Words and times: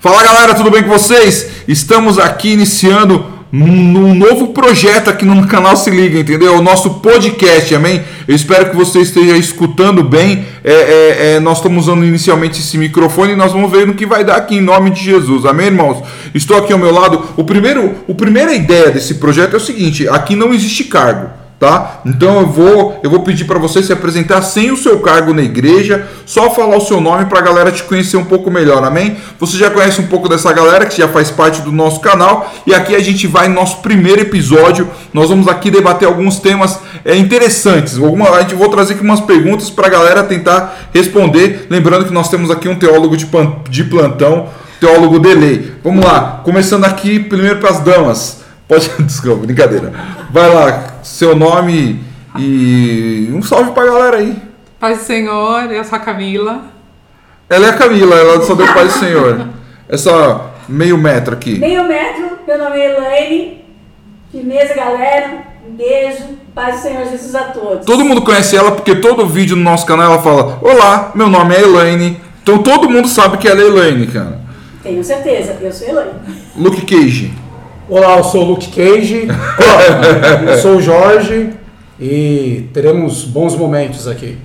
Fala 0.00 0.22
galera, 0.22 0.54
tudo 0.54 0.70
bem 0.70 0.84
com 0.84 0.90
vocês? 0.90 1.64
Estamos 1.66 2.20
aqui 2.20 2.50
iniciando 2.50 3.26
um 3.52 4.14
novo 4.14 4.48
projeto 4.48 5.10
aqui 5.10 5.24
no 5.24 5.44
canal 5.48 5.76
Se 5.76 5.90
Liga, 5.90 6.20
entendeu? 6.20 6.56
O 6.56 6.62
nosso 6.62 7.00
podcast, 7.00 7.74
amém? 7.74 8.04
Eu 8.28 8.36
espero 8.36 8.70
que 8.70 8.76
você 8.76 9.00
esteja 9.00 9.36
escutando 9.36 10.04
bem. 10.04 10.46
É, 10.62 10.72
é, 10.72 11.32
é, 11.32 11.40
nós 11.40 11.58
estamos 11.58 11.88
usando 11.88 12.04
inicialmente 12.04 12.60
esse 12.60 12.78
microfone 12.78 13.32
e 13.32 13.36
nós 13.36 13.50
vamos 13.50 13.72
ver 13.72 13.88
no 13.88 13.94
que 13.94 14.06
vai 14.06 14.22
dar 14.22 14.36
aqui 14.36 14.58
em 14.58 14.60
nome 14.60 14.90
de 14.90 15.02
Jesus, 15.02 15.44
amém, 15.44 15.66
irmãos? 15.66 16.04
Estou 16.32 16.56
aqui 16.56 16.72
ao 16.72 16.78
meu 16.78 16.94
lado. 16.94 17.24
O 17.36 17.42
primeiro, 17.42 17.96
o 18.06 18.14
primeira 18.14 18.54
ideia 18.54 18.92
desse 18.92 19.14
projeto 19.14 19.54
é 19.54 19.56
o 19.56 19.60
seguinte: 19.60 20.08
aqui 20.08 20.36
não 20.36 20.54
existe 20.54 20.84
cargo 20.84 21.37
tá? 21.58 22.00
Então 22.06 22.40
eu 22.40 22.46
vou, 22.46 23.00
eu 23.02 23.10
vou 23.10 23.20
pedir 23.20 23.44
para 23.44 23.58
você 23.58 23.82
se 23.82 23.92
apresentar 23.92 24.42
sem 24.42 24.70
o 24.70 24.76
seu 24.76 25.00
cargo 25.00 25.34
na 25.34 25.42
igreja, 25.42 26.06
só 26.24 26.50
falar 26.50 26.76
o 26.76 26.80
seu 26.80 27.00
nome 27.00 27.26
para 27.26 27.40
a 27.40 27.42
galera 27.42 27.72
te 27.72 27.82
conhecer 27.82 28.16
um 28.16 28.24
pouco 28.24 28.50
melhor, 28.50 28.84
amém? 28.84 29.16
Você 29.40 29.56
já 29.56 29.68
conhece 29.70 30.00
um 30.00 30.06
pouco 30.06 30.28
dessa 30.28 30.52
galera 30.52 30.86
que 30.86 30.96
já 30.96 31.08
faz 31.08 31.30
parte 31.30 31.60
do 31.62 31.72
nosso 31.72 32.00
canal 32.00 32.52
e 32.66 32.74
aqui 32.74 32.94
a 32.94 33.00
gente 33.00 33.26
vai 33.26 33.48
no 33.48 33.54
nosso 33.54 33.78
primeiro 33.78 34.20
episódio. 34.20 34.88
Nós 35.12 35.28
vamos 35.30 35.48
aqui 35.48 35.70
debater 35.70 36.06
alguns 36.06 36.38
temas 36.38 36.78
é, 37.04 37.16
interessantes. 37.16 37.98
Alguma, 37.98 38.30
a 38.30 38.40
gente 38.42 38.54
vou 38.54 38.68
trazer 38.68 38.94
aqui 38.94 39.02
umas 39.02 39.20
perguntas 39.20 39.68
para 39.68 39.88
a 39.88 39.90
galera 39.90 40.22
tentar 40.22 40.88
responder. 40.94 41.66
Lembrando 41.68 42.04
que 42.04 42.12
nós 42.12 42.28
temos 42.28 42.50
aqui 42.50 42.68
um 42.68 42.76
teólogo 42.76 43.16
de, 43.16 43.26
de 43.68 43.84
plantão, 43.84 44.48
teólogo 44.80 45.18
delay. 45.18 45.72
Vamos 45.82 46.04
lá, 46.04 46.40
começando 46.44 46.84
aqui 46.84 47.18
primeiro 47.18 47.58
para 47.58 47.70
as 47.70 47.80
damas. 47.80 48.47
Pode, 48.68 48.90
desculpa, 49.02 49.46
brincadeira. 49.46 49.92
Vai 50.30 50.54
lá, 50.54 50.98
seu 51.02 51.34
nome 51.34 52.04
e 52.38 53.30
um 53.32 53.40
salve 53.40 53.72
pra 53.72 53.86
galera 53.86 54.18
aí. 54.18 54.36
Paz 54.78 54.98
do 54.98 55.04
Senhor, 55.04 55.72
eu 55.72 55.82
sou 55.82 55.96
a 55.96 56.00
Camila. 56.00 56.62
Ela 57.48 57.66
é 57.66 57.70
a 57.70 57.76
Camila, 57.76 58.14
ela 58.14 58.42
só 58.42 58.54
deu 58.54 58.66
Paz 58.74 58.92
do 58.92 58.98
Senhor. 58.98 59.48
Essa 59.88 60.50
meio 60.68 60.98
metro 60.98 61.34
aqui. 61.34 61.58
Meio 61.58 61.84
metro, 61.88 62.38
meu 62.46 62.58
nome 62.58 62.78
é 62.78 62.94
Elaine. 62.94 63.64
Firmeza, 64.30 64.74
galera. 64.74 65.44
Um 65.66 65.74
beijo. 65.74 66.38
Paz 66.54 66.76
do 66.76 66.82
Senhor 66.82 67.04
Jesus 67.06 67.34
a 67.34 67.44
todos. 67.44 67.86
Todo 67.86 68.04
mundo 68.04 68.20
conhece 68.20 68.56
ela 68.56 68.72
porque 68.72 68.96
todo 68.96 69.26
vídeo 69.26 69.56
no 69.56 69.62
nosso 69.62 69.86
canal 69.86 70.12
ela 70.12 70.22
fala: 70.22 70.58
Olá, 70.60 71.12
meu 71.14 71.28
nome 71.28 71.54
é 71.54 71.62
Elaine. 71.62 72.20
Então 72.42 72.58
todo 72.58 72.90
mundo 72.90 73.08
sabe 73.08 73.38
que 73.38 73.48
ela 73.48 73.60
é 73.60 73.64
Elaine, 73.64 74.06
cara. 74.06 74.40
Tenho 74.82 75.02
certeza, 75.02 75.56
eu 75.60 75.72
sou 75.72 75.88
Elaine. 75.88 76.12
Luke 76.56 76.84
Cage. 76.84 77.32
Olá, 77.90 78.18
eu 78.18 78.24
sou 78.24 78.42
o 78.42 78.48
Luke 78.50 78.68
Cage. 78.68 79.26
eu 80.46 80.58
sou 80.58 80.76
o 80.76 80.82
Jorge 80.82 81.54
e 81.98 82.68
teremos 82.74 83.24
bons 83.24 83.56
momentos 83.56 84.06
aqui. 84.06 84.36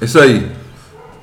Isso 0.00 0.18
aí. 0.18 0.48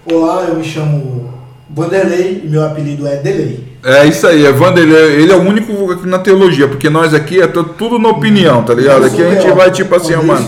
Olá, 0.10 0.46
eu 0.48 0.56
me 0.56 0.64
chamo 0.64 1.34
Vanderlei 1.70 2.44
e 2.46 2.48
meu 2.48 2.66
apelido 2.66 3.06
é 3.06 3.18
Delay. 3.18 3.60
É 3.84 4.06
isso 4.06 4.26
aí, 4.26 4.46
é 4.46 4.54
Vanderlei. 4.54 5.22
Ele 5.22 5.34
é 5.34 5.36
o 5.36 5.42
único 5.42 5.92
aqui 5.92 6.08
na 6.08 6.20
teologia, 6.20 6.66
porque 6.66 6.90
nós 6.90 7.14
aqui 7.14 7.42
é 7.42 7.48
tudo 7.48 8.00
na 8.00 8.08
opinião, 8.08 8.64
tá 8.64 8.74
ligado? 8.74 9.04
Aqui 9.06 9.22
a 9.22 9.30
gente 9.36 9.52
vai 9.52 9.70
tipo 9.70 9.94
assim, 9.94 10.16
mano. 10.16 10.46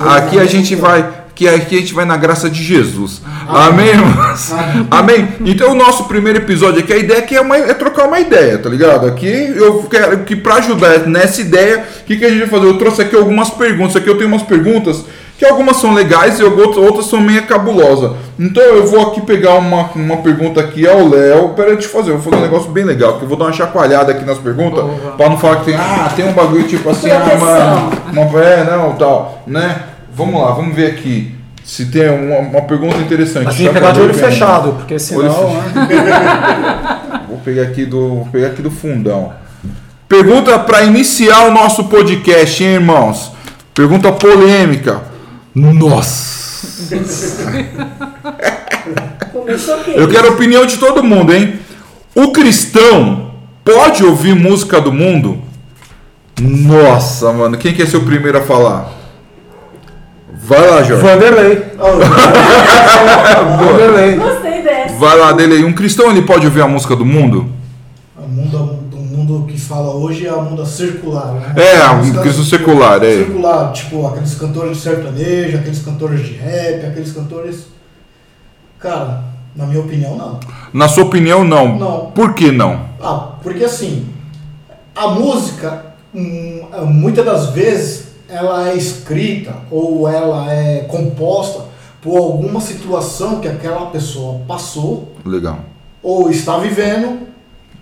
Aqui 0.00 0.38
a 0.38 0.46
gente 0.46 0.74
vai 0.74 1.21
que 1.34 1.48
aqui 1.48 1.76
a 1.76 1.80
gente 1.80 1.94
vai 1.94 2.04
na 2.04 2.16
graça 2.16 2.48
de 2.50 2.62
Jesus. 2.62 3.22
Amém, 3.48 3.88
irmãos? 3.88 4.52
Amém? 4.90 5.28
Então 5.44 5.72
o 5.72 5.74
nosso 5.74 6.04
primeiro 6.04 6.38
episódio 6.38 6.80
aqui, 6.80 6.92
a 6.92 6.96
ideia 6.96 7.20
aqui 7.20 7.36
é, 7.36 7.40
uma, 7.40 7.56
é 7.56 7.74
trocar 7.74 8.06
uma 8.06 8.20
ideia, 8.20 8.58
tá 8.58 8.68
ligado? 8.68 9.06
Aqui 9.06 9.26
eu 9.26 9.82
quero 9.84 10.18
que 10.24 10.36
para 10.36 10.56
ajudar 10.56 11.06
nessa 11.06 11.40
ideia, 11.40 11.84
o 12.02 12.04
que, 12.04 12.16
que 12.16 12.24
a 12.24 12.28
gente 12.28 12.40
vai 12.40 12.48
fazer? 12.48 12.66
Eu 12.66 12.78
trouxe 12.78 13.02
aqui 13.02 13.16
algumas 13.16 13.50
perguntas. 13.50 13.96
Aqui 13.96 14.08
eu 14.08 14.16
tenho 14.16 14.28
umas 14.28 14.42
perguntas 14.42 15.04
que 15.42 15.46
algumas 15.46 15.78
são 15.78 15.92
legais 15.92 16.38
e 16.38 16.44
outras 16.44 17.06
são 17.06 17.20
meio 17.20 17.44
cabulosas. 17.46 18.12
Então 18.38 18.62
eu 18.62 18.86
vou 18.86 19.08
aqui 19.08 19.20
pegar 19.22 19.54
uma, 19.54 19.90
uma 19.94 20.18
pergunta 20.18 20.60
aqui 20.60 20.86
ao 20.86 21.08
Léo. 21.08 21.48
Pera 21.50 21.76
te 21.76 21.88
fazer, 21.88 22.10
eu 22.10 22.18
vou 22.18 22.30
fazer 22.30 22.36
um 22.36 22.46
negócio 22.46 22.70
bem 22.70 22.84
legal, 22.84 23.18
que 23.18 23.24
eu 23.24 23.28
vou 23.28 23.36
dar 23.36 23.46
uma 23.46 23.52
chacoalhada 23.52 24.12
aqui 24.12 24.24
nas 24.24 24.38
perguntas, 24.38 24.84
para 25.16 25.28
não 25.28 25.36
falar 25.36 25.56
que 25.56 25.64
tem, 25.64 25.74
ah, 25.74 26.12
tem 26.14 26.28
um 26.28 26.32
bagulho 26.32 26.62
tipo 26.68 26.88
assim, 26.88 27.10
ah, 27.10 27.36
mano, 27.40 27.90
uma, 28.12 28.40
é, 28.40 28.64
não, 28.64 28.92
tal, 28.92 29.42
né? 29.44 29.82
Vamos 30.14 30.40
lá, 30.40 30.52
vamos 30.52 30.74
ver 30.74 30.86
aqui 30.92 31.34
se 31.64 31.86
tem 31.86 32.08
uma, 32.10 32.38
uma 32.38 32.62
pergunta 32.62 32.98
interessante. 32.98 33.44
Mas 33.44 33.56
tem 33.56 33.66
que 33.68 33.72
pegar 33.72 33.92
de 33.92 34.00
olho 34.00 34.14
fechado, 34.14 34.72
porque 34.72 34.98
senão. 34.98 35.54
Né? 35.54 35.62
vou 37.28 37.38
pegar 37.38 37.62
aqui 37.62 37.84
do, 37.86 38.08
vou 38.08 38.28
pegar 38.30 38.48
aqui 38.48 38.62
do 38.62 38.70
fundão. 38.70 39.32
Pergunta 40.08 40.58
para 40.58 40.82
iniciar 40.82 41.46
o 41.46 41.50
nosso 41.50 41.84
podcast, 41.84 42.62
hein, 42.62 42.74
irmãos? 42.74 43.32
Pergunta 43.72 44.12
polêmica. 44.12 45.02
Nossa! 45.54 46.92
Eu 49.94 50.08
quero 50.08 50.28
a 50.28 50.30
opinião 50.32 50.66
de 50.66 50.76
todo 50.76 51.02
mundo, 51.02 51.32
hein? 51.32 51.58
O 52.14 52.32
cristão 52.32 53.32
pode 53.64 54.04
ouvir 54.04 54.34
música 54.34 54.80
do 54.80 54.92
mundo? 54.92 55.40
Nossa, 56.40 57.32
mano, 57.32 57.56
quem 57.56 57.72
quer 57.72 57.86
ser 57.86 57.96
o 57.96 58.04
primeiro 58.04 58.38
a 58.38 58.42
falar? 58.42 59.01
Vai 60.44 60.60
lá, 60.68 60.82
Jorge. 60.82 61.02
Vanderlei. 61.02 61.64
Vanderlei. 63.58 64.16
Gostei 64.16 64.62
dessa. 64.62 64.96
Vai 64.96 65.16
lá, 65.16 65.32
dele. 65.32 65.64
Um 65.64 65.72
cristão 65.72 66.10
ele 66.10 66.22
pode 66.22 66.46
ouvir 66.46 66.62
a 66.62 66.68
música 66.68 66.96
do 66.96 67.04
mundo? 67.04 67.48
O 68.18 68.26
mundo, 68.28 68.58
do 68.90 68.96
mundo 68.96 69.46
que 69.46 69.58
fala 69.58 69.94
hoje 69.94 70.26
é 70.26 70.30
a 70.30 70.36
música 70.38 70.66
circular, 70.66 71.32
né? 71.32 71.54
É, 71.56 71.80
a 71.80 71.94
música 71.94 72.32
secular, 72.32 73.02
é. 73.04 73.18
Circular, 73.18 73.72
tipo 73.72 74.04
aqueles 74.06 74.34
cantores 74.34 74.76
de 74.78 74.82
sertanejo, 74.82 75.58
aqueles 75.58 75.78
cantores 75.78 76.26
de 76.26 76.32
rap, 76.32 76.86
aqueles 76.86 77.12
cantores. 77.12 77.66
Cara, 78.80 79.22
na 79.54 79.64
minha 79.66 79.80
opinião, 79.80 80.16
não. 80.16 80.40
Na 80.72 80.88
sua 80.88 81.04
opinião, 81.04 81.44
não? 81.44 81.78
Não. 81.78 82.06
Por 82.12 82.34
que 82.34 82.50
não? 82.50 82.86
Ah, 83.00 83.36
porque 83.42 83.62
assim, 83.64 84.08
a 84.94 85.06
música, 85.08 85.84
hum, 86.12 86.66
muitas 86.86 87.24
das 87.24 87.50
vezes, 87.50 88.01
ela 88.32 88.70
é 88.70 88.76
escrita 88.76 89.54
ou 89.70 90.08
ela 90.08 90.50
é 90.50 90.80
composta 90.84 91.66
por 92.00 92.16
alguma 92.16 92.60
situação 92.60 93.40
que 93.40 93.46
aquela 93.46 93.86
pessoa 93.90 94.40
passou. 94.48 95.12
Legal. 95.24 95.60
Ou 96.02 96.30
está 96.30 96.56
vivendo, 96.56 97.28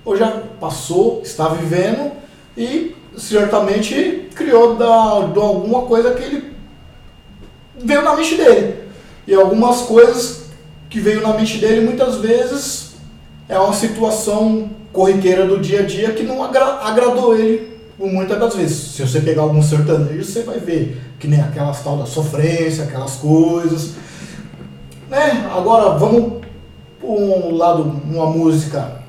ou 0.05 0.17
já 0.17 0.43
passou, 0.61 1.23
está 1.23 1.49
vivendo 1.49 2.11
e 2.57 2.97
certamente 3.17 4.29
criou 4.35 4.75
da, 4.75 5.21
de 5.33 5.39
alguma 5.39 5.83
coisa 5.83 6.15
que 6.15 6.23
ele 6.23 6.53
veio 7.79 8.03
na 8.03 8.17
mente 8.17 8.35
dele. 8.35 8.75
E 9.27 9.35
algumas 9.35 9.83
coisas 9.83 10.47
que 10.91 10.99
veio 10.99 11.23
na 11.23 11.33
mente 11.33 11.59
dele 11.59 11.83
muitas 11.83 12.17
vezes 12.17 12.95
é 13.49 13.57
uma 13.57 13.73
situação 13.73 14.69
corriqueira 14.93 15.47
do 15.47 15.61
dia 15.61 15.81
a 15.81 15.87
dia 15.87 16.13
que 16.13 16.25
não 16.25 16.43
agra 16.43 16.81
agradou 16.83 17.37
ele 17.37 17.80
muitas 18.09 18.39
das 18.39 18.55
vezes. 18.55 18.95
Se 18.95 19.03
você 19.03 19.21
pegar 19.21 19.43
algum 19.43 19.63
sertanejo, 19.63 20.25
você 20.25 20.43
vai 20.43 20.59
ver 20.59 21.01
que 21.19 21.29
nem 21.29 21.41
aquelas 21.41 21.83
tal 21.83 21.99
da 21.99 22.07
sofrência, 22.07 22.85
aquelas 22.85 23.17
coisas. 23.17 23.93
Né? 25.09 25.51
Agora 25.55 25.99
vamos 25.99 26.41
por 27.01 27.19
um 27.19 27.57
lado, 27.57 27.83
uma 28.05 28.27
música 28.27 29.01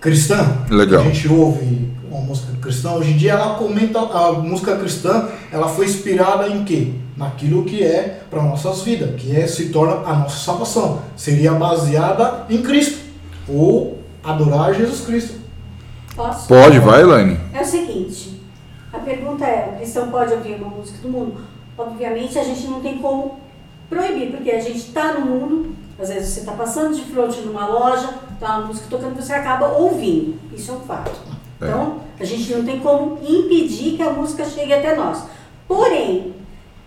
cristã. 0.00 0.58
Legal. 0.70 1.00
A 1.00 1.04
gente 1.04 1.28
ouve 1.28 1.90
uma 2.10 2.20
música 2.20 2.52
cristã. 2.60 2.92
Hoje 2.92 3.12
em 3.12 3.16
dia 3.16 3.32
ela 3.32 3.54
comenta 3.54 3.98
a 3.98 4.32
música 4.32 4.76
cristã, 4.76 5.28
ela 5.52 5.68
foi 5.68 5.86
inspirada 5.86 6.48
em 6.48 6.64
quê? 6.64 6.92
Naquilo 7.16 7.64
que 7.64 7.82
é 7.82 8.20
para 8.30 8.42
nossas 8.42 8.82
vidas, 8.82 9.20
que 9.20 9.34
é 9.34 9.46
se 9.46 9.70
torna 9.70 10.06
a 10.08 10.14
nossa 10.16 10.44
salvação. 10.44 11.02
Seria 11.16 11.52
baseada 11.52 12.44
em 12.50 12.62
Cristo 12.62 12.98
ou 13.48 13.98
adorar 14.22 14.74
Jesus 14.74 15.00
Cristo. 15.00 15.34
Posso? 16.14 16.48
Pode, 16.48 16.78
vai, 16.78 17.02
Elaine. 17.02 17.38
É 17.52 17.60
o 17.60 17.64
seguinte, 17.96 18.40
a 18.92 18.98
pergunta 18.98 19.44
é, 19.44 19.72
o 19.72 19.76
cristão 19.76 20.10
pode 20.10 20.32
ouvir 20.32 20.54
uma 20.56 20.68
música 20.68 20.98
do 20.98 21.08
mundo? 21.08 21.40
Obviamente 21.76 22.38
a 22.38 22.44
gente 22.44 22.66
não 22.66 22.80
tem 22.80 22.98
como 22.98 23.38
proibir, 23.88 24.30
porque 24.30 24.50
a 24.50 24.60
gente 24.60 24.78
está 24.78 25.14
no 25.14 25.26
mundo, 25.26 25.76
às 25.98 26.08
vezes 26.08 26.30
você 26.30 26.40
está 26.40 26.52
passando 26.52 26.94
de 26.94 27.02
frente 27.02 27.40
numa 27.40 27.66
loja, 27.66 28.10
está 28.32 28.58
uma 28.58 28.66
música 28.68 28.86
tocando, 28.90 29.16
você 29.16 29.32
acaba 29.32 29.68
ouvindo. 29.78 30.38
Isso 30.54 30.70
é 30.70 30.74
um 30.74 30.80
fato. 30.80 31.18
É. 31.60 31.66
Então, 31.66 32.00
a 32.18 32.24
gente 32.24 32.52
não 32.52 32.64
tem 32.64 32.80
como 32.80 33.18
impedir 33.22 33.96
que 33.96 34.02
a 34.02 34.10
música 34.10 34.44
chegue 34.44 34.72
até 34.72 34.94
nós. 34.94 35.24
Porém, 35.66 36.34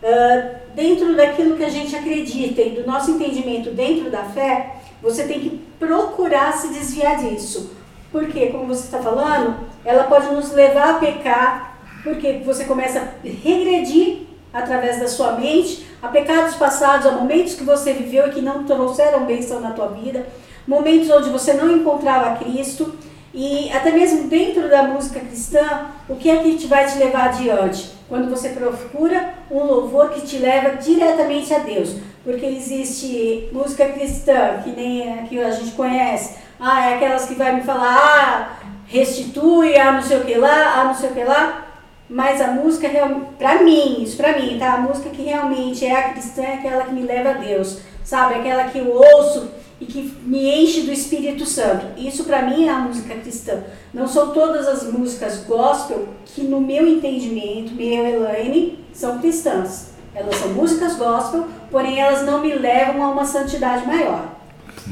uh, 0.03 0.59
dentro 0.75 1.15
daquilo 1.15 1.55
que 1.55 1.63
a 1.63 1.69
gente 1.69 1.95
acredita 1.95 2.61
e 2.61 2.71
do 2.71 2.85
nosso 2.85 3.11
entendimento 3.11 3.71
dentro 3.71 4.09
da 4.09 4.23
fé, 4.23 4.75
você 5.01 5.23
tem 5.23 5.39
que 5.39 5.61
procurar 5.79 6.53
se 6.53 6.69
desviar 6.69 7.17
disso. 7.17 7.78
Porque, 8.11 8.47
como 8.47 8.67
você 8.67 8.85
está 8.85 8.99
falando, 8.99 9.67
ela 9.85 10.05
pode 10.05 10.33
nos 10.33 10.51
levar 10.51 10.95
a 10.95 10.99
pecar, 10.99 11.77
porque 12.03 12.41
você 12.45 12.65
começa 12.65 12.99
a 12.99 13.03
regredir 13.23 14.21
através 14.53 14.99
da 14.99 15.07
sua 15.07 15.33
mente 15.33 15.87
a 16.01 16.07
pecados 16.07 16.55
passados, 16.55 17.05
a 17.05 17.11
momentos 17.11 17.53
que 17.53 17.63
você 17.63 17.93
viveu 17.93 18.27
e 18.27 18.31
que 18.31 18.41
não 18.41 18.63
trouxeram 18.63 19.25
bênção 19.25 19.59
na 19.59 19.71
tua 19.71 19.89
vida, 19.89 20.25
momentos 20.67 21.09
onde 21.09 21.29
você 21.29 21.53
não 21.53 21.69
encontrava 21.69 22.37
Cristo, 22.37 22.95
e 23.33 23.69
até 23.71 23.91
mesmo 23.91 24.27
dentro 24.27 24.67
da 24.69 24.83
música 24.83 25.19
cristã, 25.19 25.87
o 26.07 26.15
que 26.15 26.29
é 26.29 26.37
que 26.37 26.57
te 26.57 26.67
vai 26.67 26.87
te 26.87 26.97
levar 26.97 27.29
adiante? 27.29 27.91
Quando 28.07 28.29
você 28.29 28.49
procura 28.49 29.35
um 29.51 29.63
louvor 29.63 30.09
que 30.09 30.21
te 30.21 30.39
leva 30.39 30.77
diretamente 30.77 31.53
a 31.53 31.59
Deus. 31.59 31.95
Porque 32.23 32.45
existe 32.45 33.49
música 33.51 33.85
cristã, 33.85 34.61
que 34.63 34.71
nem 34.71 35.13
a 35.13 35.23
que 35.23 35.39
a 35.39 35.51
gente 35.51 35.71
conhece, 35.71 36.37
Ah, 36.59 36.89
é 36.89 36.95
aquelas 36.95 37.25
que 37.25 37.35
vai 37.35 37.55
me 37.55 37.61
falar, 37.61 37.95
ah, 37.95 38.49
restitui, 38.85 39.77
ah, 39.77 39.93
não 39.93 40.01
sei 40.01 40.17
o 40.17 40.25
que 40.25 40.35
lá, 40.35 40.73
ah, 40.75 40.83
não 40.85 40.93
sei 40.93 41.09
o 41.09 41.13
que 41.13 41.23
lá. 41.23 41.65
Mas 42.09 42.41
a 42.41 42.47
música, 42.47 42.89
pra 43.37 43.61
mim, 43.61 44.01
isso 44.01 44.17
pra 44.17 44.37
mim, 44.37 44.57
tá? 44.57 44.73
A 44.73 44.77
música 44.79 45.09
que 45.09 45.21
realmente 45.21 45.85
é 45.85 45.95
a 45.95 46.09
cristã 46.09 46.41
é 46.41 46.55
aquela 46.55 46.83
que 46.85 46.93
me 46.93 47.03
leva 47.03 47.29
a 47.29 47.33
Deus, 47.33 47.79
sabe? 48.03 48.35
Aquela 48.35 48.63
que 48.65 48.79
eu 48.79 48.91
ouço 48.91 49.51
e 49.79 49.85
que 49.85 50.01
me 50.23 50.63
enche 50.63 50.81
do 50.81 50.91
Espírito 50.91 51.45
Santo. 51.45 51.85
Isso 51.97 52.23
pra 52.23 52.41
mim 52.41 52.65
é 52.65 52.71
a 52.71 52.79
música 52.79 53.13
cristã. 53.15 53.63
Não 53.93 54.07
são 54.07 54.31
todas 54.31 54.67
as 54.67 54.91
músicas 54.91 55.43
gospel 55.47 56.09
que, 56.25 56.41
no 56.41 56.59
meu 56.59 56.87
entendimento, 56.87 57.73
meu 57.73 58.05
Elaine, 58.05 58.83
são 58.91 59.19
cristãs. 59.19 59.91
Elas 60.13 60.35
são 60.35 60.49
músicas 60.49 60.95
gospel, 60.95 61.45
porém 61.69 62.01
elas 62.01 62.25
não 62.25 62.41
me 62.41 62.53
levam 62.53 63.03
a 63.03 63.09
uma 63.09 63.23
santidade 63.23 63.85
maior. 63.85 64.38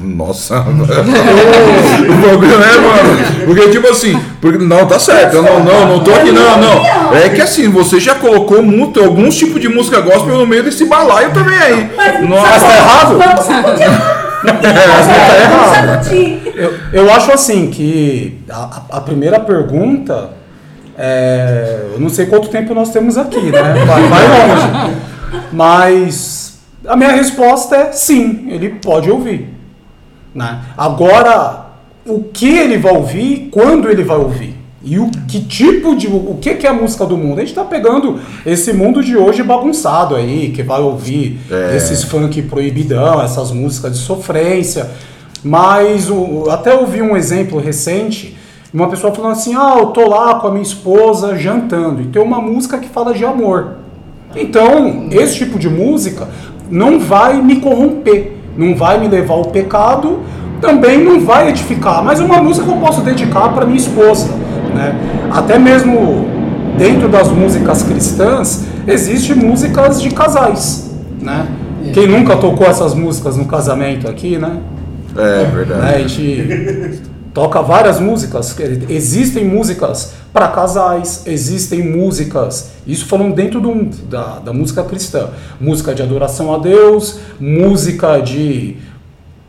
Nossa, 0.00 0.60
o 0.62 0.64
bagulho 0.64 2.54
é, 2.54 2.78
mano. 2.78 3.44
Porque, 3.44 3.68
tipo 3.70 3.88
assim, 3.88 4.18
porque, 4.40 4.58
não, 4.58 4.86
tá 4.86 4.98
certo. 4.98 5.36
Eu 5.36 5.42
não, 5.42 5.64
não, 5.64 5.88
não 5.88 6.04
tô 6.04 6.12
aqui, 6.12 6.30
não, 6.30 6.56
não. 6.56 7.16
É 7.16 7.28
que 7.28 7.40
assim, 7.40 7.68
você 7.68 7.98
já 7.98 8.14
colocou 8.14 8.62
muito, 8.62 9.02
alguns 9.02 9.36
tipos 9.36 9.60
de 9.60 9.68
música 9.68 10.00
gospel 10.00 10.38
no 10.38 10.46
meio 10.46 10.62
desse 10.62 10.84
balaio 10.84 11.32
também 11.32 11.58
aí. 11.58 11.90
Nossa, 12.28 12.60
tá 12.60 12.76
errado? 12.76 13.18
Sacudir. 13.42 13.88
tá. 14.38 16.00
Eu, 16.54 16.74
eu 16.92 17.10
acho 17.12 17.32
assim 17.32 17.68
que 17.68 18.38
a, 18.48 18.82
a 18.92 19.00
primeira 19.00 19.40
pergunta 19.40 20.30
é, 20.96 21.90
eu 21.92 22.00
não 22.00 22.08
sei 22.08 22.26
quanto 22.26 22.48
tempo 22.48 22.74
nós 22.74 22.90
temos 22.90 23.16
aqui, 23.16 23.50
né? 23.50 23.84
Vai, 23.84 24.02
vai 24.08 24.28
longe. 24.28 24.96
Mas 25.52 26.58
a 26.86 26.96
minha 26.96 27.10
resposta 27.10 27.76
é 27.76 27.92
sim, 27.92 28.46
ele 28.48 28.70
pode 28.82 29.10
ouvir. 29.10 29.57
Né? 30.38 30.60
Agora, 30.76 31.66
o 32.06 32.22
que 32.22 32.48
ele 32.48 32.78
vai 32.78 32.94
ouvir, 32.96 33.48
quando 33.50 33.90
ele 33.90 34.04
vai 34.04 34.16
ouvir? 34.16 34.56
E 34.84 34.96
o 35.00 35.10
que 35.26 35.40
tipo 35.40 35.96
de. 35.96 36.06
O 36.06 36.38
que, 36.40 36.54
que 36.54 36.66
é 36.66 36.70
a 36.70 36.72
música 36.72 37.04
do 37.04 37.16
mundo? 37.16 37.40
A 37.40 37.44
gente 37.44 37.54
tá 37.54 37.64
pegando 37.64 38.20
esse 38.46 38.72
mundo 38.72 39.02
de 39.02 39.16
hoje 39.16 39.42
bagunçado 39.42 40.14
aí, 40.14 40.52
que 40.54 40.62
vai 40.62 40.80
ouvir 40.80 41.40
É. 41.50 41.76
esses 41.76 42.04
funk 42.04 42.40
proibidão, 42.42 43.20
essas 43.20 43.50
músicas 43.50 43.92
de 43.92 43.98
sofrência. 43.98 44.88
Mas 45.42 46.08
o, 46.08 46.48
até 46.48 46.72
ouvi 46.72 47.02
um 47.02 47.16
exemplo 47.16 47.58
recente, 47.58 48.36
uma 48.72 48.88
pessoa 48.88 49.12
falando 49.12 49.32
assim: 49.32 49.54
ah, 49.56 49.74
eu 49.78 49.86
tô 49.86 50.08
lá 50.08 50.36
com 50.36 50.46
a 50.46 50.50
minha 50.52 50.62
esposa 50.62 51.36
jantando, 51.36 52.00
e 52.02 52.06
tem 52.06 52.22
uma 52.22 52.40
música 52.40 52.78
que 52.78 52.88
fala 52.88 53.12
de 53.12 53.24
amor. 53.24 53.78
Então, 54.36 55.08
esse 55.10 55.36
tipo 55.38 55.58
de 55.58 55.68
música 55.68 56.28
não 56.70 57.00
vai 57.00 57.42
me 57.42 57.56
corromper, 57.56 58.37
não 58.58 58.74
vai 58.74 58.98
me 58.98 59.06
levar 59.08 59.34
ao 59.34 59.44
pecado, 59.46 60.18
também 60.60 61.02
não 61.02 61.20
vai 61.20 61.48
edificar, 61.48 62.02
mas 62.04 62.20
é 62.20 62.24
uma 62.24 62.42
música 62.42 62.66
que 62.66 62.72
eu 62.72 62.78
posso 62.78 63.00
dedicar 63.02 63.50
para 63.54 63.64
minha 63.64 63.78
esposa, 63.78 64.28
né? 64.74 64.98
Até 65.30 65.58
mesmo 65.58 66.28
dentro 66.76 67.08
das 67.08 67.28
músicas 67.28 67.84
cristãs, 67.84 68.64
existem 68.86 69.36
músicas 69.36 70.02
de 70.02 70.10
casais, 70.10 70.90
né? 71.22 71.46
Quem 71.92 72.06
nunca 72.08 72.36
tocou 72.36 72.66
essas 72.66 72.94
músicas 72.94 73.36
no 73.36 73.44
casamento 73.44 74.08
aqui, 74.08 74.36
né? 74.36 74.58
É 75.16 75.42
Né, 75.44 75.50
verdade. 75.54 75.94
A 75.94 75.98
gente 75.98 77.00
toca 77.38 77.62
várias 77.62 78.00
músicas. 78.00 78.52
Existem 78.88 79.44
músicas 79.44 80.14
para 80.32 80.48
casais, 80.48 81.22
existem 81.24 81.80
músicas. 81.80 82.70
Isso 82.84 83.06
falando 83.06 83.32
dentro 83.32 83.60
do, 83.60 83.84
da, 83.84 84.40
da 84.40 84.52
música 84.52 84.82
cristã. 84.82 85.28
Música 85.60 85.94
de 85.94 86.02
adoração 86.02 86.52
a 86.52 86.58
Deus, 86.58 87.20
música 87.38 88.18
de, 88.18 88.76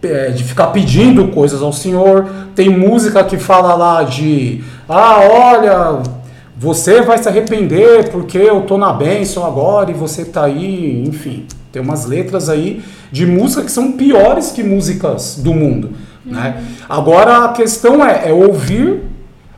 é, 0.04 0.30
de 0.30 0.44
ficar 0.44 0.68
pedindo 0.68 1.30
coisas 1.30 1.64
ao 1.64 1.74
Senhor. 1.74 2.30
Tem 2.54 2.70
música 2.70 3.24
que 3.24 3.40
fala 3.40 3.74
lá 3.74 4.04
de 4.04 4.64
ah, 4.88 5.22
olha, 5.22 6.04
você 6.56 7.02
vai 7.02 7.18
se 7.18 7.28
arrepender 7.28 8.12
porque 8.12 8.38
eu 8.38 8.62
tô 8.62 8.78
na 8.78 8.94
bênção 8.94 9.44
agora 9.44 9.90
e 9.90 9.96
você 9.96 10.24
tá 10.24 10.44
aí, 10.44 11.04
enfim. 11.08 11.48
Tem 11.72 11.82
umas 11.82 12.06
letras 12.06 12.50
aí 12.50 12.84
de 13.12 13.26
música 13.26 13.64
que 13.64 13.72
são 13.72 13.94
piores 13.94 14.52
que 14.52 14.62
músicas 14.62 15.40
do 15.44 15.56
mundo. 15.56 15.90
Né? 16.30 16.64
Agora 16.88 17.46
a 17.46 17.50
questão 17.50 18.06
é, 18.06 18.30
é 18.30 18.34
ouvir 18.34 19.04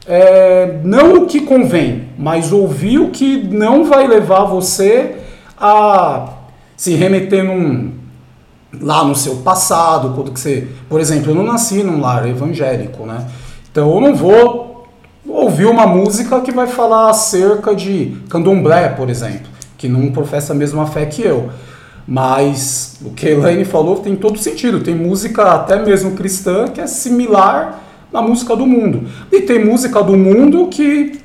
é, 0.08 0.80
não 0.84 1.16
o 1.16 1.26
que 1.28 1.42
convém, 1.42 2.10
mas 2.18 2.52
ouvir 2.52 3.00
o 3.00 3.10
que 3.10 3.48
não 3.48 3.86
vai 3.86 4.08
levar 4.08 4.46
você 4.46 5.18
a 5.58 6.30
se 6.76 6.96
remeter 6.96 7.44
num, 7.44 7.94
lá 8.80 9.04
no 9.04 9.16
seu 9.16 9.38
passado, 9.38 10.14
quando 10.16 10.32
que 10.32 10.40
você, 10.40 10.68
por 10.90 11.00
exemplo, 11.00 11.32
eu 11.32 11.36
não 11.36 11.44
nasci 11.44 11.84
num 11.84 12.02
lar 12.02 12.28
evangélico, 12.28 13.06
né? 13.06 13.28
Então 13.72 13.94
eu 13.94 14.02
não 14.02 14.16
vou 14.16 14.88
ouvir 15.28 15.66
uma 15.66 15.86
música 15.86 16.42
que 16.42 16.52
vai 16.52 16.68
falar 16.68 17.10
acerca 17.10 17.76
de 17.76 18.18
candomblé, 18.30 18.90
por 18.90 19.10
exemplo, 19.10 19.48
que 19.78 19.88
não 19.88 20.12
professa 20.12 20.54
a 20.54 20.56
mesma 20.56 20.88
fé 20.88 21.06
que 21.06 21.22
eu. 21.22 21.50
Mas 22.08 22.96
o 23.04 23.12
que 23.12 23.28
a 23.28 23.32
Elaine 23.32 23.66
falou 23.66 23.98
tem 23.98 24.16
todo 24.16 24.38
sentido. 24.38 24.82
Tem 24.82 24.96
música 24.96 25.54
até 25.54 25.84
mesmo 25.84 26.12
cristã 26.12 26.68
que 26.68 26.82
é 26.82 26.88
similar 26.88 27.82
na 28.12 28.22
música 28.22 28.56
do 28.56 28.66
mundo. 28.66 29.08
E 29.32 29.42
tem 29.42 29.64
música 29.64 30.04
do 30.04 30.18
mundo 30.18 30.68
que 30.68 31.20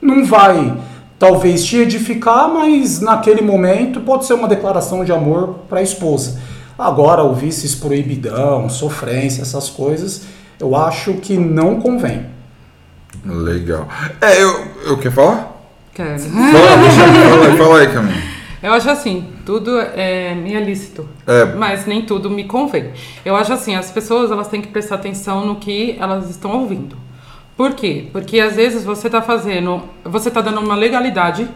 não 0.00 0.24
vai 0.24 0.76
talvez 1.18 1.64
te 1.64 1.78
edificar, 1.78 2.48
mas 2.48 3.00
naquele 3.00 3.42
momento 3.42 4.00
pode 4.00 4.24
ser 4.24 4.34
uma 4.34 4.46
declaração 4.46 5.04
de 5.04 5.12
amor 5.12 5.60
para 5.68 5.80
a 5.80 5.82
esposa. 5.82 6.40
Agora, 6.78 7.22
ouvir 7.22 7.48
esses 7.48 7.74
proibidão, 7.74 8.68
sofrência, 8.68 9.42
essas 9.42 9.68
coisas, 9.68 10.22
eu 10.60 10.76
acho 10.76 11.14
que 11.14 11.36
não 11.36 11.80
convém. 11.80 12.26
Legal. 13.24 13.88
É, 14.20 14.40
eu, 14.40 14.64
eu 14.86 14.98
quer 14.98 15.10
falar? 15.10 15.56
Quero. 15.92 16.20
Fala, 16.20 16.76
deixa 16.76 17.00
eu 17.00 17.30
falar, 17.30 17.56
fala 17.56 17.80
aí, 17.80 17.92
Camila. 17.92 18.37
Eu 18.62 18.72
acho 18.72 18.90
assim, 18.90 19.24
tudo 19.46 19.78
é 19.78 20.34
me 20.34 20.54
é 20.54 20.60
lícito, 20.60 21.08
É. 21.26 21.44
mas 21.54 21.86
nem 21.86 22.02
tudo 22.02 22.28
me 22.28 22.44
convém. 22.44 22.90
Eu 23.24 23.36
acho 23.36 23.52
assim, 23.52 23.76
as 23.76 23.90
pessoas 23.90 24.30
elas 24.30 24.48
têm 24.48 24.60
que 24.60 24.68
prestar 24.68 24.96
atenção 24.96 25.46
no 25.46 25.56
que 25.56 25.96
elas 26.00 26.28
estão 26.28 26.50
ouvindo. 26.52 26.96
Por 27.56 27.72
quê? 27.74 28.06
Porque 28.12 28.40
às 28.40 28.56
vezes 28.56 28.84
você 28.84 29.06
está 29.08 29.22
fazendo, 29.22 29.82
você 30.04 30.28
está 30.28 30.40
dando 30.40 30.60
uma 30.60 30.74
legalidade 30.74 31.48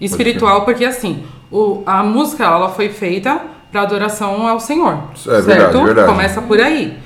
espiritual, 0.00 0.64
porque 0.64 0.84
assim, 0.84 1.24
o, 1.50 1.82
a 1.86 2.02
música 2.02 2.44
ela 2.44 2.68
foi 2.68 2.88
feita 2.88 3.40
para 3.72 3.82
adoração 3.82 4.46
ao 4.46 4.60
Senhor, 4.60 4.98
É 5.14 5.16
certo? 5.18 5.44
verdade, 5.46 5.84
verdade. 5.84 6.08
Começa 6.08 6.42
por 6.42 6.60
aí. 6.60 6.96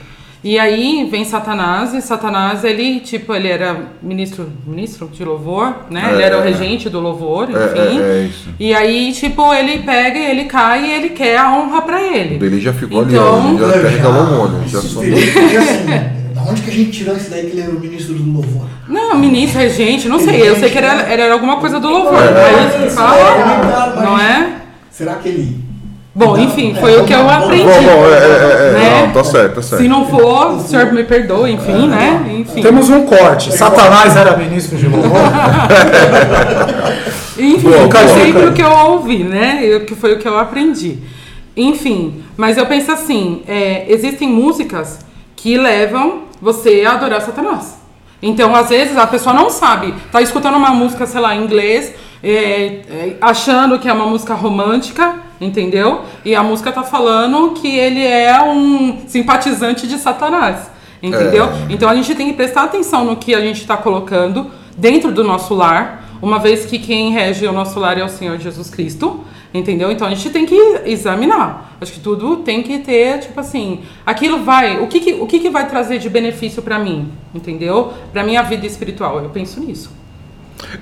E 0.43 0.59
aí 0.59 1.07
vem 1.11 1.23
Satanás, 1.23 1.93
e 1.93 2.01
Satanás, 2.01 2.65
ele, 2.65 3.01
tipo, 3.01 3.35
ele 3.35 3.49
era 3.49 3.77
ministro, 4.03 4.51
ministro 4.67 5.07
de 5.13 5.23
louvor, 5.23 5.75
né? 5.91 6.09
É, 6.09 6.13
ele 6.15 6.23
era 6.23 6.39
o 6.39 6.41
é. 6.41 6.45
regente 6.45 6.89
do 6.89 6.99
louvor, 6.99 7.49
É, 7.51 7.67
enfim. 7.67 8.01
é, 8.01 8.03
é 8.03 8.25
isso. 8.25 8.49
E 8.59 8.75
aí, 8.75 9.13
tipo, 9.13 9.53
ele 9.53 9.81
pega, 9.81 10.19
ele 10.19 10.45
cai 10.45 10.87
e 10.87 10.93
ele 10.93 11.09
quer 11.11 11.37
a 11.37 11.53
honra 11.53 11.83
pra 11.83 12.03
ele. 12.03 12.39
dele 12.39 12.59
já 12.59 12.73
ficou 12.73 13.03
Então- 13.05 13.51
ali, 13.51 13.63
ó. 13.63 13.67
Já 13.69 13.83
carregava 13.83 14.19
o 14.21 14.37
molho. 14.37 14.63
Já 14.67 14.79
e 14.79 15.57
assim, 15.59 16.51
onde 16.51 16.63
que 16.63 16.71
a 16.71 16.73
gente 16.73 16.91
tirou 16.91 17.15
isso 17.17 17.29
daí 17.29 17.43
que 17.45 17.51
ele 17.53 17.61
era 17.61 17.71
o 17.71 17.79
ministro 17.79 18.15
do 18.15 18.33
louvor? 18.33 18.67
Não, 18.89 19.15
ministro, 19.19 19.61
regente, 19.61 20.09
não 20.09 20.19
sei. 20.19 20.49
Eu 20.49 20.57
sei 20.57 20.71
que 20.71 20.79
era, 20.79 21.03
era 21.03 21.33
alguma 21.35 21.59
coisa 21.59 21.79
do 21.79 21.89
louvor. 21.91 22.15
É. 22.15 22.27
é 22.63 22.67
isso 22.69 22.79
que 22.79 22.87
Isso, 22.87 22.97
fala? 22.97 23.17
é, 23.19 23.95
mas- 23.95 24.05
Não 24.05 24.19
é? 24.19 24.53
Será 24.91 25.15
que 25.17 25.29
ele. 25.29 25.70
Bom, 26.13 26.37
Não, 26.37 26.43
enfim, 26.43 26.73
é, 26.73 26.81
foi 26.81 27.01
o 27.01 27.05
que 27.05 27.13
eu 27.13 27.31
aprendi. 27.31 27.63
Bom, 27.63 27.83
bom, 27.83 28.05
é, 28.07 28.15
é, 28.15 28.69
é, 28.69 28.73
Né? 28.73 29.03
não, 29.07 29.13
tá 29.13 29.23
certo, 29.23 29.55
tá 29.55 29.63
certo. 29.63 29.81
Se 29.83 29.89
não 29.89 30.09
for, 30.09 30.55
o 30.55 30.61
senhor 30.61 30.93
me 30.93 31.05
perdoa, 31.05 31.49
enfim, 31.49 31.87
né? 31.89 32.21
Enfim. 32.41 32.63
Temos 32.63 32.91
um 32.91 33.07
corte. 33.07 33.57
Satanás 33.57 34.17
era 34.17 34.37
ministro 34.37 34.77
de 34.77 34.89
louvor. 34.89 35.11
Enfim, 37.39 37.71
Boa, 37.71 37.79
foi 37.79 37.89
boa. 37.89 38.09
sempre 38.09 38.47
o 38.47 38.53
que 38.53 38.63
eu 38.63 38.71
ouvi, 38.71 39.25
né? 39.25 39.61
Eu, 39.63 39.85
que 39.87 39.95
foi 39.95 40.15
o 40.15 40.19
que 40.19 40.29
eu 40.29 40.39
aprendi. 40.39 40.99
Enfim, 41.57 42.23
mas 42.37 42.59
eu 42.59 42.67
penso 42.67 42.93
assim, 42.93 43.43
é, 43.49 43.87
existem 43.89 44.29
músicas 44.29 44.99
que 45.37 45.57
levam 45.57 46.25
você 46.41 46.85
a 46.87 46.93
adorar 46.93 47.23
Satanás. 47.23 47.79
Então, 48.23 48.55
às 48.55 48.69
vezes, 48.69 48.97
a 48.99 49.07
pessoa 49.07 49.35
não 49.35 49.49
sabe, 49.49 49.95
tá 50.13 50.21
escutando 50.21 50.57
uma 50.57 50.71
música, 50.71 51.07
sei 51.07 51.21
lá, 51.21 51.35
em 51.35 51.43
inglês, 51.45 51.95
é, 52.23 52.31
é, 52.31 53.17
achando 53.21 53.79
que 53.79 53.89
é 53.89 53.93
uma 53.93 54.07
música 54.07 54.35
romântica, 54.35 55.15
entendeu? 55.41 56.03
E 56.25 56.35
a 56.35 56.43
música 56.43 56.71
tá 56.71 56.83
falando 56.83 57.53
que 57.53 57.69
ele 57.69 58.05
é 58.05 58.43
um 58.43 58.99
simpatizante 59.07 59.87
de 59.87 59.99
Satanás, 59.99 60.71
entendeu? 61.03 61.47
É. 61.47 61.67
Então 61.71 61.89
a 61.89 61.95
gente 61.95 62.15
tem 62.15 62.29
que 62.29 62.35
prestar 62.35 62.65
atenção 62.65 63.05
no 63.05 63.17
que 63.17 63.35
a 63.35 63.41
gente 63.41 63.61
está 63.61 63.77
colocando 63.77 64.51
dentro 64.77 65.11
do 65.11 65.25
nosso 65.25 65.55
lar, 65.55 66.05
uma 66.21 66.39
vez 66.39 66.67
que 66.67 66.79
quem 66.79 67.13
rege 67.13 67.47
o 67.47 67.53
nosso 67.53 67.81
lar 67.81 67.97
é 67.97 68.05
o 68.05 68.09
Senhor 68.09 68.39
Jesus 68.39 68.69
Cristo, 68.69 69.21
entendeu? 69.55 69.91
Então 69.91 70.07
a 70.07 70.11
gente 70.11 70.29
tem 70.29 70.45
que 70.45 70.55
examinar. 70.85 71.77
Acho 71.81 71.93
que 71.93 72.01
tudo 72.01 72.37
tem 72.39 72.63
que 72.63 72.79
ter, 72.79 73.21
tipo 73.21 73.41
assim, 73.41 73.81
aquilo 74.05 74.43
vai, 74.45 74.79
o 74.81 74.87
que 74.87 75.01
que, 75.01 75.13
o 75.15 75.27
que, 75.27 75.39
que 75.39 75.49
vai 75.49 75.67
trazer 75.69 75.99
de 75.99 76.11
benefício 76.11 76.63
para 76.63 76.79
mim, 76.79 77.11
entendeu? 77.35 77.95
Para 78.13 78.23
minha 78.23 78.43
vida 78.43 78.67
espiritual. 78.67 79.21
Eu 79.21 79.31
penso 79.31 79.61
nisso. 79.61 80.00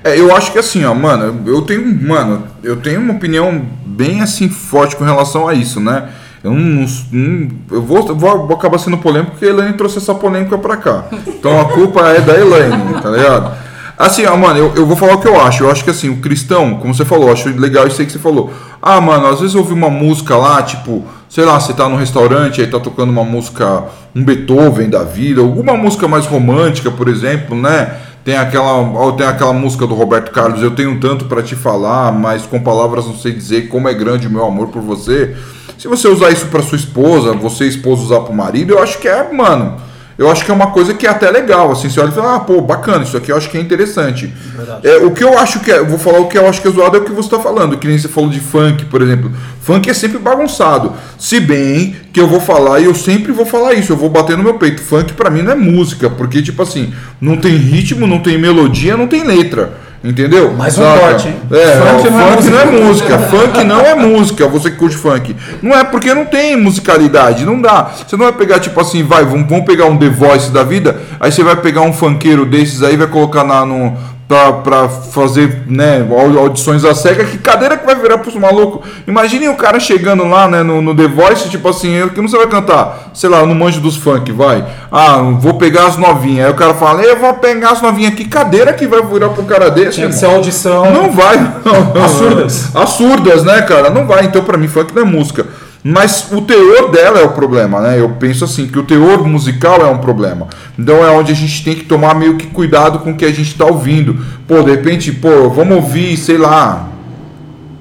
É, 0.04 0.18
eu 0.18 0.35
acho 0.35 0.52
que 0.52 0.58
assim, 0.58 0.85
ó, 0.85 0.94
mano, 0.94 1.42
eu 1.47 1.62
tenho, 1.62 1.85
mano, 2.06 2.44
eu 2.62 2.76
tenho 2.76 3.00
uma 3.00 3.14
opinião 3.14 3.62
bem 3.85 4.20
assim 4.20 4.49
forte 4.49 4.97
com 4.97 5.04
relação 5.04 5.49
a 5.49 5.54
isso, 5.54 5.80
né? 5.80 6.08
Eu, 6.42 6.52
não, 6.52 6.87
não- 7.12 7.49
eu 7.70 7.82
vou, 7.82 8.14
vou, 8.14 8.52
acabar 8.54 8.78
sendo 8.78 8.99
polêmico 8.99 9.32
porque 9.32 9.47
a 9.47 9.49
Elaine 9.49 9.75
trouxe 9.75 9.99
essa 9.99 10.14
polêmica 10.14 10.56
pra 10.56 10.76
cá. 10.76 11.04
Então 11.26 11.61
a 11.61 11.64
culpa 11.66 12.00
é 12.08 12.20
da 12.20 12.38
Elaine, 12.38 12.94
tá 13.02 13.11
ligado? 13.11 13.52
Assim, 13.99 14.25
ó, 14.26 14.37
mano, 14.37 14.56
eu, 14.56 14.73
eu 14.76 14.87
vou 14.87 14.97
falar 14.97 15.14
o 15.14 15.20
que 15.20 15.26
eu 15.26 15.40
acho. 15.40 15.64
Eu 15.64 15.70
acho 15.70 15.82
que 15.82 15.90
assim, 15.90 16.08
o 16.08 16.18
cristão, 16.18 16.76
como 16.76 16.94
você 16.94 17.04
falou, 17.04 17.32
acho 17.32 17.49
legal 17.49 17.87
isso 17.88 18.00
aí 18.00 18.06
que 18.06 18.12
você 18.12 18.18
falou. 18.20 18.52
Ah, 18.80 19.00
mano, 19.00 19.26
às 19.26 19.40
vezes 19.40 19.56
eu 19.56 19.61
ouvi 19.61 19.73
uma 19.73 19.90
música 19.90 20.37
lá, 20.37 20.62
tipo, 20.62 21.04
sei 21.28 21.44
lá, 21.44 21.58
você 21.58 21.73
tá 21.73 21.88
num 21.88 21.97
restaurante, 21.97 22.61
aí 22.61 22.68
tá 22.68 22.78
tocando 22.78 23.11
uma 23.11 23.25
música, 23.25 23.85
um 24.14 24.23
Beethoven 24.23 24.88
da 24.88 25.02
vida, 25.02 25.40
alguma 25.40 25.76
música 25.76 26.06
mais 26.06 26.26
romântica, 26.26 26.92
por 26.92 27.08
exemplo, 27.08 27.56
né? 27.61 27.97
Tem 28.28 28.37
aquela, 28.37 29.12
tem 29.16 29.26
aquela 29.26 29.54
música 29.54 29.87
do 29.87 29.94
Roberto 29.94 30.30
Carlos, 30.32 30.62
eu 30.62 30.73
tenho 30.73 31.00
tanto 31.00 31.25
pra 31.25 31.42
te 31.42 31.56
falar, 31.56 32.12
mas 32.12 32.44
com 32.44 32.61
palavras 32.61 33.06
não 33.06 33.16
sei 33.16 33.32
dizer 33.32 33.68
como 33.68 33.88
é 33.88 33.94
grande 33.94 34.26
o 34.26 34.30
meu 34.30 34.44
amor 34.44 34.68
por 34.68 34.82
você. 34.82 35.35
Se 35.78 35.88
você 35.88 36.08
usar 36.08 36.28
isso 36.28 36.44
pra 36.49 36.61
sua 36.61 36.76
esposa, 36.76 37.32
você 37.32 37.64
esposa 37.64 38.02
usar 38.02 38.20
pro 38.20 38.35
marido, 38.35 38.75
eu 38.75 38.82
acho 38.82 38.99
que 38.99 39.08
é, 39.08 39.32
mano, 39.32 39.80
eu 40.18 40.28
acho 40.28 40.44
que 40.44 40.50
é 40.50 40.54
uma 40.54 40.72
coisa 40.72 40.92
que 40.94 41.06
é 41.06 41.10
até 41.10 41.30
legal, 41.30 41.70
assim, 41.70 41.88
você 41.88 42.00
olha 42.00 42.08
e 42.08 42.12
fala, 42.12 42.34
ah, 42.34 42.40
pô, 42.40 42.60
bacana, 42.60 43.04
isso 43.04 43.16
aqui 43.16 43.30
eu 43.30 43.37
acho 43.37 43.48
que 43.48 43.56
é 43.56 43.60
interessante. 43.60 44.34
É, 44.82 44.96
o 44.96 45.12
que 45.12 45.22
eu 45.22 45.38
acho 45.38 45.60
que 45.60 45.70
é, 45.70 45.80
vou 45.80 45.96
falar 45.96 46.18
o 46.18 46.26
que 46.26 46.37
eu 46.37 46.48
acho 46.48 46.60
que 46.60 46.66
é 46.66 46.70
zoado 46.72 46.96
é 46.96 47.00
o 47.00 47.04
que 47.04 47.12
você 47.12 47.28
está 47.28 47.38
falando, 47.38 47.78
que 47.78 47.87
nem 47.87 47.96
você 47.96 48.08
falou 48.08 48.28
de 48.28 48.40
funk, 48.40 48.87
por 48.87 49.00
exemplo. 49.00 49.30
Funk 49.62 49.88
é 49.88 49.94
sempre 49.94 50.18
bagunçado. 50.18 50.92
Se 51.16 51.38
bem 51.38 51.94
que 52.12 52.18
eu 52.18 52.26
vou 52.26 52.40
falar, 52.40 52.80
e 52.80 52.87
eu 52.87 52.96
sempre 52.96 53.30
vou 53.30 53.46
falar 53.46 53.75
isso, 53.75 53.92
eu 53.92 53.96
vou 53.96 54.10
bater 54.10 54.37
no 54.37 54.42
meu 54.42 54.54
peito. 54.54 54.82
Funk 54.82 55.12
pra 55.12 55.30
mim 55.30 55.42
não 55.42 55.52
é 55.52 55.54
música, 55.54 56.10
porque, 56.10 56.42
tipo 56.42 56.60
assim, 56.62 56.92
não 57.20 57.37
tem 57.37 57.56
ritmo, 57.56 58.04
não 58.04 58.18
tem 58.18 58.37
melodia, 58.37 58.96
não 58.96 59.06
tem 59.06 59.22
letra. 59.22 59.72
Entendeu? 60.02 60.52
Mais 60.52 60.78
um 60.78 60.83
Saca? 60.83 61.00
corte, 61.00 61.28
hein? 61.28 61.37
É, 61.50 61.76
Funk 61.76 62.09
funk, 62.09 62.50
não 62.50 62.61
é 62.61 62.64
não 62.64 62.78
é 62.78 62.85
música. 62.85 63.19
funk 63.19 63.64
não 63.64 63.81
é 63.81 63.95
música. 63.97 64.47
Você 64.47 64.71
que 64.71 64.76
curte 64.76 64.97
funk. 64.97 65.35
Não 65.61 65.76
é 65.76 65.83
porque 65.83 66.14
não 66.14 66.25
tem 66.25 66.57
musicalidade. 66.57 67.45
Não 67.45 67.61
dá. 67.61 67.90
Você 68.07 68.17
não 68.17 68.25
vai 68.26 68.33
pegar, 68.33 68.61
tipo 68.61 68.81
assim, 68.81 69.02
vai, 69.02 69.25
vamos, 69.25 69.49
vamos 69.49 69.64
pegar 69.64 69.87
um 69.87 69.97
The 69.97 70.09
Voice 70.09 70.52
da 70.52 70.62
vida. 70.62 71.00
Aí 71.19 71.33
você 71.33 71.43
vai 71.43 71.57
pegar 71.57 71.81
um 71.81 71.93
funkeiro 71.93 72.47
desses 72.47 72.83
aí, 72.83 72.97
vai 72.97 73.09
colocar 73.09 73.43
na, 73.43 73.67
no, 73.67 73.97
pra, 74.28 74.52
pra 74.52 74.88
fazer 74.88 75.62
né, 75.66 76.06
au- 76.11 76.38
audições 76.38 76.85
à 76.85 76.94
cega. 76.94 77.25
Que 77.25 77.38
cadeira 77.38 77.78
que 77.78 77.87
vai 77.87 77.94
virar 77.94 78.18
pros 78.18 78.35
malucos? 78.37 78.87
Imaginem 79.06 79.49
o 79.49 79.54
cara 79.56 79.80
chegando 79.80 80.23
lá 80.28 80.47
né, 80.47 80.62
no, 80.62 80.82
no 80.82 80.94
The 80.94 81.08
Voice, 81.08 81.49
tipo 81.49 81.66
assim, 81.68 81.92
eu- 81.94 82.11
que 82.11 82.20
não 82.20 82.28
você 82.28 82.37
vai 82.37 82.47
cantar? 82.47 83.11
Sei 83.14 83.28
lá, 83.30 83.44
no 83.47 83.54
manjo 83.54 83.80
dos 83.80 83.97
funk, 83.97 84.30
vai. 84.30 84.62
Ah, 84.92 85.16
vou 85.40 85.54
pegar 85.54 85.87
as 85.87 85.97
novinhas. 85.97 86.47
Aí 86.47 86.52
o 86.52 86.56
cara 86.56 86.75
fala, 86.75 87.00
eu 87.02 87.18
vou 87.18 87.32
pegar 87.35 87.70
as 87.70 87.80
novinhas. 87.82 88.14
Que 88.14 88.26
cadeira 88.26 88.73
que 88.75 88.87
vai 88.87 89.02
virar 89.02 89.30
pro 89.30 89.44
cara 89.44 89.70
desse? 89.70 89.92
Tinha 89.97 90.08
que 90.08 90.14
ser 90.14 90.26
audição. 90.26 90.90
Não 90.92 91.11
vai. 91.11 91.37
Absurdas. 92.04 92.76
Absurdas, 92.76 93.42
né, 93.44 93.62
cara? 93.62 93.88
Não 93.90 94.06
vai. 94.06 94.25
Então, 94.26 94.44
pra 94.44 94.58
mim, 94.58 94.68
funk 94.68 94.94
não 94.94 95.02
é 95.02 95.04
música. 95.06 95.47
Mas 95.90 96.28
o 96.33 96.42
teor 96.42 96.90
dela 96.90 97.18
é 97.18 97.25
o 97.25 97.30
problema, 97.30 97.80
né? 97.80 97.99
Eu 97.99 98.11
penso 98.11 98.45
assim, 98.45 98.66
que 98.66 98.78
o 98.78 98.83
teor 98.83 99.26
musical 99.26 99.80
é 99.80 99.87
um 99.87 99.97
problema. 99.97 100.47
Então 100.78 101.02
é 101.02 101.11
onde 101.11 101.33
a 101.33 101.35
gente 101.35 101.64
tem 101.64 101.75
que 101.75 101.87
tomar 101.87 102.14
meio 102.14 102.37
que 102.37 102.47
cuidado 102.47 102.99
com 102.99 103.12
o 103.12 103.16
que 103.16 103.25
a 103.25 103.33
gente 103.33 103.54
tá 103.54 103.64
ouvindo. 103.64 104.23
Pô, 104.47 104.62
de 104.62 104.71
repente, 104.71 105.11
pô, 105.12 105.49
vamos 105.49 105.76
ouvir, 105.76 106.14
sei 106.18 106.37
lá. 106.37 106.90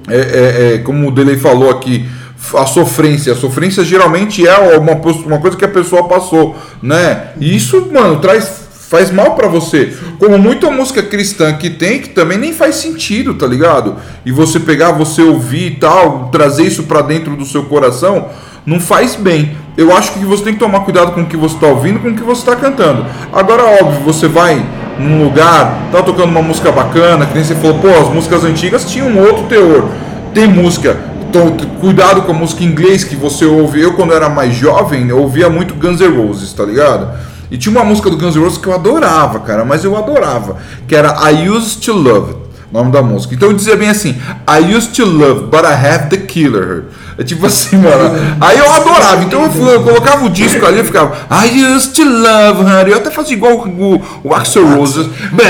É, 0.08 0.16
é, 0.16 0.74
é, 0.74 0.78
como 0.78 1.06
o 1.06 1.10
Delay 1.10 1.36
falou 1.36 1.70
aqui, 1.70 2.08
a 2.54 2.64
sofrência. 2.64 3.34
A 3.34 3.36
sofrência 3.36 3.84
geralmente 3.84 4.46
é 4.46 4.56
uma, 4.78 4.92
uma 4.94 5.38
coisa 5.38 5.54
que 5.54 5.64
a 5.66 5.68
pessoa 5.68 6.04
passou, 6.04 6.56
né? 6.82 7.32
E 7.38 7.54
isso, 7.54 7.90
mano, 7.92 8.20
traz 8.20 8.67
faz 8.88 9.10
mal 9.10 9.34
pra 9.34 9.46
você. 9.46 9.94
Como 10.18 10.38
muita 10.38 10.70
música 10.70 11.02
cristã 11.02 11.52
que 11.52 11.68
tem, 11.68 12.00
que 12.00 12.08
também 12.08 12.38
nem 12.38 12.52
faz 12.52 12.76
sentido, 12.76 13.34
tá 13.34 13.46
ligado? 13.46 13.96
E 14.24 14.32
você 14.32 14.58
pegar, 14.58 14.92
você 14.92 15.22
ouvir 15.22 15.72
e 15.72 15.76
tal, 15.76 16.30
trazer 16.32 16.64
isso 16.64 16.84
pra 16.84 17.02
dentro 17.02 17.36
do 17.36 17.44
seu 17.44 17.64
coração, 17.64 18.28
não 18.64 18.80
faz 18.80 19.14
bem. 19.14 19.56
Eu 19.76 19.94
acho 19.94 20.12
que 20.12 20.24
você 20.24 20.44
tem 20.44 20.54
que 20.54 20.58
tomar 20.58 20.80
cuidado 20.80 21.12
com 21.12 21.20
o 21.20 21.26
que 21.26 21.36
você 21.36 21.56
tá 21.58 21.66
ouvindo, 21.66 22.00
com 22.00 22.08
o 22.08 22.14
que 22.14 22.22
você 22.22 22.44
tá 22.44 22.56
cantando. 22.56 23.04
Agora, 23.32 23.62
óbvio, 23.62 24.00
você 24.04 24.26
vai 24.26 24.64
num 24.98 25.22
lugar, 25.22 25.88
tá 25.92 26.02
tocando 26.02 26.30
uma 26.30 26.42
música 26.42 26.72
bacana, 26.72 27.26
que 27.26 27.34
nem 27.34 27.44
você 27.44 27.54
falou, 27.54 27.78
pô, 27.78 27.88
as 27.88 28.08
músicas 28.08 28.42
antigas 28.42 28.90
tinham 28.90 29.08
um 29.08 29.20
outro 29.20 29.44
teor. 29.44 29.86
Tem 30.32 30.48
música. 30.48 30.98
Então, 31.28 31.54
cuidado 31.78 32.22
com 32.22 32.32
a 32.32 32.34
música 32.34 32.64
inglês 32.64 33.04
que 33.04 33.14
você 33.14 33.44
ouve. 33.44 33.82
Eu, 33.82 33.92
quando 33.92 34.14
era 34.14 34.30
mais 34.30 34.54
jovem, 34.54 35.08
eu 35.08 35.18
ouvia 35.18 35.50
muito 35.50 35.74
Guns 35.74 36.00
N' 36.00 36.08
Roses, 36.08 36.54
tá 36.54 36.64
ligado? 36.64 37.08
E 37.50 37.56
tinha 37.56 37.74
uma 37.74 37.84
música 37.84 38.10
do 38.10 38.16
Guns 38.16 38.36
N' 38.36 38.42
Roses 38.42 38.58
que 38.58 38.66
eu 38.66 38.74
adorava, 38.74 39.40
cara, 39.40 39.64
mas 39.64 39.84
eu 39.84 39.96
adorava, 39.96 40.56
que 40.86 40.94
era 40.94 41.30
I 41.30 41.48
Used 41.48 41.82
to 41.84 41.92
Love 41.92 42.30
It, 42.32 42.40
nome 42.72 42.92
da 42.92 43.02
música. 43.02 43.34
Então 43.34 43.48
eu 43.48 43.54
dizia 43.54 43.76
bem 43.76 43.88
assim: 43.88 44.10
I 44.48 44.74
used 44.76 44.94
to 44.96 45.06
love, 45.06 45.46
but 45.46 45.64
I 45.64 45.72
have 45.72 46.10
the 46.10 46.18
killer. 46.18 46.84
É 47.18 47.24
tipo 47.24 47.44
assim, 47.46 47.76
mano. 47.78 48.14
Aí 48.40 48.56
eu 48.58 48.70
adorava. 48.72 49.24
Então 49.24 49.42
eu, 49.42 49.50
fui- 49.50 49.74
eu 49.74 49.82
colocava 49.82 50.24
o 50.24 50.30
disco 50.30 50.64
ali 50.64 50.80
e 50.80 50.84
ficava 50.84 51.16
I 51.30 51.64
used 51.74 51.92
to 51.94 52.04
love 52.04 52.62
her. 52.70 52.86
Eu 52.88 52.98
até 52.98 53.10
fazia 53.10 53.36
igual 53.36 53.54
o, 53.54 54.02
o 54.22 54.32
Axel 54.34 54.64
Roses. 54.76 55.06
But. 55.32 55.46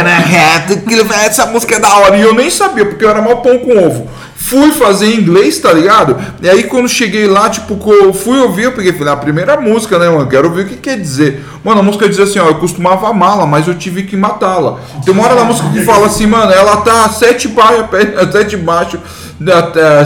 Essa 1.26 1.46
música 1.46 1.76
é 1.76 1.78
da 1.78 1.94
hora. 1.98 2.16
E 2.16 2.22
eu 2.22 2.34
nem 2.34 2.48
sabia, 2.50 2.86
porque 2.86 3.04
eu 3.04 3.10
era 3.10 3.20
mal 3.20 3.42
pão 3.42 3.58
com 3.58 3.76
ovo. 3.86 4.08
Fui 4.34 4.70
fazer 4.70 5.06
em 5.12 5.20
inglês, 5.20 5.58
tá 5.58 5.72
ligado? 5.72 6.16
E 6.40 6.48
aí 6.48 6.62
quando 6.62 6.88
cheguei 6.88 7.26
lá, 7.26 7.50
tipo, 7.50 7.76
fui 8.14 8.38
ouvir, 8.38 8.62
eu 8.62 8.72
peguei, 8.72 8.92
falei, 8.92 9.12
a 9.12 9.16
primeira 9.16 9.60
música, 9.60 9.98
né, 9.98 10.08
mano? 10.08 10.26
Quero 10.28 10.48
ouvir 10.48 10.62
o 10.62 10.68
que 10.68 10.76
quer 10.76 10.96
dizer. 10.98 11.44
Mano, 11.62 11.80
a 11.80 11.82
música 11.82 12.08
diz 12.08 12.18
assim, 12.20 12.38
ó, 12.38 12.46
eu 12.46 12.54
costumava 12.54 13.08
amá-la, 13.10 13.44
mas 13.44 13.66
eu 13.68 13.74
tive 13.74 14.04
que 14.04 14.16
matá-la. 14.16 14.78
Tem 15.04 15.12
uma 15.12 15.24
hora 15.24 15.34
da 15.34 15.44
música 15.44 15.68
que 15.70 15.82
fala 15.84 16.06
assim, 16.06 16.26
mano, 16.26 16.50
ela 16.52 16.78
tá 16.78 17.08
sete 17.10 17.48
baixo, 17.48 17.84
sete 18.32 18.56
baixo, 18.56 18.98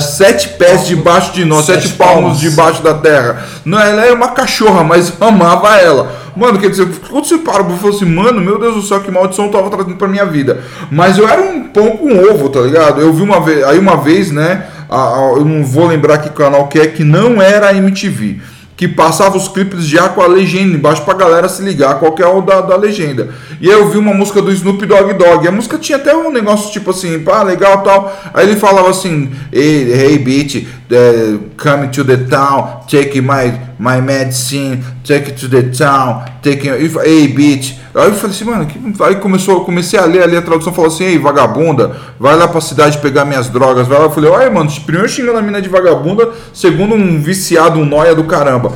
sete 0.01 0.49
pés 0.51 0.87
debaixo 0.87 1.33
de 1.33 1.45
nós, 1.45 1.65
sete, 1.65 1.89
Sete 1.89 1.95
palmos 1.95 2.39
debaixo 2.39 2.83
da 2.83 2.95
terra. 2.95 3.43
Não, 3.65 3.79
ela 3.81 4.05
era 4.05 4.15
uma 4.15 4.29
cachorra, 4.29 4.85
mas 4.85 5.13
amava 5.21 5.77
ela. 5.79 6.21
Mano, 6.37 6.59
quer 6.59 6.71
dizer, 6.71 6.87
quando 7.11 7.27
você 7.27 7.39
para 7.39 7.63
e 7.63 7.79
fala 7.79 7.95
assim, 7.95 8.05
mano, 8.07 8.41
meu 8.41 8.59
Deus 8.59 8.75
do 8.75 8.83
céu, 8.83 9.01
que 9.01 9.11
maldição 9.11 9.47
eu 9.47 9.51
tava 9.51 9.69
trazendo 9.71 9.97
pra 9.97 10.09
minha 10.09 10.25
vida. 10.25 10.63
Mas 10.91 11.19
eu 11.19 11.29
era 11.29 11.41
um 11.43 11.65
pão 11.65 11.97
com 11.97 12.11
ovo, 12.31 12.49
tá 12.49 12.61
ligado? 12.61 13.01
Eu 13.01 13.13
vi 13.13 13.23
uma 13.23 13.41
vez, 13.41 13.63
aí 13.65 13.79
uma 13.79 13.97
vez, 13.99 14.31
né, 14.31 14.65
a- 14.89 14.97
a- 14.97 15.33
eu 15.37 15.45
não 15.45 15.63
vou 15.65 15.87
lembrar 15.87 16.19
que 16.19 16.31
canal 16.31 16.69
que 16.69 16.79
é, 16.79 16.87
que 16.87 17.05
não 17.05 17.41
era 17.41 17.69
a 17.69 17.75
MTV. 17.75 18.41
Que 18.83 18.89
passava 18.89 19.37
os 19.37 19.47
clipes 19.47 19.87
já 19.87 20.09
com 20.09 20.21
a 20.21 20.27
legenda 20.27 20.75
embaixo 20.75 21.03
pra 21.03 21.15
galera 21.15 21.49
se 21.49 21.63
ligar 21.63 22.01
qual 22.01 22.17
que 22.17 22.21
é 22.21 22.27
o 22.27 22.41
da, 22.41 22.61
da 22.61 22.75
legenda. 22.75 23.29
E 23.61 23.71
aí 23.71 23.79
eu 23.79 23.89
vi 23.89 23.97
uma 23.97 24.13
música 24.13 24.43
do 24.43 24.51
Snoop 24.51 24.85
Dogg 24.85 25.15
Dogg. 25.15 25.47
A 25.47 25.53
música 25.53 25.79
tinha 25.79 25.99
até 25.99 26.13
um 26.17 26.33
negócio 26.33 26.73
tipo 26.73 26.91
assim, 26.91 27.21
pá, 27.21 27.45
legal 27.45 27.85
tal. 27.85 28.13
Aí 28.35 28.45
ele 28.45 28.59
falava 28.59 28.91
assim, 28.91 29.31
hey, 29.53 29.93
hey 29.93 30.19
bitch, 30.19 30.67
eh, 30.91 31.37
come 31.57 31.87
to 31.91 32.05
the 32.05 32.17
town, 32.17 32.81
take 32.91 33.21
my, 33.21 33.57
my 33.83 34.01
medicine, 34.01 34.81
take 35.03 35.31
it 35.31 35.33
to 35.33 35.49
the 35.49 35.63
town, 35.77 36.23
take 36.41 36.69
it, 36.69 36.97
hey 37.05 37.27
bitch. 37.27 37.75
Aí 37.93 38.09
eu 38.09 38.15
falei 38.15 38.37
assim, 38.37 38.45
mano, 38.45 38.65
que... 38.65 39.03
aí 39.03 39.17
começou, 39.17 39.55
eu 39.55 39.61
comecei 39.65 39.99
a 39.99 40.05
ler 40.05 40.23
ali 40.23 40.37
a 40.37 40.41
tradução, 40.41 40.73
falou 40.73 40.89
assim, 40.89 41.05
ei, 41.05 41.19
vagabunda, 41.19 41.97
vai 42.19 42.37
lá 42.37 42.47
pra 42.47 42.61
cidade 42.61 42.99
pegar 42.99 43.25
minhas 43.25 43.49
drogas, 43.51 43.89
vai 43.89 43.99
lá. 43.99 44.05
Eu 44.05 44.11
falei, 44.11 44.31
olha, 44.31 44.49
mano, 44.49 44.71
primeiro 44.87 45.09
xingando 45.09 45.37
a 45.37 45.43
mina 45.43 45.61
de 45.61 45.69
vagabunda, 45.69 46.31
segundo 46.55 46.95
um 46.95 47.21
viciado, 47.21 47.81
um 47.81 47.85
noia 47.85 48.15
do 48.15 48.23
caramba. 48.23 48.73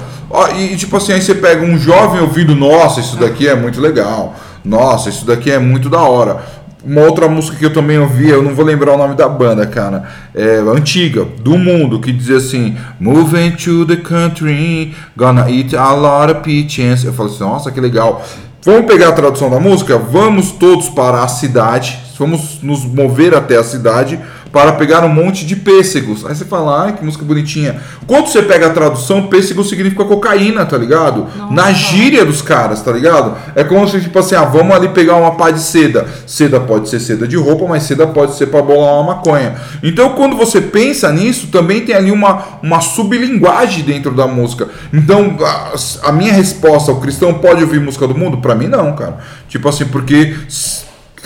E, 0.59 0.75
tipo 0.75 0.97
assim, 0.97 1.13
aí 1.13 1.23
você 1.23 1.37
pega 1.37 1.65
um 1.65 1.79
jovem 1.79 2.21
ouvindo, 2.21 2.57
nossa, 2.57 2.99
isso 2.99 3.17
daqui 3.17 3.47
é 3.47 3.55
muito 3.55 3.81
legal, 3.81 4.35
nossa, 4.65 5.09
isso 5.09 5.25
daqui 5.25 5.53
é 5.53 5.59
muito 5.61 5.89
da 5.89 6.01
hora. 6.01 6.45
Uma 6.87 7.01
outra 7.01 7.29
música 7.29 7.57
que 7.57 7.65
eu 7.67 7.73
também 7.73 7.99
ouvi, 7.99 8.29
eu 8.29 8.45
não 8.45 8.55
vou 8.55 8.65
lembrar 8.65 8.93
o 8.93 8.97
nome 8.97 9.17
da 9.17 9.29
banda, 9.29 9.67
cara, 9.67 10.05
é 10.33 10.59
antiga, 10.59 11.25
do 11.25 11.59
mundo, 11.59 11.99
que 11.99 12.13
dizia 12.13 12.37
assim: 12.37 12.77
Moving 13.01 13.51
to 13.57 13.85
the 13.85 13.97
country, 13.97 14.95
gonna 15.17 15.51
eat 15.51 15.75
a 15.75 15.93
lot 15.93 16.33
of 16.33 16.43
peaches. 16.43 17.03
Eu 17.03 17.13
falei 17.13 17.33
assim: 17.33 17.43
nossa, 17.43 17.73
que 17.73 17.81
legal. 17.81 18.25
Vamos 18.63 18.87
pegar 18.87 19.09
a 19.09 19.13
tradução 19.13 19.51
da 19.51 19.59
música? 19.59 19.99
Vamos 19.99 20.53
todos 20.53 20.89
para 20.89 21.25
a 21.25 21.29
cidade, 21.29 21.99
vamos 22.17 22.61
nos 22.63 22.85
mover 22.85 23.35
até 23.35 23.57
a 23.57 23.65
cidade 23.65 24.21
para 24.57 24.73
pegar 24.73 25.05
um 25.05 25.09
monte 25.11 25.45
de 25.45 25.55
pêssegos. 25.55 26.25
Aí 26.25 26.35
você 26.35 26.47
fala, 26.47 26.87
ai 26.87 26.95
que 26.95 27.05
música 27.05 27.23
bonitinha. 27.23 27.77
Quando 28.07 28.29
você 28.29 28.41
pega 28.41 28.69
a 28.69 28.71
tradução, 28.71 29.27
pêssego 29.27 29.63
significa 29.63 30.03
cocaína, 30.03 30.65
tá 30.65 30.79
ligado? 30.79 31.27
Na 31.51 31.73
gíria 31.73 32.25
dos 32.25 32.41
caras, 32.41 32.81
tá 32.81 32.91
ligado? 32.91 33.37
É 33.55 33.63
como 33.63 33.87
se, 33.87 34.01
tipo 34.01 34.19
assim, 34.19 34.35
ah, 34.35 34.47
vamos 34.47 34.75
ali 34.75 34.89
pegar 34.89 35.17
uma 35.17 35.33
pá 35.33 35.51
de 35.51 35.61
seda. 35.61 36.07
Seda 36.27 36.59
pode 36.59 36.89
ser 36.89 37.01
seda 37.01 37.29
de 37.29 37.37
roupa, 37.37 37.67
mas 37.69 37.83
seda 37.83 38.07
pode 38.07 38.35
ser 38.35 38.47
para 38.47 38.63
bolar 38.63 38.95
uma 38.95 39.17
maconha. 39.17 39.57
Então, 39.83 40.15
quando 40.15 40.35
você 40.35 40.59
pensa 40.59 41.13
nisso, 41.13 41.49
também 41.49 41.83
tem 41.83 41.95
ali 41.95 42.11
uma, 42.11 42.43
uma 42.63 42.81
sublinguagem 42.81 43.85
dentro 43.85 44.13
da 44.13 44.27
música. 44.27 44.71
Então, 44.91 45.37
a, 45.39 45.75
a 46.09 46.13
minha 46.13 46.33
resposta, 46.33 46.91
o 46.91 46.99
cristão 46.99 47.35
pode 47.35 47.63
ouvir 47.63 47.79
música 47.79 48.09
do 48.09 48.17
mundo? 48.17 48.39
Pra 48.39 48.55
mim, 48.55 48.69
não, 48.69 48.95
cara. 48.95 49.19
Tipo 49.51 49.69
assim, 49.69 49.85
porque 49.85 50.35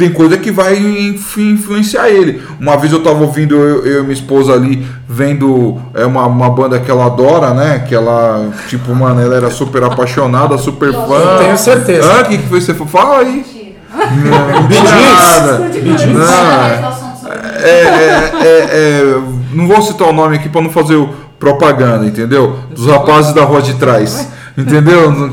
tem 0.00 0.11
coisa 0.12 0.38
que 0.38 0.50
vai 0.50 0.76
inf- 0.76 1.37
influenciar 1.37 2.09
ele. 2.09 2.42
Uma 2.59 2.76
vez 2.76 2.90
eu 2.92 3.02
tava 3.02 3.21
ouvindo, 3.23 3.54
eu, 3.54 3.85
eu 3.87 4.00
e 4.00 4.02
minha 4.02 4.14
esposa 4.14 4.54
ali, 4.54 4.87
vendo 5.07 5.78
é 5.95 6.07
uma, 6.07 6.26
uma 6.26 6.49
banda 6.49 6.80
que 6.80 6.90
ela 6.90 7.04
adora, 7.04 7.52
né? 7.52 7.85
Que 7.87 7.95
ela, 7.95 8.49
tipo, 8.69 8.95
mano, 8.95 9.21
ela 9.21 9.37
era 9.37 9.50
super 9.50 9.85
apaixonada, 9.85 10.57
super 10.57 10.90
fã. 10.92 11.37
Tenho 11.38 11.59
certeza. 11.59 12.11
Ah, 12.11 12.23
o 12.23 12.25
que, 12.25 12.38
que 12.38 12.49
foi 12.49 12.61
você 12.61 12.73
falou? 12.73 12.88
Fala 12.88 13.19
aí. 13.19 13.45
Não, 13.92 14.62
Bee 14.69 14.83
nada. 14.83 15.71
Gees. 15.73 16.07
Não, 16.07 17.30
é, 17.62 17.71
é, 17.71 18.33
é, 18.42 18.45
é, 18.45 19.21
não 19.52 19.69
vou 19.69 19.83
citar 19.83 20.09
o 20.09 20.12
nome 20.12 20.37
aqui 20.37 20.49
para 20.49 20.62
não 20.62 20.71
fazer 20.71 20.97
o, 20.97 21.11
propaganda, 21.38 22.07
entendeu? 22.07 22.57
Dos 22.75 22.87
rapazes 22.87 23.35
da 23.35 23.42
rua 23.45 23.62
de 23.62 23.75
trás. 23.75 24.28
Entendeu? 24.57 25.30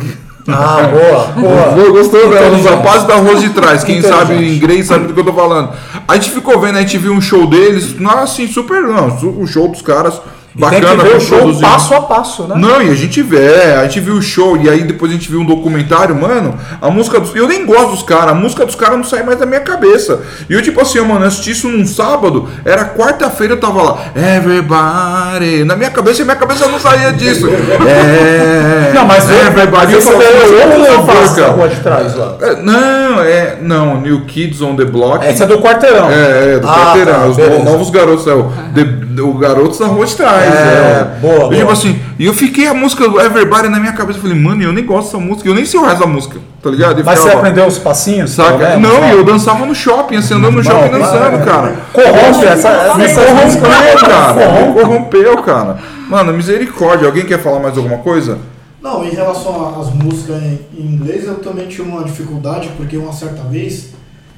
Ah, 0.48 0.90
boa, 0.92 1.26
boa. 1.74 1.90
Gostou 1.92 2.30
dela? 2.30 2.52
Os 2.52 2.60
Inteligente. 2.60 2.68
rapazes 2.68 3.08
da 3.08 3.16
rua 3.16 3.36
de 3.36 3.50
trás. 3.50 3.84
Quem 3.84 3.98
Inteligente. 3.98 4.28
sabe 4.28 4.56
inglês 4.56 4.88
sabe 4.88 5.08
do 5.08 5.14
que 5.14 5.20
eu 5.20 5.26
tô 5.26 5.34
falando. 5.34 5.72
A 6.08 6.16
gente 6.16 6.32
ficou 6.32 6.60
vendo, 6.60 6.78
a 6.78 6.82
gente 6.82 6.98
viu 6.98 7.12
um 7.12 7.20
show 7.22 7.46
deles, 7.48 8.00
não 8.00 8.20
assim, 8.20 8.48
super 8.48 8.82
não. 8.82 9.08
O 9.40 9.46
show 9.46 9.68
dos 9.68 9.82
caras, 9.82 10.22
E 10.58 10.60
tem 10.60 10.82
bacana. 10.82 11.04
que 11.04 11.10
ver 11.10 11.16
o 11.18 11.22
show 11.22 11.38
produzido. 11.38 11.68
passo 11.68 11.94
a 11.94 12.02
passo, 12.02 12.44
né? 12.48 12.56
Não, 12.58 12.82
e 12.82 12.90
a 12.90 12.96
gente 12.96 13.22
vê, 13.22 13.46
é, 13.46 13.76
a 13.76 13.84
gente 13.84 14.00
viu 14.00 14.16
o 14.16 14.22
show, 14.24 14.58
e 14.58 14.68
aí 14.68 14.82
depois 14.84 15.12
a 15.12 15.14
gente 15.14 15.30
viu 15.30 15.40
um 15.40 15.46
documentário, 15.46 16.16
mano, 16.16 16.56
a 16.82 16.90
música 16.90 17.20
dos. 17.20 17.36
Eu 17.36 17.48
nem 17.48 17.64
gosto 17.66 17.92
dos 17.92 18.02
caras, 18.04 18.32
a 18.32 18.34
música 18.34 18.66
dos 18.66 18.74
caras 18.74 18.98
não 18.98 19.04
sai 19.04 19.22
mais 19.22 19.38
da 19.38 19.46
minha 19.46 19.60
cabeça. 19.62 20.20
E 20.50 20.54
eu, 20.54 20.62
tipo 20.64 20.82
assim, 20.82 21.00
mano, 21.02 21.22
eu 21.26 21.28
assisti 21.28 21.52
isso 21.52 21.68
num 21.70 21.86
sábado, 21.86 22.50
era 22.66 22.86
quarta-feira, 22.86 23.54
eu 23.54 23.60
tava 23.60 23.84
lá, 23.84 23.98
everybody. 24.16 25.64
Na 25.64 25.76
minha 25.76 25.92
cabeça, 25.92 26.22
e 26.22 26.26
minha 26.26 26.36
cabeça 26.36 26.68
não 26.68 26.80
saía 26.80 27.12
disso. 27.14 27.48
É. 27.88 28.92
Não, 28.94 29.06
mas 29.06 29.30
everybody. 29.30 29.94
Eu 29.94 30.02
falei, 30.02 30.28
é 30.28 30.32
"Você 30.32 30.54
outro 30.56 30.70
tá 30.70 31.14
da 31.14 31.20
louca." 31.22 31.48
rua 31.52 31.70
de 31.70 31.76
trás 31.82 32.16
lá. 32.16 32.36
É, 32.42 32.56
Não, 32.62 33.22
é. 33.22 33.58
Não, 33.62 34.02
New 34.02 34.22
Kids 34.26 34.62
on 34.62 34.76
the 34.76 34.86
Block. 34.86 35.26
Essa 35.26 35.44
é 35.44 35.48
do 35.48 35.60
quarteirão. 35.60 36.10
É, 36.10 36.56
é, 36.56 36.60
do 36.60 36.68
Ah, 36.68 36.74
quarteirão, 36.76 37.14
tá, 37.14 37.26
os 37.28 37.36
beleza. 37.38 37.58
no- 37.60 37.66
novos 37.66 37.90
garotos, 37.90 38.28
é, 38.28 38.34
o, 38.34 38.52
the- 38.74 39.07
o 39.22 39.34
garotos 39.34 39.80
da 39.80 39.86
rua 39.88 40.06
de 40.06 40.16
trás. 40.16 40.54
É, 40.54 40.58
é. 40.58 41.18
boa, 41.22 41.34
Eu, 41.34 41.40
boa. 41.40 41.56
tipo 41.56 41.72
assim, 41.72 42.00
e 42.20 42.26
eu 42.26 42.34
fiquei 42.34 42.68
a 42.68 42.74
música 42.74 43.08
do 43.08 43.20
Everybody 43.20 43.70
na 43.70 43.80
minha 43.80 43.94
cabeça, 43.94 44.20
eu 44.20 44.22
falei, 44.24 44.38
mano, 44.40 44.62
eu 44.64 44.72
nem 44.74 44.86
gosto 44.86 45.06
dessa 45.08 45.18
música, 45.18 45.48
eu 45.50 45.56
nem 45.56 45.66
sei 45.66 45.80
o 45.80 45.84
resto 45.84 46.00
da 46.00 46.08
música, 46.08 46.40
tá 46.62 46.70
ligado? 46.70 47.00
E 47.00 47.04
Mas 47.04 47.20
você 47.20 47.26
ficava, 47.30 47.40
aprendeu 47.48 47.68
os 47.68 47.78
passinhos? 47.78 48.32
Saca? 48.32 48.58
menos, 48.58 48.82
Não, 48.82 49.02
né? 49.02 49.14
e 49.14 49.18
eu 49.18 49.24
dançava 49.24 49.66
no 49.66 49.76
shopping, 49.76 50.18
assim, 50.18 50.34
andando 50.34 50.56
no 50.56 50.64
shopping 50.64 50.90
dançando, 50.90 51.46
cara. 51.46 51.76
Corrompe 51.94 52.46
essa, 52.46 52.96
Me 52.96 53.04
essa 53.06 53.22
corrompeu, 53.22 54.08
cara. 54.10 54.74
Corrompeu, 54.74 55.38
cara. 55.44 55.78
Mano, 56.10 56.34
misericórdia. 56.34 57.08
Alguém 57.08 57.26
quer 57.26 57.40
falar 57.40 57.60
mais 57.60 57.78
alguma 57.78 57.98
coisa? 57.98 58.38
Não, 58.82 59.04
em 59.04 59.10
relação 59.10 59.80
às 59.82 59.94
músicas 59.94 60.42
em 60.42 60.82
inglês, 60.82 61.26
eu 61.26 61.36
também 61.36 61.68
tive 61.68 61.84
uma 61.90 62.04
dificuldade, 62.04 62.70
porque 62.78 62.96
uma 62.96 63.12
certa 63.12 63.42
vez 63.44 63.90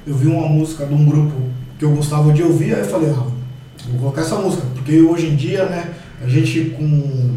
eu 0.06 0.14
vi 0.14 0.26
uma 0.28 0.48
música 0.48 0.84
de 0.86 0.94
um 0.94 1.04
grupo 1.04 1.32
que 1.78 1.84
eu 1.84 1.90
gostava 1.90 2.32
de 2.32 2.42
ouvir, 2.42 2.74
aí 2.74 2.80
eu 2.80 2.86
falei, 2.86 3.10
ah, 3.16 3.22
vou 3.88 3.98
colocar 4.00 4.20
essa 4.22 4.36
música, 4.36 4.62
porque 4.74 5.00
hoje 5.00 5.26
em 5.26 5.36
dia, 5.36 5.64
né, 5.66 5.90
a 6.22 6.28
gente 6.28 6.74
com, 6.78 7.36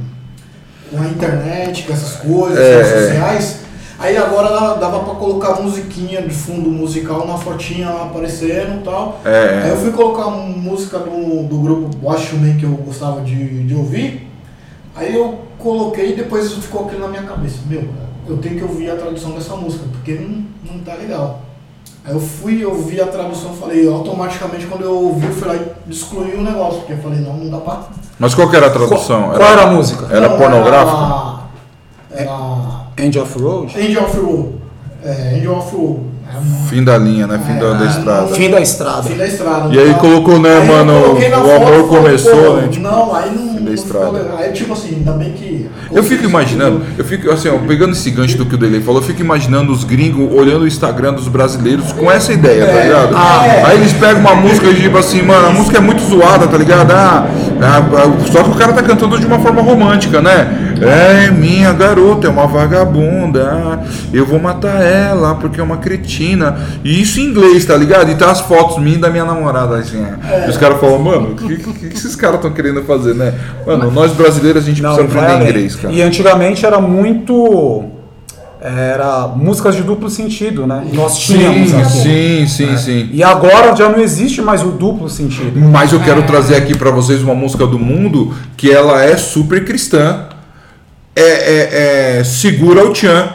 com 0.92 1.02
a 1.04 1.08
internet, 1.08 1.84
com 1.84 1.94
essas 1.94 2.16
coisas, 2.18 2.58
É, 2.60 2.76
redes 2.78 2.92
é. 2.92 3.08
sociais, 3.08 3.60
aí 4.00 4.18
agora 4.18 4.50
dava- 4.76 5.00
pra 5.04 5.16
colocar 5.16 5.62
musiquinha 5.62 6.22
de 6.22 6.30
fundo 6.34 6.70
musical 6.70 7.26
na 7.28 7.38
fotinha 7.38 7.90
lá 7.90 8.04
aparecendo 8.06 8.82
e 8.82 8.84
tal. 8.84 9.22
É, 9.24 9.62
Aí 9.64 9.70
é. 9.70 9.72
eu 9.72 9.78
fui 9.78 9.92
colocar 9.92 10.28
uma 10.28 10.46
música 10.48 11.00
do, 11.00 11.44
do 11.48 11.58
grupo 11.60 11.98
Watch 12.06 12.36
Man 12.36 12.58
que 12.58 12.66
eu 12.66 12.72
gostava 12.72 13.22
de, 13.22 13.64
de 13.64 13.74
ouvir. 13.74 14.28
Aí 14.96 15.16
eu 15.16 15.40
coloquei 15.58 16.12
e 16.12 16.16
depois 16.16 16.52
ficou 16.54 16.86
aquilo 16.86 17.02
na 17.02 17.08
minha 17.08 17.24
cabeça. 17.24 17.60
Meu, 17.68 17.84
eu 18.28 18.38
tenho 18.38 18.58
que 18.58 18.64
ouvir 18.64 18.90
a 18.92 18.96
tradução 18.96 19.32
dessa 19.32 19.56
música, 19.56 19.86
porque 19.92 20.14
não, 20.16 20.44
não 20.72 20.80
tá 20.84 20.94
legal. 20.96 21.42
Aí 22.06 22.14
eu 22.14 22.20
fui, 22.20 22.62
eu 22.62 22.76
vi 22.76 23.00
a 23.00 23.08
tradução 23.08 23.52
e 23.56 23.60
falei, 23.60 23.88
automaticamente 23.88 24.66
quando 24.66 24.84
eu 24.84 24.92
ouvi, 24.92 25.26
eu 25.26 25.32
fui 25.34 25.48
lá 25.48 25.56
e 25.56 25.90
excluí 25.90 26.34
o 26.36 26.42
negócio, 26.42 26.80
porque 26.80 26.94
eu 26.94 26.98
falei, 26.98 27.20
não, 27.20 27.34
não 27.38 27.50
dá 27.50 27.58
pra. 27.60 27.84
Mas 28.20 28.36
qual 28.36 28.50
que 28.50 28.56
era 28.58 28.68
a 28.68 28.70
tradução? 28.70 29.30
Qual 29.30 29.50
era 29.50 29.62
a 29.64 29.68
música? 29.68 30.08
Era 30.12 30.28
não, 30.30 30.38
pornográfica? 30.38 31.44
Era. 32.12 32.24
era 32.24 32.84
End 32.98 33.18
of 33.20 33.40
Road? 33.40 33.74
Angel 33.80 34.04
of 34.04 34.18
Road. 34.20 34.50
É, 35.04 35.36
Angel 35.38 35.58
of 35.58 35.76
Road. 35.76 36.00
É 36.30 36.68
Fim 36.70 36.84
da 36.84 36.98
linha, 36.98 37.28
né? 37.28 37.40
Fim 37.46 37.58
da, 37.60 37.74
da 37.74 37.86
É, 37.86 37.88
estrada. 37.88 38.28
Fim 38.28 38.50
da 38.50 38.60
estrada. 38.60 39.04
Fim 39.04 39.18
da 39.18 39.28
estrada. 39.28 39.74
E 39.74 39.80
aí 39.80 39.90
Então, 39.90 40.00
colocou, 40.00 40.40
né, 40.40 40.58
aí 40.58 40.68
mano, 40.68 40.94
o 41.14 41.52
amor 41.56 41.88
começou, 41.88 42.58
né, 42.58 42.68
tipo, 42.70 42.84
não, 42.84 43.16
aí 43.16 43.32
não. 43.32 43.53
Estrada. 43.76 44.36
Aí, 44.38 44.52
tipo 44.52 44.74
assim, 44.74 44.96
ainda 44.96 45.12
bem 45.14 45.32
que. 45.32 45.70
Eu 45.92 46.04
fico 46.04 46.24
imaginando, 46.24 46.82
eu 46.98 47.04
fico 47.04 47.30
assim, 47.32 47.50
ó, 47.50 47.58
pegando 47.60 47.94
esse 47.94 48.10
gancho 48.12 48.38
do 48.38 48.46
que 48.46 48.56
o 48.56 48.58
Delay 48.58 48.82
falou, 48.82 49.02
eu 49.02 49.06
fico 49.06 49.22
imaginando 49.22 49.72
os 49.72 49.84
gringos 49.84 50.32
olhando 50.34 50.64
o 50.64 50.68
Instagram 50.68 51.14
dos 51.14 51.28
brasileiros 51.28 51.92
com 51.92 52.12
essa 52.12 52.32
ideia, 52.34 52.66
tá 52.66 52.84
ligado? 52.84 53.16
é. 53.46 53.64
Aí 53.66 53.78
eles 53.78 53.94
pegam 53.94 54.20
uma 54.22 54.36
música 54.36 54.68
e 54.68 54.76
tipo 54.76 54.98
assim, 54.98 55.22
mano, 55.22 55.48
a 55.48 55.52
música 55.52 55.78
é 55.78 55.82
muito 55.82 56.02
zoada, 56.04 56.48
tá 56.48 56.58
ligado? 56.58 56.92
Ah, 56.92 57.28
ah, 57.62 57.78
ah, 57.78 58.32
só 58.32 58.44
que 58.44 58.50
o 58.50 58.56
cara 58.56 58.74
tá 58.74 58.82
cantando 58.82 59.20
de 59.20 59.26
uma 59.26 59.40
forma 59.40 59.62
romântica, 59.62 60.22
né? 60.22 60.76
É, 60.82 61.32
minha 61.32 61.72
garota 61.72 62.28
é 62.28 62.30
uma 62.30 62.46
vagabunda, 62.48 63.80
eu 64.12 64.26
vou 64.26 64.40
matar 64.40 64.82
ela 64.82 65.36
porque 65.36 65.60
é 65.60 65.64
uma 65.64 65.78
cretina. 65.78 66.58
E 66.84 67.02
isso 67.02 67.20
em 67.20 67.26
inglês, 67.26 67.66
tá 67.66 67.76
ligado? 67.78 68.12
E 68.12 68.16
tá 68.16 68.32
as 68.32 68.42
fotos 68.42 68.78
minhas 68.80 68.94
e 68.94 68.98
da 68.98 69.10
minha 69.10 69.26
namorada, 69.26 69.78
assim. 69.78 70.04
ó. 70.04 70.46
E 70.46 70.50
os 70.50 70.58
caras 70.58 70.80
falam, 70.80 71.00
mano, 71.00 71.32
o 71.32 71.36
que, 71.36 71.58
que, 71.58 71.74
que 71.74 71.96
esses 71.96 72.16
caras 72.16 72.38
estão 72.38 72.52
querendo 72.52 72.84
fazer, 72.84 73.16
né? 73.16 73.34
Mano, 73.66 73.92
nós 73.92 74.12
brasileiros 74.14 74.64
a 74.64 74.66
gente 74.66 74.82
Não, 74.82 74.96
precisa 74.96 75.18
aprender 75.20 75.34
além. 75.36 75.50
inglês, 75.50 75.76
cara. 75.76 75.94
E 75.94 76.02
antigamente 76.02 76.66
era 76.66 76.80
muito. 76.80 77.86
Era 78.62 79.28
músicas 79.28 79.76
de 79.76 79.84
duplo 79.84 80.10
sentido, 80.10 80.66
né? 80.66 80.86
Nós 80.94 81.18
tínhamos 81.20 81.70
Sim, 81.70 81.82
aqui. 81.82 81.90
sim, 81.92 82.48
sim, 82.48 82.78
sim. 82.78 83.10
E 83.12 83.22
agora 83.22 83.76
já 83.76 83.90
não 83.90 84.00
existe 84.00 84.42
mais 84.42 84.64
o 84.64 84.68
duplo 84.72 85.10
sentido. 85.10 85.60
Mas 85.60 85.92
eu 85.92 86.00
quero 86.00 86.24
trazer 86.24 86.56
aqui 86.56 86.78
pra 86.78 86.90
vocês 86.90 87.22
uma 87.22 87.36
música 87.36 87.68
do 87.68 87.78
mundo 87.78 88.34
que 88.56 88.72
ela 88.72 89.04
é 89.04 89.18
super 89.18 89.66
cristã. 89.66 90.28
É, 91.16 91.22
é, 91.22 92.20
é 92.20 92.24
Segura 92.24 92.86
o 92.86 92.94
Tchan. 92.94 93.34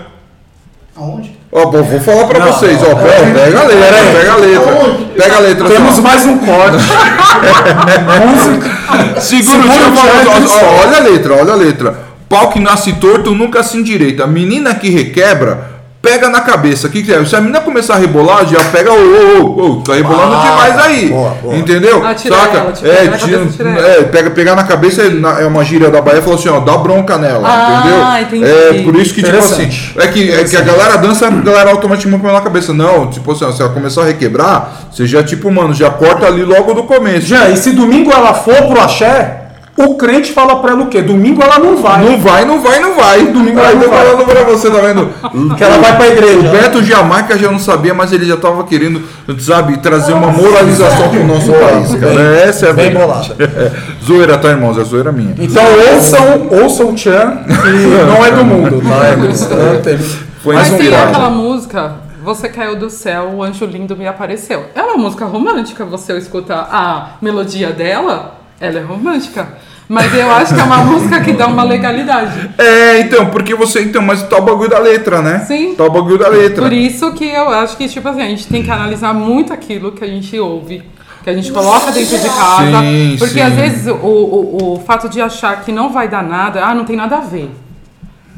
Aonde? 0.97 1.38
Ó, 1.51 1.71
vou, 1.71 1.83
vou 1.83 2.01
falar 2.01 2.27
pra 2.27 2.39
Não, 2.41 2.53
vocês, 2.53 2.79
ó. 2.83 2.89
não, 2.89 2.97
Pega, 2.97 3.61
a 3.61 3.65
letra, 3.65 3.99
pega 4.13 4.33
a 4.33 4.37
letra. 4.37 4.73
Pega 5.17 5.37
a 5.37 5.41
letra. 5.41 5.69
Temos 5.69 5.93
assim, 5.93 6.01
ó. 6.01 6.03
mais 6.03 6.27
um 6.27 6.39
corte. 6.39 6.77
Segura 9.21 9.59
o 9.59 9.63
Segura 9.63 10.47
Tchan. 10.47 10.65
o 10.65 10.81
Olha 10.87 10.97
a 10.99 11.01
letra, 11.01 11.35
olha 11.35 11.53
a 11.53 11.57
letra. 11.57 11.99
Pau 12.29 12.51
que 12.51 12.61
nasce 12.61 12.93
torto 12.95 13.35
nunca 13.35 13.63
se 13.63 13.77
endireita. 13.79 14.27
Menina 14.27 14.75
que 14.75 14.91
requebra. 14.91 15.78
Pega 16.01 16.29
na 16.29 16.41
cabeça, 16.43 16.87
o 16.87 16.91
que, 16.91 17.03
que 17.03 17.13
é? 17.13 17.25
Se 17.25 17.35
a 17.35 17.41
menina 17.41 17.61
começar 17.61 17.95
a 17.95 17.99
rebolar, 17.99 18.47
já 18.47 18.63
pega, 18.71 18.93
ô, 18.93 18.97
ô, 19.43 19.67
ô, 19.67 19.77
tá 19.83 19.95
rebolando 19.95 20.33
Ah, 20.37 20.43
demais 20.43 20.79
aí. 20.87 21.09
boa, 21.09 21.31
boa. 21.43 21.57
Entendeu? 21.57 22.07
Ah, 22.07 22.15
tira 22.15 22.37
Saca? 22.37 22.57
ela, 22.59 22.73
tira 22.73 22.89
é, 22.93 23.07
ela, 23.07 23.17
tira- 23.19 23.39
cabeça, 23.39 23.57
tira 23.57 23.71
ela. 23.71 23.87
é, 23.89 24.03
pega, 24.05 24.31
pegar 24.31 24.55
na 24.55 24.63
cabeça 24.63 25.03
é 25.03 25.43
é 25.43 25.47
uma 25.47 25.65
gíria 25.65 25.91
da 25.91 26.01
Bahia 26.01 26.21
e 26.21 26.23
falou 26.23 26.39
assim, 26.39 26.49
ó, 26.51 26.61
dá 26.61 26.77
bronca 26.77 27.19
nela, 27.19 27.49
Ah, 27.49 28.21
entendeu? 28.23 28.39
entendi. 28.39 28.79
É 28.79 28.83
por 28.85 28.95
isso 28.95 29.13
que, 29.13 29.25
tipo 29.25 29.37
assim, 29.37 29.69
é 29.97 30.07
que, 30.07 30.31
é 30.31 30.45
que 30.45 30.57
a 30.57 30.61
galera 30.61 30.97
dança, 30.99 31.27
a 31.27 31.31
galera 31.31 31.71
automaticamente 31.73 32.23
põe 32.23 32.33
na 32.33 32.41
cabeça. 32.43 32.73
Não, 32.73 33.11
tipo 33.11 33.33
assim, 33.33 33.45
ó, 33.45 33.51
se 33.51 33.61
ela 33.61 33.71
começar 33.73 34.03
a 34.03 34.07
requebrar, 34.07 34.83
você 34.93 35.05
já, 35.05 35.25
tipo, 35.25 35.51
mano, 35.51 35.75
já 35.75 35.91
corta 35.91 36.27
ali 36.27 36.45
logo 36.45 36.75
do 36.75 36.85
começo. 36.85 37.27
Já, 37.27 37.49
e 37.51 37.57
se 37.57 37.73
domingo 37.73 38.13
ela 38.13 38.33
for 38.35 38.55
pro 38.69 38.81
axé, 38.81 39.48
o 39.79 39.95
crente 39.97 40.33
fala 40.33 40.57
pra 40.61 40.73
ela 40.73 40.83
o 40.83 40.87
quê? 40.89 41.01
Domingo 41.03 41.43
ela 41.43 41.59
não 41.59 41.77
vai. 41.81 42.05
Não 42.05 42.19
vai, 42.19 42.45
não 42.45 42.61
vai, 42.61 42.81
não 42.81 42.95
vai. 42.95 43.27
Domingo 43.27 43.57
Vai, 43.61 43.73
eu 43.75 43.79
tô 43.79 43.85
não 43.87 43.91
vai. 43.91 44.05
falando 44.07 44.25
pra 44.27 44.43
você, 44.45 44.71
tá 44.71 44.79
vendo? 44.79 45.55
Que 45.57 45.65
ela 45.65 45.79
vai 45.79 45.97
pra 45.97 46.07
igreja. 46.09 46.39
O 46.49 46.51
Beto 46.51 46.83
Jamaica 46.83 47.39
já 47.39 47.51
não 47.51 47.59
sabia, 47.59 47.95
mas 47.95 48.13
ele 48.13 48.25
já 48.27 48.37
tava 48.37 48.65
querendo, 48.65 49.03
sabe, 49.39 49.79
trazer 49.79 50.13
uma 50.13 50.29
moralização 50.33 51.09
pro 51.11 51.25
nosso 51.25 51.53
país, 51.53 51.95
cara. 51.95 52.21
Essa 52.41 52.67
é 52.67 52.71
a 52.71 52.73
bem. 52.73 52.93
É. 53.39 53.73
Zoeira, 54.05 54.39
tá, 54.39 54.49
irmãos? 54.49 54.79
É 54.79 54.85
zoeira 54.85 55.13
minha. 55.13 55.35
Então 55.39 55.63
ouçam, 55.95 56.49
ouçam 56.51 56.89
o 56.91 56.95
Tchan, 56.95 57.39
que 57.47 57.87
não 58.07 58.25
é 58.25 58.31
do 58.31 58.45
mundo, 58.45 58.83
tá? 58.89 59.07
É 59.09 59.17
cristão. 59.17 59.81
tem- 59.83 59.99
Foi 60.43 60.55
Mas 60.55 60.71
tem 60.71 60.89
aquela 60.95 61.31
música, 61.31 61.93
Você 62.25 62.49
Caiu 62.49 62.77
do 62.77 62.91
Céu, 62.91 63.33
o 63.37 63.43
Anjo 63.43 63.65
Lindo 63.65 63.97
Me 63.97 64.07
Apareceu. 64.07 64.67
É 64.75 64.83
uma 64.83 64.97
música 64.97 65.25
romântica, 65.25 65.85
você 65.85 66.17
escuta 66.19 66.55
a 66.55 67.11
melodia 67.23 67.71
dela, 67.71 68.35
ela 68.61 68.79
é 68.79 68.83
romântica. 68.83 69.47
Mas 69.89 70.15
eu 70.15 70.31
acho 70.31 70.55
que 70.55 70.61
é 70.61 70.65
uma 70.65 70.85
música 70.85 71.21
que 71.21 71.33
dá 71.33 71.47
uma 71.47 71.63
legalidade. 71.63 72.51
É, 72.59 73.01
então, 73.01 73.27
porque 73.27 73.55
você. 73.55 73.83
Então, 73.83 74.03
mas 74.03 74.23
tá 74.23 74.37
o 74.37 74.43
bagulho 74.43 74.69
da 74.69 74.79
letra, 74.79 75.23
né? 75.23 75.41
Sim. 75.47 75.75
Tá 75.75 75.85
o 75.85 75.91
bagulho 75.91 76.19
da 76.19 76.29
letra. 76.29 76.63
Por 76.63 76.73
isso 76.73 77.13
que 77.13 77.27
eu 77.27 77.49
acho 77.49 77.77
que, 77.77 77.89
tipo 77.89 78.07
assim, 78.07 78.21
a 78.21 78.27
gente 78.27 78.47
tem 78.47 78.63
que 78.63 78.71
analisar 78.71 79.15
muito 79.15 79.53
aquilo 79.53 79.93
que 79.93 80.05
a 80.05 80.07
gente 80.07 80.39
ouve. 80.39 80.83
Que 81.25 81.31
a 81.31 81.35
gente 81.35 81.51
coloca 81.51 81.91
dentro 81.91 82.19
de 82.19 82.29
casa. 82.29 82.81
Sim, 82.81 83.17
porque 83.19 83.35
sim. 83.35 83.41
às 83.41 83.55
vezes 83.55 83.87
o, 83.87 83.95
o, 83.97 84.75
o 84.75 84.81
fato 84.81 85.09
de 85.09 85.21
achar 85.21 85.63
que 85.63 85.73
não 85.73 85.91
vai 85.91 86.07
dar 86.07 86.23
nada, 86.23 86.65
ah, 86.65 86.75
não 86.75 86.85
tem 86.85 86.97
nada 86.97 87.17
a 87.17 87.21
ver. 87.21 87.51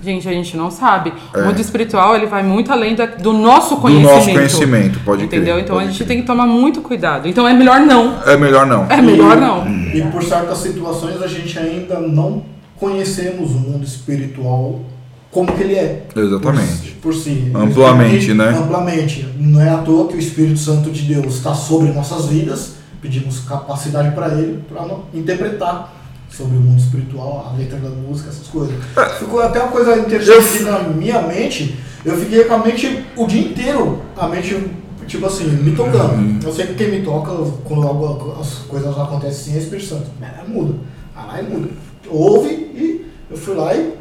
Gente, 0.02 0.26
a 0.28 0.32
gente 0.32 0.56
não 0.56 0.70
sabe. 0.70 1.12
O 1.34 1.42
mundo 1.42 1.60
espiritual, 1.60 2.16
ele 2.16 2.26
vai 2.26 2.42
muito 2.42 2.72
além 2.72 2.94
da- 2.94 3.04
do 3.06 3.32
nosso 3.34 3.74
É. 3.74 3.76
Do 3.76 3.80
conhecimento. 3.82 4.14
nosso 4.16 4.30
conhecimento, 4.32 5.00
pode 5.04 5.26
crer, 5.26 5.40
Entendeu? 5.40 5.58
Então 5.60 5.76
pode 5.76 5.88
a 5.88 5.90
gente 5.90 6.04
tem 6.06 6.20
que 6.20 6.26
tomar 6.26 6.46
muito 6.46 6.80
cuidado. 6.80 7.28
Então 7.28 7.46
é 7.46 7.52
melhor 7.52 7.80
não. 7.80 8.18
É 8.26 8.36
melhor 8.36 8.66
não. 8.66 8.86
É 8.88 9.02
melhor 9.02 9.36
não. 9.36 9.68
E 9.94 10.00
por 10.10 10.22
certas 10.22 10.58
situações 10.58 11.20
a 11.22 11.26
gente 11.26 11.58
ainda 11.58 11.98
não 12.00 12.42
conhecemos 12.78 13.50
o 13.50 13.58
mundo 13.58 13.84
espiritual 13.84 14.80
como 15.30 15.52
que 15.52 15.62
ele 15.62 15.74
é. 15.74 16.06
Exatamente. 16.16 16.92
Por, 16.92 17.12
por 17.12 17.14
si. 17.14 17.52
Amplamente, 17.54 18.30
E- 18.30 18.34
né? 18.34 18.48
Amplamente. 18.58 19.28
Não 19.38 19.60
é 19.60 19.68
à 19.68 19.78
toa 19.78 20.08
que 20.08 20.16
o 20.16 20.18
Espírito 20.18 20.58
Santo 20.58 20.90
de 20.90 21.02
Deus 21.02 21.34
está 21.36 21.54
sobre 21.54 21.92
nossas 21.92 22.24
vidas. 22.26 22.76
Pedimos 23.02 23.40
capacidade 23.40 24.14
para 24.14 24.28
ele 24.28 24.62
para 24.68 24.86
interpretar 25.14 25.94
sobre 26.30 26.56
o 26.56 26.60
mundo 26.60 26.78
espiritual, 26.78 27.50
a 27.52 27.58
letra 27.58 27.78
da 27.78 27.90
música, 27.90 28.30
essas 28.30 28.46
coisas. 28.46 28.74
Ficou 29.18 29.40
até 29.40 29.60
uma 29.60 29.72
coisa 29.72 29.96
interessante 29.98 30.62
na 30.62 30.80
minha 30.80 31.20
mente, 31.22 31.76
eu 32.04 32.16
fiquei 32.16 32.44
com 32.44 32.54
a 32.54 32.58
mente 32.58 33.04
o 33.16 33.26
dia 33.26 33.42
inteiro, 33.42 34.00
a 34.16 34.26
mente 34.28 34.56
tipo 35.10 35.26
assim, 35.26 35.44
me 35.44 35.72
tocando. 35.72 36.44
Eu 36.44 36.52
sei 36.52 36.66
que 36.68 36.74
quem 36.74 36.90
me 36.92 37.02
toca 37.02 37.32
quando 37.64 37.86
algo, 37.86 38.36
as 38.40 38.60
coisas 38.68 38.96
acontecem 38.96 39.30
assim 39.30 39.54
é 39.56 39.58
Espírito 39.58 39.88
Santo. 39.88 40.06
Mas 40.20 40.48
muda. 40.48 40.74
Ah, 41.16 41.26
lá 41.26 41.42
e 41.42 41.44
muda. 41.44 41.68
ouve 42.08 42.48
e 42.48 43.06
eu 43.28 43.36
fui 43.36 43.54
lá 43.54 43.74
e 43.74 43.92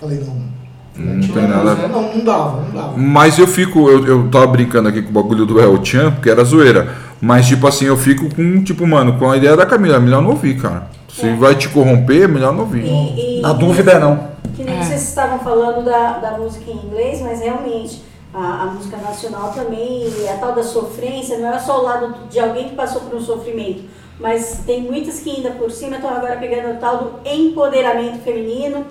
falei, 0.00 0.20
não. 0.20 0.54
Não 0.96 1.20
tinha 1.20 1.34
tem 1.34 1.48
nada. 1.48 1.70
música, 1.70 1.88
Não, 1.88 2.16
não 2.16 2.24
dava, 2.24 2.62
não 2.62 2.70
dava. 2.70 2.96
Mas 2.96 3.36
eu 3.36 3.48
fico, 3.48 3.90
eu, 3.90 4.06
eu 4.06 4.28
tava 4.30 4.46
brincando 4.46 4.88
aqui 4.88 5.02
com 5.02 5.10
o 5.10 5.12
bagulho 5.12 5.44
do 5.44 5.60
El 5.60 5.84
Chan, 5.84 6.12
porque 6.12 6.30
era 6.30 6.44
zoeira. 6.44 6.94
Mas, 7.20 7.48
tipo 7.48 7.66
assim, 7.66 7.86
eu 7.86 7.96
fico 7.96 8.32
com, 8.32 8.62
tipo, 8.62 8.86
mano, 8.86 9.18
com 9.18 9.28
a 9.28 9.36
ideia 9.36 9.56
da 9.56 9.66
Camila, 9.66 9.96
é 9.96 9.98
melhor 9.98 10.22
não 10.22 10.30
ouvir, 10.30 10.56
cara. 10.56 10.88
Se 11.14 11.30
vai 11.34 11.54
te 11.54 11.68
corromper, 11.68 12.24
é 12.24 12.28
melhor 12.28 12.52
não 12.52 12.60
ouvir. 12.60 12.84
E, 12.84 13.38
e- 13.38 13.40
Na 13.40 13.52
dúvida 13.52 13.92
é 13.92 13.98
não. 13.98 14.28
Que 14.56 14.64
nem 14.64 14.78
É. 14.78 14.82
vocês 14.82 15.02
estavam 15.08 15.38
falando 15.38 15.84
da, 15.84 16.18
da 16.18 16.32
música 16.38 16.70
em 16.70 16.76
inglês, 16.76 17.20
mas 17.20 17.40
realmente 17.40 18.02
a, 18.32 18.62
a 18.62 18.66
música 18.66 18.96
nacional 18.96 19.52
também, 19.52 20.08
e 20.08 20.28
a 20.28 20.36
tal 20.38 20.52
da 20.52 20.62
sofrência, 20.62 21.38
não 21.38 21.54
é 21.54 21.58
só 21.58 21.80
o 21.80 21.82
lado 21.84 22.14
de 22.28 22.40
alguém 22.40 22.68
que 22.68 22.74
passou 22.74 23.02
por 23.02 23.14
um 23.16 23.20
sofrimento, 23.20 23.84
mas 24.18 24.60
tem 24.66 24.82
muitas 24.82 25.20
que 25.20 25.30
ainda 25.30 25.50
por 25.52 25.70
cima 25.70 25.96
estão 25.96 26.10
agora 26.10 26.36
pegando 26.36 26.74
o 26.76 26.80
tal 26.80 26.98
do 26.98 27.28
empoderamento 27.28 28.18
feminino, 28.22 28.84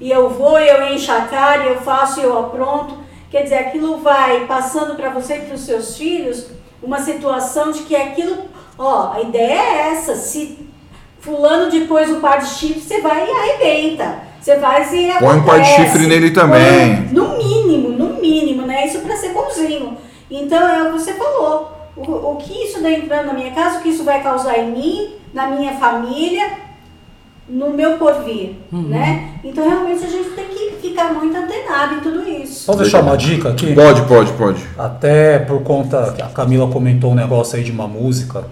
e 0.00 0.10
eu 0.10 0.28
vou, 0.30 0.58
eu 0.58 0.94
encho 0.94 1.12
a 1.12 1.22
cara, 1.22 1.64
eu 1.64 1.80
faço, 1.80 2.20
eu 2.20 2.38
apronto. 2.38 2.94
Quer 3.30 3.42
dizer, 3.44 3.56
aquilo 3.56 3.98
vai 3.98 4.46
passando 4.46 4.96
para 4.96 5.10
você 5.10 5.36
e 5.36 5.40
para 5.42 5.54
os 5.54 5.60
seus 5.60 5.96
filhos 5.96 6.46
uma 6.82 6.98
situação 7.00 7.70
de 7.70 7.80
que 7.82 7.94
aquilo, 7.94 8.36
ó, 8.78 9.12
a 9.12 9.20
ideia 9.20 9.52
é 9.60 9.92
essa, 9.92 10.14
se 10.14 10.69
fulano 11.20 11.70
depois 11.70 12.10
um 12.10 12.20
par 12.20 12.38
de 12.40 12.46
chifres, 12.46 12.84
você 12.84 13.00
vai 13.00 13.26
e 13.26 13.30
arrebenta. 13.30 14.30
Você 14.40 14.56
vai 14.56 14.82
e 14.82 15.18
Põe 15.18 15.36
um 15.36 15.42
par 15.44 15.60
de 15.60 15.68
acontece. 15.70 15.74
chifre 15.74 16.06
nele 16.06 16.30
também. 16.30 16.96
Põe, 16.96 17.12
No 17.12 17.36
mínimo, 17.36 17.90
no 17.90 18.20
mínimo, 18.20 18.66
né? 18.66 18.86
Isso 18.86 19.00
para 19.00 19.16
ser 19.16 19.30
bonzinho. 19.30 19.96
Então 20.30 20.66
é 20.66 20.82
o 20.82 20.86
que 20.86 20.98
você 21.00 21.12
falou. 21.12 21.72
O, 21.96 22.02
o 22.32 22.36
que 22.36 22.64
isso 22.64 22.82
daí 22.82 22.96
entrando 23.02 23.26
na 23.26 23.34
minha 23.34 23.50
casa, 23.52 23.78
o 23.78 23.82
que 23.82 23.90
isso 23.90 24.02
vai 24.04 24.22
causar 24.22 24.58
em 24.58 24.70
mim, 24.70 25.14
na 25.34 25.48
minha 25.48 25.74
família, 25.74 26.46
no 27.46 27.70
meu 27.70 27.98
porvir, 27.98 28.54
né? 28.72 29.34
Então 29.44 29.68
realmente 29.68 30.04
a 30.04 30.08
gente 30.08 30.30
tem 30.30 30.46
que 30.46 30.76
ficar 30.80 31.12
muito 31.12 31.36
antenado 31.36 31.96
em 31.96 32.00
tudo 32.00 32.26
isso. 32.28 32.64
Posso 32.66 32.78
deixar 32.78 33.02
uma 33.02 33.16
dica 33.16 33.50
aqui? 33.50 33.74
Pode, 33.74 34.02
pode, 34.02 34.32
pode. 34.34 34.62
Até 34.78 35.40
por 35.40 35.62
conta 35.62 36.12
que 36.16 36.22
a 36.22 36.28
Camila 36.28 36.68
comentou 36.68 37.10
um 37.10 37.14
negócio 37.14 37.58
aí 37.58 37.64
de 37.64 37.72
uma 37.72 37.88
música, 37.88 38.44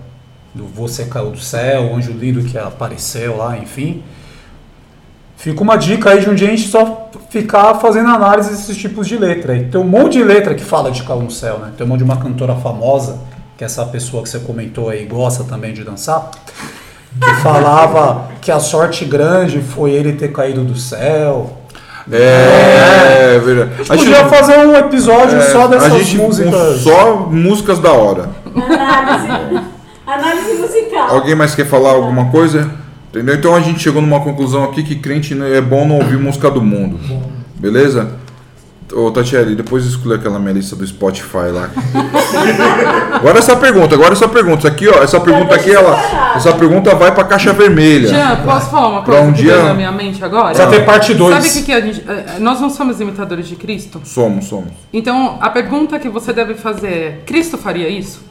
do 0.59 0.67
Você 0.67 1.05
Caiu 1.05 1.31
do 1.31 1.39
Céu, 1.39 1.85
o 1.85 1.97
Anjo 1.97 2.13
Lindo 2.13 2.43
que 2.43 2.59
apareceu 2.59 3.37
lá, 3.37 3.57
enfim. 3.57 4.03
Fica 5.37 5.63
uma 5.63 5.77
dica 5.77 6.11
aí 6.11 6.21
de 6.21 6.29
um 6.29 6.35
dia 6.35 6.49
a 6.49 6.51
gente 6.51 6.67
só 6.67 7.09
ficar 7.31 7.77
fazendo 7.77 8.09
análise 8.09 8.51
desses 8.51 8.77
tipos 8.77 9.07
de 9.07 9.17
letra. 9.17 9.53
aí. 9.53 9.67
Tem 9.67 9.81
um 9.81 9.85
monte 9.85 10.15
de 10.15 10.25
letra 10.25 10.53
que 10.53 10.65
fala 10.65 10.91
de 10.91 11.05
Caiu 11.05 11.23
no 11.23 11.31
Céu, 11.31 11.61
né? 11.61 11.73
Tem 11.77 11.87
um 11.87 11.89
monte 11.89 11.99
de 11.99 12.05
uma 12.05 12.17
cantora 12.17 12.57
famosa, 12.57 13.21
que 13.57 13.63
é 13.63 13.67
essa 13.67 13.87
pessoa 13.87 14.25
que 14.25 14.29
você 14.29 14.41
comentou 14.41 14.89
aí 14.89 15.05
gosta 15.05 15.45
também 15.45 15.73
de 15.73 15.85
dançar, 15.85 16.29
que 17.21 17.35
falava 17.41 18.31
que 18.41 18.51
a 18.51 18.59
sorte 18.59 19.05
grande 19.05 19.61
foi 19.61 19.93
ele 19.93 20.15
ter 20.15 20.33
caído 20.33 20.65
do 20.65 20.77
céu. 20.77 21.57
É, 22.11 23.35
é 23.37 23.39
verdade. 23.39 23.71
A 23.89 23.97
gente 23.97 24.07
podia 24.07 24.25
fazer 24.27 24.59
um 24.59 24.75
episódio 24.75 25.41
só 25.53 25.65
a 25.65 25.67
dessas 25.69 25.93
gente 25.93 26.17
músicas. 26.17 26.81
Só 26.81 27.17
músicas 27.31 27.79
da 27.79 27.93
hora. 27.93 28.31
Análise, 28.57 29.78
análise 30.15 30.55
musical. 30.55 31.11
Alguém 31.11 31.35
mais 31.35 31.55
quer 31.55 31.67
falar 31.67 31.91
alguma 31.91 32.27
coisa? 32.31 32.71
Entendeu? 33.11 33.35
Então 33.35 33.55
a 33.55 33.61
gente 33.61 33.81
chegou 33.81 34.03
numa 34.03 34.21
conclusão 34.21 34.65
aqui 34.65 34.83
que 34.83 34.97
crente 34.97 35.35
né, 35.35 35.57
é 35.57 35.61
bom 35.61 35.87
não 35.87 35.97
ouvir 35.97 36.19
música 36.19 36.51
do 36.51 36.61
mundo. 36.63 36.99
Beleza? 37.57 38.11
Ô 38.93 39.11
Tatiele, 39.11 39.55
depois 39.55 39.85
escolhe 39.85 40.15
aquela 40.15 40.39
minha 40.39 40.53
lista 40.55 40.75
do 40.75 40.87
Spotify 40.87 41.51
lá. 41.53 41.69
agora 43.13 43.39
essa 43.39 43.55
pergunta, 43.57 43.95
agora 43.95 44.13
essa 44.13 44.29
pergunta. 44.29 44.59
Isso 44.59 44.67
aqui, 44.69 44.89
ó, 44.89 45.03
essa 45.03 45.21
pergunta 45.21 45.55
aqui, 45.55 45.71
ela, 45.75 46.35
essa 46.37 46.53
pergunta 46.55 46.95
vai 46.95 47.13
pra 47.15 47.25
caixa 47.25 47.53
vermelha. 47.53 48.09
Jean, 48.09 48.37
posso 48.45 48.71
falar 48.71 48.89
uma 48.89 49.03
Pra 49.03 49.15
coisa 49.17 49.29
um 49.31 49.33
que 49.35 49.43
dia- 49.43 49.63
na 49.63 49.75
minha 49.75 49.93
mente 49.93 50.25
agora? 50.25 50.55
Precisa 50.55 50.69
ter 50.71 50.85
parte 50.85 51.13
2. 51.15 51.35
Sabe 51.35 51.49
o 51.49 51.53
que, 51.53 51.63
que 51.65 51.73
a 51.73 51.81
gente. 51.81 52.03
eh, 52.09 52.39
Nós 52.41 52.61
não 52.61 52.71
somos 52.71 53.01
imitadores 53.01 53.47
de 53.47 53.57
Cristo? 53.57 54.01
Somos, 54.05 54.47
somos. 54.47 54.73
Então, 54.93 55.37
a 55.41 55.51
pergunta 55.51 55.99
que 55.99 56.09
você 56.09 56.33
deve 56.33 56.55
fazer 56.55 56.89
é: 56.89 57.21
Cristo 57.27 57.59
faria 57.59 57.89
isso? 57.89 58.28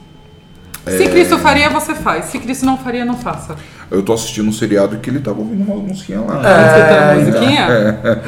É. 0.88 0.97
Se 0.97 1.08
Cristo 1.10 1.38
faria, 1.39 1.69
você 1.69 1.93
faz. 1.95 2.26
Se 2.26 2.39
Cristo 2.39 2.65
não 2.65 2.78
faria, 2.78 3.04
não 3.06 3.15
faça. 3.17 3.56
Eu 3.89 4.02
tô 4.04 4.13
assistindo 4.13 4.47
um 4.50 4.52
seriado 4.52 4.97
que 4.97 5.10
ele 5.10 5.19
tava 5.19 5.39
ouvindo 5.39 5.63
uma 5.71 5.82
musiquinha 5.82 6.19
lá. 6.21 6.41
A 6.43 7.15
então. 7.15 7.26
musiquinha? 7.26 7.67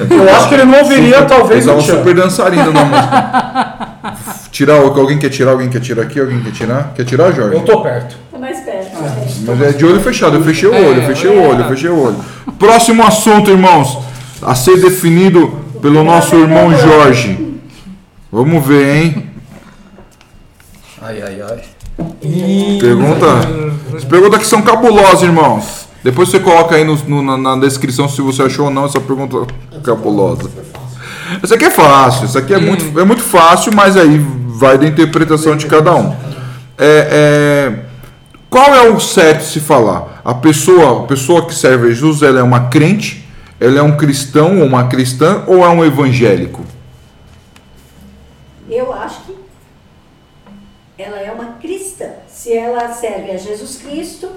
Eu 0.09 0.35
acho 0.35 0.47
que 0.49 0.53
ele 0.55 0.65
não 0.65 0.79
ouviria, 0.79 1.23
talvez, 1.25 1.65
Ele 1.65 1.75
tava 1.75 1.81
Tchan. 1.85 1.97
super 1.97 2.15
dançarino 2.15 2.71
na 2.71 2.85
música. 2.85 3.79
Tirar, 4.51 4.81
o- 4.81 4.99
alguém 4.99 5.17
quer 5.19 5.29
tirar, 5.29 5.51
alguém 5.51 5.69
quer 5.69 5.79
tirar 5.79 6.01
aqui, 6.03 6.19
alguém 6.19 6.41
quer 6.41 6.51
tirar? 6.51 6.91
Quer 6.95 7.05
tirar, 7.05 7.31
Jorge? 7.31 7.55
Eu 7.55 7.61
tô 7.63 7.81
perto. 7.81 8.15
Tá 8.31 8.37
mais 8.39 8.59
perto. 8.61 8.99
né? 9.01 9.27
Mas 9.45 9.61
é 9.61 9.71
de 9.71 9.85
olho 9.85 10.01
fechado, 10.01 10.35
eu 10.37 10.43
fechei 10.43 10.67
o 10.67 10.73
olho, 10.73 11.01
eu 11.01 11.07
fechei 11.07 11.29
o 11.29 11.41
olho, 11.49 11.63
fechei 11.65 11.89
o 11.89 11.97
olho. 12.03 12.15
Próximo 12.57 13.03
assunto, 13.03 13.51
irmãos, 13.51 13.97
a 14.41 14.55
ser 14.55 14.79
definido 14.81 15.47
pelo 15.81 16.03
nosso 16.03 16.35
irmão 16.35 16.71
Jorge. 16.77 17.57
Vamos 18.31 18.65
ver, 18.65 18.95
hein? 19.03 19.29
Ai, 21.01 21.21
ai, 21.21 21.41
ai. 21.41 21.61
Pergunta. 22.79 23.25
As 23.95 24.03
perguntas 24.05 24.39
que 24.39 24.45
são 24.47 24.61
cabulosas, 24.61 25.23
irmãos. 25.23 25.87
Depois 26.03 26.29
você 26.29 26.39
coloca 26.39 26.75
aí 26.75 26.83
no- 26.83 26.95
no- 26.95 27.21
na, 27.21 27.37
na 27.37 27.55
descrição 27.57 28.07
se 28.07 28.21
você 28.21 28.43
achou 28.43 28.65
ou 28.65 28.71
não 28.71 28.85
essa 28.85 29.01
pergunta 29.01 29.45
cabulosa. 29.83 30.49
Essa 31.43 31.55
aqui 31.55 31.65
é 31.65 31.69
fácil, 31.69 32.25
essa 32.25 32.39
aqui 32.39 32.53
é 32.53 32.59
muito, 32.59 32.97
é 32.99 33.03
muito 33.03 33.21
fácil, 33.21 33.73
mas 33.75 33.97
aí 33.97 34.17
vai 34.47 34.77
da 34.77 34.85
interpretação 34.87 35.55
de 35.57 35.65
cada 35.67 35.93
um. 35.95 36.15
É, 36.77 37.73
é, 37.77 37.79
qual 38.49 38.73
é 38.73 38.89
o 38.89 38.99
certo 38.99 39.43
se 39.43 39.59
falar? 39.59 40.21
A 40.23 40.33
pessoa, 40.33 41.03
a 41.03 41.07
pessoa 41.07 41.45
que 41.45 41.53
serve 41.53 41.87
a 41.87 41.89
Jesus, 41.89 42.21
ela 42.21 42.39
é 42.39 42.43
uma 42.43 42.67
crente, 42.67 43.27
ela 43.59 43.79
é 43.79 43.81
um 43.83 43.97
cristão 43.97 44.59
ou 44.59 44.65
uma 44.65 44.87
cristã 44.87 45.43
ou 45.47 45.65
é 45.65 45.69
um 45.69 45.83
evangélico? 45.83 46.63
Eu 48.69 48.93
acho 48.93 49.19
que 49.21 49.35
ela 50.97 51.17
é 51.19 51.31
uma 51.31 51.53
cristã. 51.61 52.05
Se 52.49 52.57
ela 52.57 52.91
serve 52.91 53.29
a 53.29 53.37
Jesus 53.37 53.77
Cristo, 53.77 54.27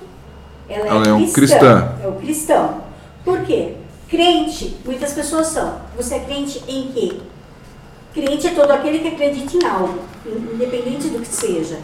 ela 0.68 0.84
é, 0.84 0.88
Ela 0.90 1.06
é 1.06 1.12
um 1.14 1.32
cristã. 1.32 1.58
cristã. 1.58 1.92
É 2.04 2.06
o 2.08 2.12
cristão. 2.12 2.82
Por 3.24 3.40
quê? 3.40 3.72
Crente, 4.06 4.76
muitas 4.84 5.14
pessoas 5.14 5.46
são. 5.46 5.76
Você 5.96 6.16
é 6.16 6.18
crente 6.18 6.62
em 6.68 6.92
quê? 6.92 7.16
Crente 8.12 8.48
é 8.48 8.50
todo 8.50 8.70
aquele 8.70 8.98
que 8.98 9.08
acredita 9.08 9.56
em 9.56 9.66
algo, 9.66 9.98
independente 10.26 11.08
do 11.08 11.20
que 11.20 11.26
seja. 11.26 11.78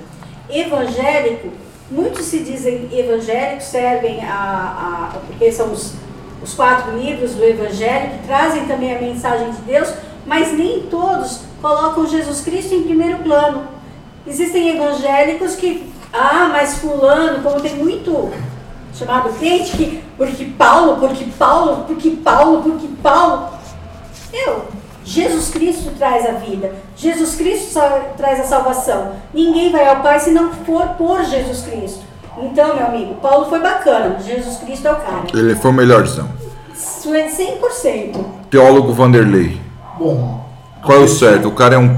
Evangélico, 0.51 1.49
muitos 1.91 2.27
se 2.27 2.41
dizem 2.41 2.91
evangélicos, 2.93 3.65
servem 3.65 4.23
a. 4.23 5.13
a 5.15 5.19
porque 5.29 5.51
são 5.51 5.73
os, 5.73 5.95
os 6.43 6.53
quatro 6.53 6.95
livros 6.95 7.37
do 7.37 7.43
Evangelho 7.43 8.11
que 8.11 8.27
trazem 8.27 8.67
também 8.67 8.95
a 8.95 9.01
mensagem 9.01 9.51
de 9.51 9.63
Deus, 9.63 9.95
mas 10.27 10.53
nem 10.53 10.83
todos 10.91 11.41
colocam 11.63 12.07
Jesus 12.07 12.43
Cristo 12.43 12.75
em 12.75 12.83
primeiro 12.83 13.17
plano. 13.21 13.79
Existem 14.27 14.77
evangélicos 14.77 15.55
que, 15.55 15.91
ah, 16.13 16.49
mas 16.51 16.79
fulano, 16.79 17.43
como 17.43 17.61
tem 17.61 17.77
muito 17.77 18.31
chamado 18.95 19.31
crente, 19.39 19.77
que 19.77 20.03
porque 20.17 20.45
Paulo, 20.45 20.97
porque 20.97 21.25
Paulo, 21.39 21.85
porque 21.87 22.11
Paulo, 22.11 22.63
porque 22.63 22.89
Paulo. 23.03 23.51
Eu, 24.33 24.65
Jesus 25.05 25.51
Cristo 25.51 25.91
traz 25.97 26.27
a 26.27 26.33
vida, 26.33 26.73
Jesus 26.97 27.35
Cristo 27.37 27.81
traz 28.17 28.41
a 28.41 28.45
salvação. 28.45 29.13
Ninguém 29.33 29.71
vai 29.71 29.87
ao 29.89 30.03
Pai 30.03 30.21
se 30.21 30.31
não 30.31 30.53
for 30.53 30.89
por 30.99 31.25
Jesus 31.25 31.63
Cristo. 31.63 32.01
Então, 32.41 32.77
meu 32.77 32.87
amigo, 32.87 33.15
Paulo 33.17 33.47
foi 33.47 33.61
bacana, 33.61 34.19
Jesus 34.21 34.59
Cristo 34.59 34.87
é 34.87 34.93
o 34.93 34.97
cara. 34.97 35.25
Ele 35.33 35.55
foi 35.57 35.71
o 35.71 35.75
melhorzão. 35.75 36.29
Isso 36.75 37.15
é 37.15 37.29
100%. 37.29 38.25
Teólogo 38.51 38.93
Vanderlei. 38.93 39.61
Bom. 39.99 40.47
Qual 40.83 40.99
é 40.99 41.03
o 41.03 41.09
certo? 41.09 41.49
O 41.49 41.53
cara 41.53 41.75
é 41.75 41.79
um. 41.79 41.97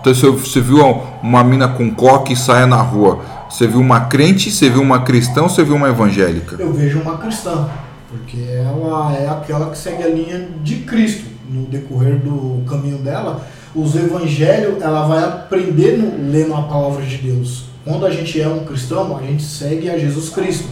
Então, 0.00 0.14
você 0.14 0.60
viu 0.60 0.78
uma 1.22 1.44
mina 1.44 1.68
com 1.68 1.94
coque 1.94 2.32
e 2.32 2.36
saia 2.36 2.66
na 2.66 2.80
rua. 2.80 3.20
Você 3.52 3.66
viu 3.66 3.80
uma 3.80 4.06
crente, 4.06 4.50
você 4.50 4.70
viu 4.70 4.80
uma 4.80 5.02
cristã 5.02 5.42
ou 5.42 5.48
você 5.50 5.62
viu 5.62 5.76
uma 5.76 5.90
evangélica? 5.90 6.56
Eu 6.58 6.72
vejo 6.72 6.98
uma 7.00 7.18
cristã, 7.18 7.68
porque 8.08 8.38
ela 8.40 9.14
é 9.14 9.28
aquela 9.28 9.68
que 9.68 9.76
segue 9.76 10.02
a 10.02 10.08
linha 10.08 10.48
de 10.62 10.76
Cristo. 10.76 11.24
No 11.50 11.66
decorrer 11.66 12.16
do 12.16 12.64
caminho 12.64 12.96
dela, 12.96 13.46
os 13.74 13.94
evangelhos, 13.94 14.80
ela 14.80 15.06
vai 15.06 15.22
aprendendo 15.22 16.32
lendo 16.32 16.54
a 16.54 16.62
palavra 16.62 17.04
de 17.04 17.18
Deus. 17.18 17.64
Quando 17.84 18.06
a 18.06 18.10
gente 18.10 18.40
é 18.40 18.48
um 18.48 18.64
cristão, 18.64 19.18
a 19.18 19.20
gente 19.20 19.42
segue 19.42 19.90
a 19.90 19.98
Jesus 19.98 20.30
Cristo. 20.30 20.68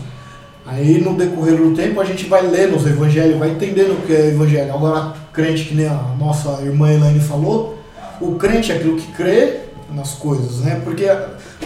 Aí 0.65 1.03
no 1.03 1.15
decorrer 1.15 1.59
do 1.59 1.75
tempo 1.75 2.01
a 2.01 2.05
gente 2.05 2.25
vai 2.25 2.47
lendo 2.47 2.77
os 2.77 2.87
evangelhos, 2.87 3.39
vai 3.39 3.51
entendendo 3.51 3.93
o 3.93 4.07
que 4.07 4.13
é 4.15 4.29
evangelho. 4.29 4.73
Agora, 4.73 5.13
crente, 5.35 5.65
que 5.65 5.75
nem 5.75 5.87
a 5.87 6.15
nossa 6.19 6.63
irmã 6.63 6.91
Elaine 6.91 7.21
falou, 7.21 7.79
o 8.23 8.37
crente 8.37 8.73
é 8.73 8.77
aquilo 8.77 8.97
que 8.97 9.13
crê 9.13 9.69
nas 9.93 10.13
coisas, 10.13 10.61
né? 10.61 10.81
Porque 10.83 11.05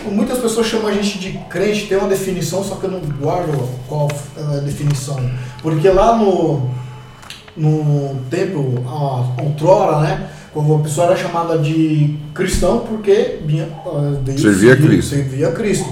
muitas 0.07 0.39
pessoas 0.39 0.67
chamam 0.67 0.89
a 0.89 0.93
gente 0.93 1.19
de 1.19 1.33
crente, 1.51 1.87
tem 1.87 1.97
uma 1.99 2.09
definição, 2.09 2.63
só 2.63 2.75
que 2.77 2.85
eu 2.85 2.91
não 2.91 3.01
guardo 3.01 3.69
qual 3.89 4.09
é 4.37 4.57
a 4.59 4.61
definição. 4.61 5.19
Porque 5.63 5.89
lá 5.89 6.17
no, 6.17 6.69
no 7.57 8.17
tempo, 8.31 8.83
a- 8.87 9.43
outrora, 9.43 10.01
né? 10.01 10.27
Quando 10.53 10.75
a 10.75 10.79
pessoa 10.79 11.09
era 11.09 11.17
chamada 11.17 11.59
de 11.59 12.17
cristão 12.33 12.79
porque 12.89 13.41
vinha, 13.45 13.69
ah, 13.87 14.15
Servia 14.39 14.75
a 14.75 14.77
Cristo. 14.77 15.11
servia 15.15 15.49
a 15.49 15.53
Cristo. 15.53 15.89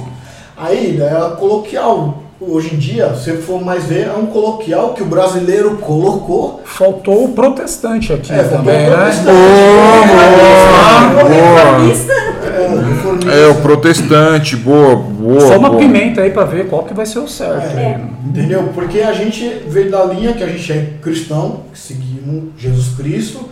Aí, 0.57 1.01
era 1.01 1.31
coloquial. 1.31 2.19
hoje 2.41 2.75
em 2.75 2.79
dia, 2.79 3.15
se 3.15 3.33
for 3.37 3.61
mais 3.65 3.85
ver, 3.85 4.07
é 4.09 4.13
um 4.15 4.27
coloquial 4.27 4.95
que 4.95 5.03
o 5.03 5.07
brasileiro 5.07 5.77
colocou. 5.79 6.61
Faltou 6.65 7.25
o 7.27 7.29
protestante 7.33 8.13
aqui 8.13 8.33
É, 8.33 8.39
faltou 8.43 8.59
também, 8.59 8.87
o 8.87 8.91
né? 8.91 8.97
protestante. 8.97 9.27
boa, 9.27 11.25
boa. 11.25 11.33
É, 11.35 12.29
o 12.29 12.32
reformista. 12.69 13.31
É, 13.33 13.47
o 13.49 13.55
protestante, 13.57 14.57
boa, 14.57 14.97
boa. 14.97 15.41
Só 15.41 15.59
uma 15.59 15.69
boa. 15.71 15.81
pimenta 15.81 16.21
aí 16.23 16.31
pra 16.31 16.45
ver 16.45 16.69
qual 16.69 16.85
que 16.85 16.95
vai 16.95 17.07
ser 17.07 17.19
o 17.19 17.29
certo. 17.29 17.77
É. 17.79 18.01
Entendeu? 18.27 18.71
Porque 18.75 19.01
a 19.01 19.13
gente 19.13 19.47
veio 19.69 19.91
da 19.91 20.05
linha 20.05 20.33
que 20.33 20.43
a 20.43 20.47
gente 20.47 20.73
é 20.73 20.95
cristão, 21.03 21.61
que 21.73 21.79
seguimos 21.79 22.45
Jesus 22.59 22.97
Cristo, 22.97 23.49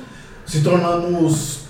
se 0.46 0.60
tornamos 0.60 1.60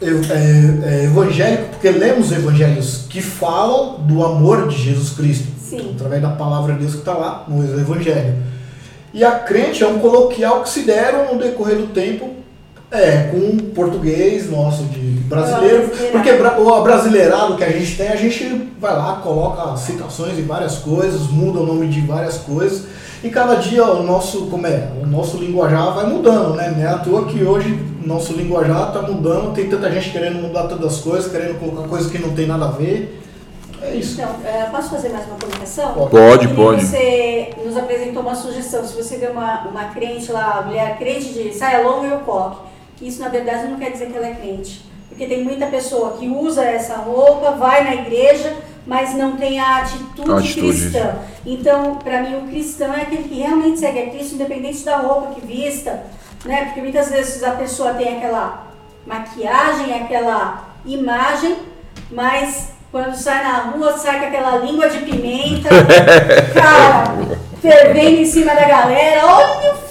ev- 0.00 0.30
é, 0.30 0.88
é, 1.00 1.04
evangélicos, 1.04 1.66
porque 1.72 1.90
lemos 1.90 2.32
evangelhos 2.32 3.06
que 3.08 3.20
falam 3.20 4.00
do 4.00 4.24
amor 4.24 4.68
de 4.68 4.76
Jesus 4.76 5.10
Cristo, 5.10 5.46
Sim. 5.60 5.92
através 5.94 6.22
da 6.22 6.30
palavra 6.30 6.74
de 6.74 6.80
Deus 6.80 6.92
que 6.92 6.98
está 7.00 7.14
lá 7.14 7.44
no 7.48 7.62
evangelho. 7.78 8.34
E 9.12 9.22
a 9.24 9.32
crente 9.32 9.82
é 9.84 9.86
um 9.86 9.98
coloquial 10.00 10.62
que 10.62 10.68
se 10.68 10.80
deram 10.80 11.32
no 11.34 11.38
decorrer 11.40 11.76
do 11.76 11.86
tempo 11.88 12.30
é, 12.90 13.28
com 13.30 13.38
o 13.38 13.62
português 13.74 14.50
nosso 14.50 14.84
de 14.84 15.14
brasileiro, 15.24 15.90
porque 16.12 16.30
o 16.30 16.82
brasileirado 16.82 17.56
que 17.56 17.64
a 17.64 17.70
gente 17.70 17.96
tem, 17.96 18.08
a 18.08 18.16
gente 18.16 18.70
vai 18.78 18.94
lá, 18.94 19.20
coloca 19.22 19.76
citações 19.76 20.38
em 20.38 20.42
várias 20.42 20.78
coisas, 20.78 21.28
muda 21.28 21.60
o 21.60 21.66
nome 21.66 21.88
de 21.88 22.00
várias 22.02 22.38
coisas, 22.38 22.84
e 23.22 23.30
cada 23.30 23.54
dia 23.54 23.84
o 23.84 24.02
nosso, 24.02 24.46
como 24.46 24.66
é, 24.66 24.90
o 25.02 25.06
nosso 25.06 25.38
linguajar 25.38 25.94
vai 25.94 26.06
mudando, 26.06 26.54
né? 26.54 26.72
Não 26.76 26.82
é 26.82 26.86
à 26.86 26.98
toa 26.98 27.24
que 27.24 27.42
hoje 27.42 27.72
o 28.02 28.06
nosso 28.06 28.34
linguajar 28.34 28.88
está 28.88 29.00
mudando, 29.00 29.54
tem 29.54 29.68
tanta 29.68 29.90
gente 29.90 30.10
querendo 30.10 30.42
mudar 30.42 30.64
todas 30.64 30.94
as 30.94 31.00
coisas, 31.00 31.32
querendo 31.32 31.58
colocar 31.58 31.88
coisas 31.88 32.10
que 32.10 32.18
não 32.18 32.34
tem 32.34 32.46
nada 32.46 32.66
a 32.66 32.70
ver. 32.70 33.22
É 33.82 33.94
isso. 33.94 34.20
Então, 34.20 34.34
é, 34.44 34.64
posso 34.70 34.90
fazer 34.90 35.10
mais 35.10 35.26
uma 35.26 35.36
comunicação? 35.36 35.92
Pode, 35.94 36.48
Porque 36.48 36.54
pode. 36.54 36.86
Você 36.86 37.50
nos 37.64 37.76
apresentou 37.76 38.22
uma 38.22 38.34
sugestão. 38.34 38.84
Se 38.84 38.94
você 38.94 39.16
vê 39.16 39.26
uma, 39.26 39.68
uma 39.68 39.84
crente 39.84 40.32
lá, 40.32 40.62
mulher 40.66 40.98
crente 40.98 41.32
de 41.32 41.52
saia 41.52 41.82
longa 41.82 42.06
e 42.06 42.12
o 42.12 42.20
coque, 42.20 42.58
isso 43.00 43.20
na 43.20 43.28
verdade 43.28 43.68
não 43.68 43.78
quer 43.78 43.90
dizer 43.90 44.06
que 44.10 44.16
ela 44.16 44.26
é 44.26 44.34
crente. 44.34 44.84
Porque 45.08 45.26
tem 45.26 45.44
muita 45.44 45.66
pessoa 45.66 46.16
que 46.18 46.26
usa 46.28 46.64
essa 46.64 46.96
roupa, 46.96 47.52
vai 47.52 47.84
na 47.84 47.94
igreja, 47.94 48.52
mas 48.86 49.14
não 49.14 49.36
tem 49.36 49.60
a 49.60 49.78
atitude, 49.78 50.30
A 50.30 50.38
atitude. 50.38 50.68
cristã. 50.90 51.14
Então, 51.46 51.96
para 51.96 52.22
mim, 52.22 52.36
o 52.36 52.48
cristão 52.48 52.92
é 52.92 53.02
aquele 53.02 53.24
que 53.24 53.38
realmente 53.40 53.78
segue 53.78 53.98
a 54.00 54.10
Cristo, 54.10 54.34
independente 54.34 54.84
da 54.84 54.96
roupa 54.96 55.34
que 55.34 55.46
vista, 55.46 56.04
né? 56.44 56.64
Porque 56.66 56.80
muitas 56.80 57.10
vezes 57.10 57.42
a 57.44 57.52
pessoa 57.52 57.94
tem 57.94 58.16
aquela 58.16 58.66
maquiagem, 59.06 59.94
aquela 59.94 60.74
imagem, 60.84 61.56
mas 62.10 62.70
quando 62.90 63.14
sai 63.14 63.42
na 63.42 63.58
rua, 63.70 63.96
sai 63.96 64.20
com 64.20 64.26
aquela 64.26 64.56
língua 64.58 64.88
de 64.88 64.98
pimenta, 64.98 65.68
cara, 66.54 67.38
fervendo 67.60 68.20
em 68.20 68.26
cima 68.26 68.54
da 68.54 68.66
galera. 68.66 69.26
Olha 69.26 69.72
o 69.74 69.83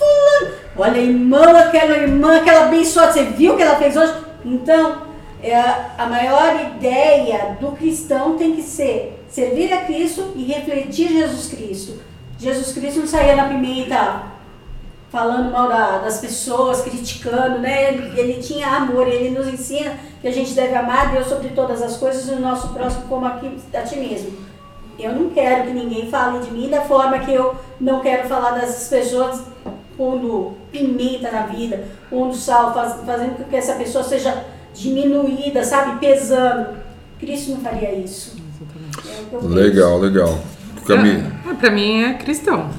olha 0.78 0.98
irmã, 1.00 1.58
aquela 1.60 1.98
irmã, 1.98 2.38
aquela 2.38 2.66
abençoada, 2.66 3.12
você 3.14 3.24
viu 3.26 3.54
o 3.54 3.58
que 3.58 3.64
ela 3.64 3.76
fez 3.76 3.96
hoje? 3.96 4.14
Então, 4.46 5.04
é, 5.42 5.56
a 5.98 6.06
maior 6.08 6.56
ideia 6.76 7.58
do 7.60 7.72
cristão 7.74 8.38
tem 8.38 8.56
que 8.56 8.62
ser 8.62 9.24
servir 9.30 9.72
a 9.74 9.82
Cristo 9.86 10.32
e 10.36 10.44
refletir 10.46 11.10
Jesus 11.10 11.48
Cristo. 11.48 12.00
Jesus 12.40 12.72
Cristo 12.74 13.00
não 13.02 13.08
saía 13.08 13.36
na 13.36 13.46
pimenta 13.50 14.24
falando 15.12 15.52
mal 15.52 15.68
da- 15.70 16.00
das 16.00 16.20
pessoas, 16.20 16.82
criticando, 16.82 17.60
né? 17.60 17.94
Ele, 17.94 18.20
ele 18.20 18.42
tinha 18.42 18.68
amor, 18.68 19.08
ele 19.08 19.30
nos 19.38 19.48
ensina 19.48 19.94
que 20.22 20.28
a 20.28 20.32
gente 20.32 20.54
deve 20.54 20.74
amar 20.76 21.12
Deus 21.12 21.28
sobre 21.28 21.50
todas 21.50 21.82
as 21.82 21.98
coisas 21.98 22.28
e 22.28 22.32
o 22.32 22.40
nosso 22.40 22.70
próximo 22.70 23.04
como 23.08 23.26
a, 23.26 23.32
ti- 23.32 23.78
a 23.78 23.82
ti 23.82 23.98
mesmo. 23.98 24.32
Eu 24.98 25.14
não 25.14 25.30
quero 25.30 25.64
que 25.68 25.74
ninguém 25.74 26.10
fale 26.10 26.40
de 26.40 26.52
mim 26.52 26.70
da 26.70 26.82
forma 26.82 27.20
que 27.20 27.32
eu 27.34 27.56
não 27.80 28.00
quero 28.00 28.28
falar 28.28 28.52
dessas 28.52 28.88
pessoas 28.90 29.42
pondo 29.98 30.54
pimenta 30.72 31.32
na 31.32 31.44
vida, 31.44 31.84
pondo 32.10 32.36
sal, 32.36 32.74
faz- 32.74 33.02
fazendo 33.06 33.38
com 33.38 33.44
que 33.46 33.56
essa 33.56 33.74
pessoa 33.76 34.04
seja 34.04 34.46
diminuída, 34.74 35.64
sabe? 35.64 36.00
Pesando. 36.00 36.78
Cristo 37.20 37.52
não 37.52 37.62
faria 37.62 37.94
isso. 37.94 38.36
É 39.32 39.36
o. 39.38 39.48
Legal, 39.48 40.00
legal. 40.00 40.40
É, 41.50 41.54
pra 41.54 41.72
mim 41.72 42.04
é 42.04 42.14
cristão. 42.14 42.70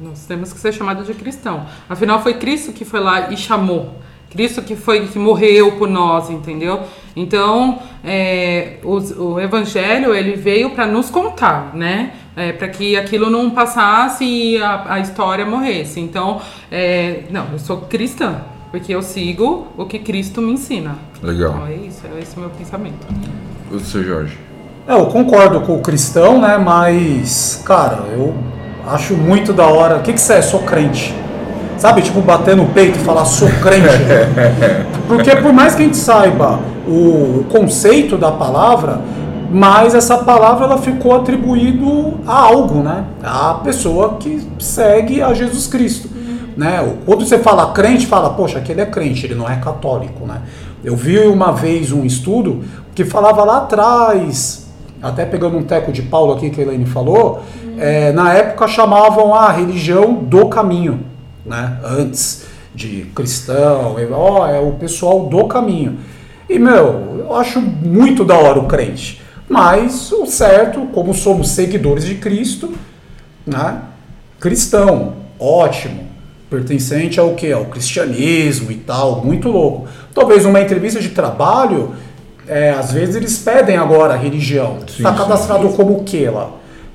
Nós 0.00 0.24
temos 0.26 0.52
que 0.52 0.58
ser 0.58 0.72
chamados 0.72 1.06
de 1.06 1.14
cristão. 1.14 1.66
Afinal, 1.88 2.22
foi 2.22 2.34
Cristo 2.34 2.72
que 2.72 2.84
foi 2.84 3.00
lá 3.00 3.30
e 3.30 3.36
chamou. 3.36 3.94
Cristo 4.30 4.62
que 4.62 4.76
foi 4.76 5.06
que 5.08 5.18
morreu 5.18 5.72
por 5.72 5.88
nós, 5.88 6.30
entendeu? 6.30 6.80
Então, 7.16 7.80
é, 8.04 8.78
os- 8.84 9.10
o, 9.10 9.38
Evangelho 9.40 10.14
ele 10.14 10.36
veio 10.36 10.70
para 10.70 10.86
nos 10.86 11.10
contar, 11.10 11.74
né? 11.74 12.14
Para 12.34 12.68
que 12.68 12.96
aquilo 12.96 13.28
não 13.28 13.50
passasse 13.50 14.24
e 14.24 14.62
a, 14.62 14.94
a 14.94 15.00
história 15.00 15.44
morresse. 15.44 16.00
Então, 16.00 16.40
é, 16.70 17.24
não, 17.30 17.46
eu 17.52 17.58
sou 17.58 17.78
cristã 17.82 18.40
porque 18.70 18.94
eu 18.94 19.02
sigo 19.02 19.66
o 19.76 19.84
que 19.84 19.98
Cristo 19.98 20.40
me 20.40 20.52
ensina. 20.52 20.96
Legal. 21.22 21.50
Então, 21.50 21.66
é 21.66 21.74
isso, 21.74 22.00
é 22.06 22.20
esse 22.20 22.36
o 22.36 22.40
meu 22.40 22.50
pensamento. 22.50 23.06
Você, 23.70 24.02
Jorge. 24.04 24.38
É, 24.86 24.94
eu 24.94 25.06
concordo 25.06 25.60
com 25.62 25.76
o 25.76 25.80
cristão, 25.80 26.40
né? 26.40 26.56
Mas, 26.56 27.62
cara, 27.64 28.04
eu 28.12 28.34
acho 28.86 29.14
muito 29.14 29.52
da 29.52 29.66
hora. 29.66 29.96
O 29.96 30.02
que, 30.02 30.12
que 30.12 30.20
você 30.20 30.34
é? 30.34 30.42
Sou 30.42 30.60
crente. 30.60 31.14
Sabe, 31.76 32.02
tipo, 32.02 32.20
bater 32.20 32.56
no 32.56 32.66
peito 32.66 32.98
e 32.98 33.02
falar 33.02 33.24
sou 33.24 33.48
crente. 33.60 33.88
Porque 35.08 35.34
por 35.36 35.52
mais 35.52 35.74
que 35.74 35.82
a 35.82 35.84
gente 35.86 35.96
saiba 35.96 36.60
o, 36.86 37.40
o 37.40 37.46
conceito 37.50 38.16
da 38.16 38.30
palavra, 38.30 39.00
mas 39.50 39.94
essa 39.94 40.18
palavra 40.18 40.64
ela 40.64 40.78
ficou 40.78 41.16
atribuído 41.16 42.20
a 42.26 42.38
algo, 42.38 42.82
né? 42.82 43.04
A 43.22 43.54
pessoa 43.54 44.16
que 44.18 44.46
segue 44.58 45.20
a 45.20 45.34
Jesus 45.34 45.66
Cristo. 45.66 46.08
Né? 46.56 46.96
Quando 47.04 47.26
você 47.26 47.38
fala 47.38 47.72
crente, 47.72 48.06
fala, 48.06 48.30
poxa, 48.30 48.58
aquele 48.58 48.80
é 48.80 48.86
crente, 48.86 49.26
ele 49.26 49.34
não 49.34 49.48
é 49.48 49.56
católico, 49.56 50.26
né? 50.26 50.42
Eu 50.84 50.94
vi 50.94 51.18
uma 51.18 51.52
vez 51.52 51.90
um 51.90 52.04
estudo 52.04 52.62
que 52.94 53.04
falava 53.04 53.44
lá 53.44 53.58
atrás, 53.58 54.68
até 55.02 55.24
pegando 55.24 55.56
um 55.56 55.62
teco 55.62 55.90
de 55.90 56.02
Paulo 56.02 56.34
aqui 56.34 56.50
que 56.50 56.60
a 56.60 56.64
Elaine 56.64 56.86
falou, 56.86 57.42
é, 57.78 58.12
na 58.12 58.32
época 58.32 58.68
chamavam 58.68 59.34
a 59.34 59.50
religião 59.50 60.14
do 60.14 60.46
caminho, 60.48 61.00
né? 61.44 61.78
Antes 61.84 62.46
de 62.74 63.06
cristão, 63.14 63.96
ó, 64.12 64.46
é 64.46 64.60
o 64.60 64.72
pessoal 64.72 65.26
do 65.26 65.44
caminho. 65.46 65.98
E, 66.48 66.58
meu, 66.58 67.16
eu 67.18 67.36
acho 67.36 67.60
muito 67.60 68.24
da 68.24 68.36
hora 68.36 68.58
o 68.58 68.66
crente. 68.66 69.20
Mas 69.50 70.12
o 70.12 70.26
certo, 70.26 70.86
como 70.92 71.12
somos 71.12 71.50
seguidores 71.50 72.04
de 72.04 72.14
Cristo, 72.14 72.72
né? 73.44 73.82
Cristão, 74.38 75.14
ótimo. 75.40 76.08
Pertencente 76.48 77.18
ao 77.18 77.34
que? 77.34 77.50
Ao 77.50 77.64
cristianismo 77.64 78.70
e 78.70 78.76
tal, 78.76 79.24
muito 79.24 79.48
louco. 79.48 79.88
Talvez 80.14 80.44
uma 80.44 80.60
entrevista 80.60 81.00
de 81.00 81.08
trabalho, 81.08 81.96
é, 82.46 82.70
às 82.70 82.92
vezes 82.92 83.16
eles 83.16 83.38
pedem 83.38 83.76
agora 83.76 84.14
a 84.14 84.16
religião. 84.16 84.78
Sim, 84.86 84.98
Está 84.98 85.10
sim. 85.12 85.18
cadastrado 85.18 85.68
como 85.70 85.98
o 85.98 86.04
que 86.04 86.26
lá? 86.26 86.50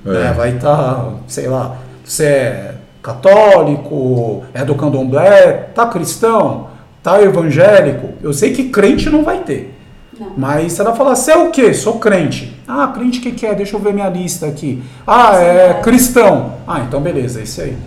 É. 0.06 0.10
Né? 0.10 0.34
Vai 0.38 0.56
estar, 0.56 1.14
sei 1.28 1.50
lá, 1.50 1.76
você 2.06 2.26
é 2.26 2.76
católico, 3.04 4.46
é 4.54 4.64
do 4.64 4.76
candomblé, 4.76 5.72
tá 5.76 5.88
cristão, 5.88 6.68
tá 7.04 7.22
evangélico. 7.22 8.12
Eu 8.24 8.32
sei 8.32 8.54
que 8.54 8.70
crente 8.70 9.10
não 9.10 9.26
vai 9.26 9.40
ter. 9.40 9.76
Não. 10.20 10.34
Mas 10.38 10.74
se 10.74 10.82
ela 10.82 10.96
falar, 10.96 11.16
você 11.16 11.32
é 11.32 11.38
o 11.38 11.52
quê? 11.52 11.74
Sou 11.74 12.00
crente. 12.00 12.56
Ah, 12.68 12.92
crente 12.94 13.20
o 13.20 13.22
que, 13.22 13.32
que 13.32 13.46
é? 13.46 13.54
Deixa 13.54 13.76
eu 13.76 13.80
ver 13.80 13.94
minha 13.94 14.10
lista 14.10 14.46
aqui. 14.46 14.82
Ah, 15.06 15.36
é 15.36 15.82
cristão. 15.84 16.54
Ah, 16.68 16.82
então 16.82 17.02
beleza, 17.02 17.42
esse 17.42 17.62
aí. 17.62 17.78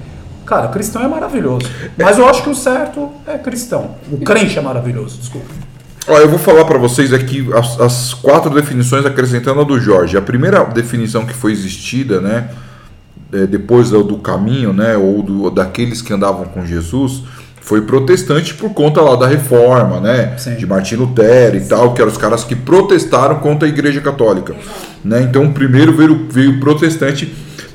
Cara, 0.45 0.69
cristão 0.69 1.03
é 1.03 1.09
maravilhoso. 1.09 1.67
Mas 1.97 2.17
eu 2.19 2.27
acho 2.27 2.43
que 2.43 2.51
o 2.51 2.55
certo 2.55 3.11
é 3.27 3.37
cristão. 3.37 3.97
O 4.11 4.19
crente 4.19 4.59
é 4.59 4.63
maravilhoso, 4.63 5.19
desculpa. 5.19 5.47
Ó, 6.07 6.17
eu 6.17 6.29
vou 6.29 6.39
falar 6.39 6.65
para 6.65 6.79
vocês 6.79 7.13
aqui 7.13 7.47
as, 7.55 7.79
as 7.79 8.15
quatro 8.15 8.49
definições 8.49 9.05
acrescentando 9.05 9.61
a 9.61 9.65
do 9.65 9.79
Jorge. 9.79 10.17
A 10.17 10.23
primeira 10.23 10.65
definição 10.65 11.27
que 11.27 11.35
foi 11.35 11.53
existida, 11.53 12.19
né, 12.19 12.49
é, 13.31 13.47
depois 13.47 13.91
do, 13.91 14.03
do 14.03 14.17
caminho, 14.17 14.73
né, 14.73 14.97
ou 14.97 15.23
do, 15.23 15.51
daqueles 15.51 16.01
que 16.01 16.15
andavam 16.15 16.47
com 16.47 16.65
Jesus, 16.65 17.25
foi 17.69 17.83
protestante 17.83 18.55
por 18.55 18.71
conta 18.71 19.03
lá 19.03 19.15
da 19.15 19.27
reforma, 19.27 20.01
né, 20.01 20.33
Sim. 20.39 20.55
de 20.55 20.67
Martim 20.67 20.95
Lutero 20.95 21.59
e 21.59 21.61
tal, 21.61 21.93
que 21.93 22.01
eram 22.01 22.11
os 22.11 22.17
caras 22.17 22.43
que 22.43 22.57
protestaram 22.57 23.41
contra 23.41 23.69
a 23.69 23.71
Igreja 23.71 24.01
Católica, 24.01 24.55
né? 25.05 25.21
Então, 25.21 25.53
primeiro 25.53 25.93
veio 25.93 26.27
veio 26.31 26.53
o 26.53 26.61
protestante 26.61 27.31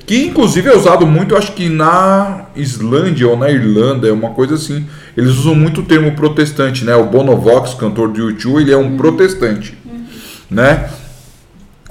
que 0.08 0.25
inclusive 0.25 0.67
é 0.67 0.75
usado 0.75 1.06
muito, 1.06 1.38
acho 1.38 1.51
que 1.51 1.69
na 1.69 2.47
Islândia 2.56 3.27
ou 3.27 3.38
na 3.38 3.51
Irlanda, 3.51 4.08
é 4.08 4.12
uma 4.12 4.32
coisa 4.32 4.56
assim. 4.56 4.84
Eles 5.15 5.29
usam 5.38 5.53
muito 5.53 5.82
o 5.82 5.84
termo 5.84 6.12
protestante, 6.13 6.84
né? 6.84 6.95
O 6.95 7.06
Bonovox, 7.06 7.75
cantor 7.75 8.10
do 8.10 8.19
YouTube, 8.19 8.63
ele 8.63 8.73
é 8.73 8.77
um 8.77 8.97
protestante, 8.97 9.77
né? 10.49 10.89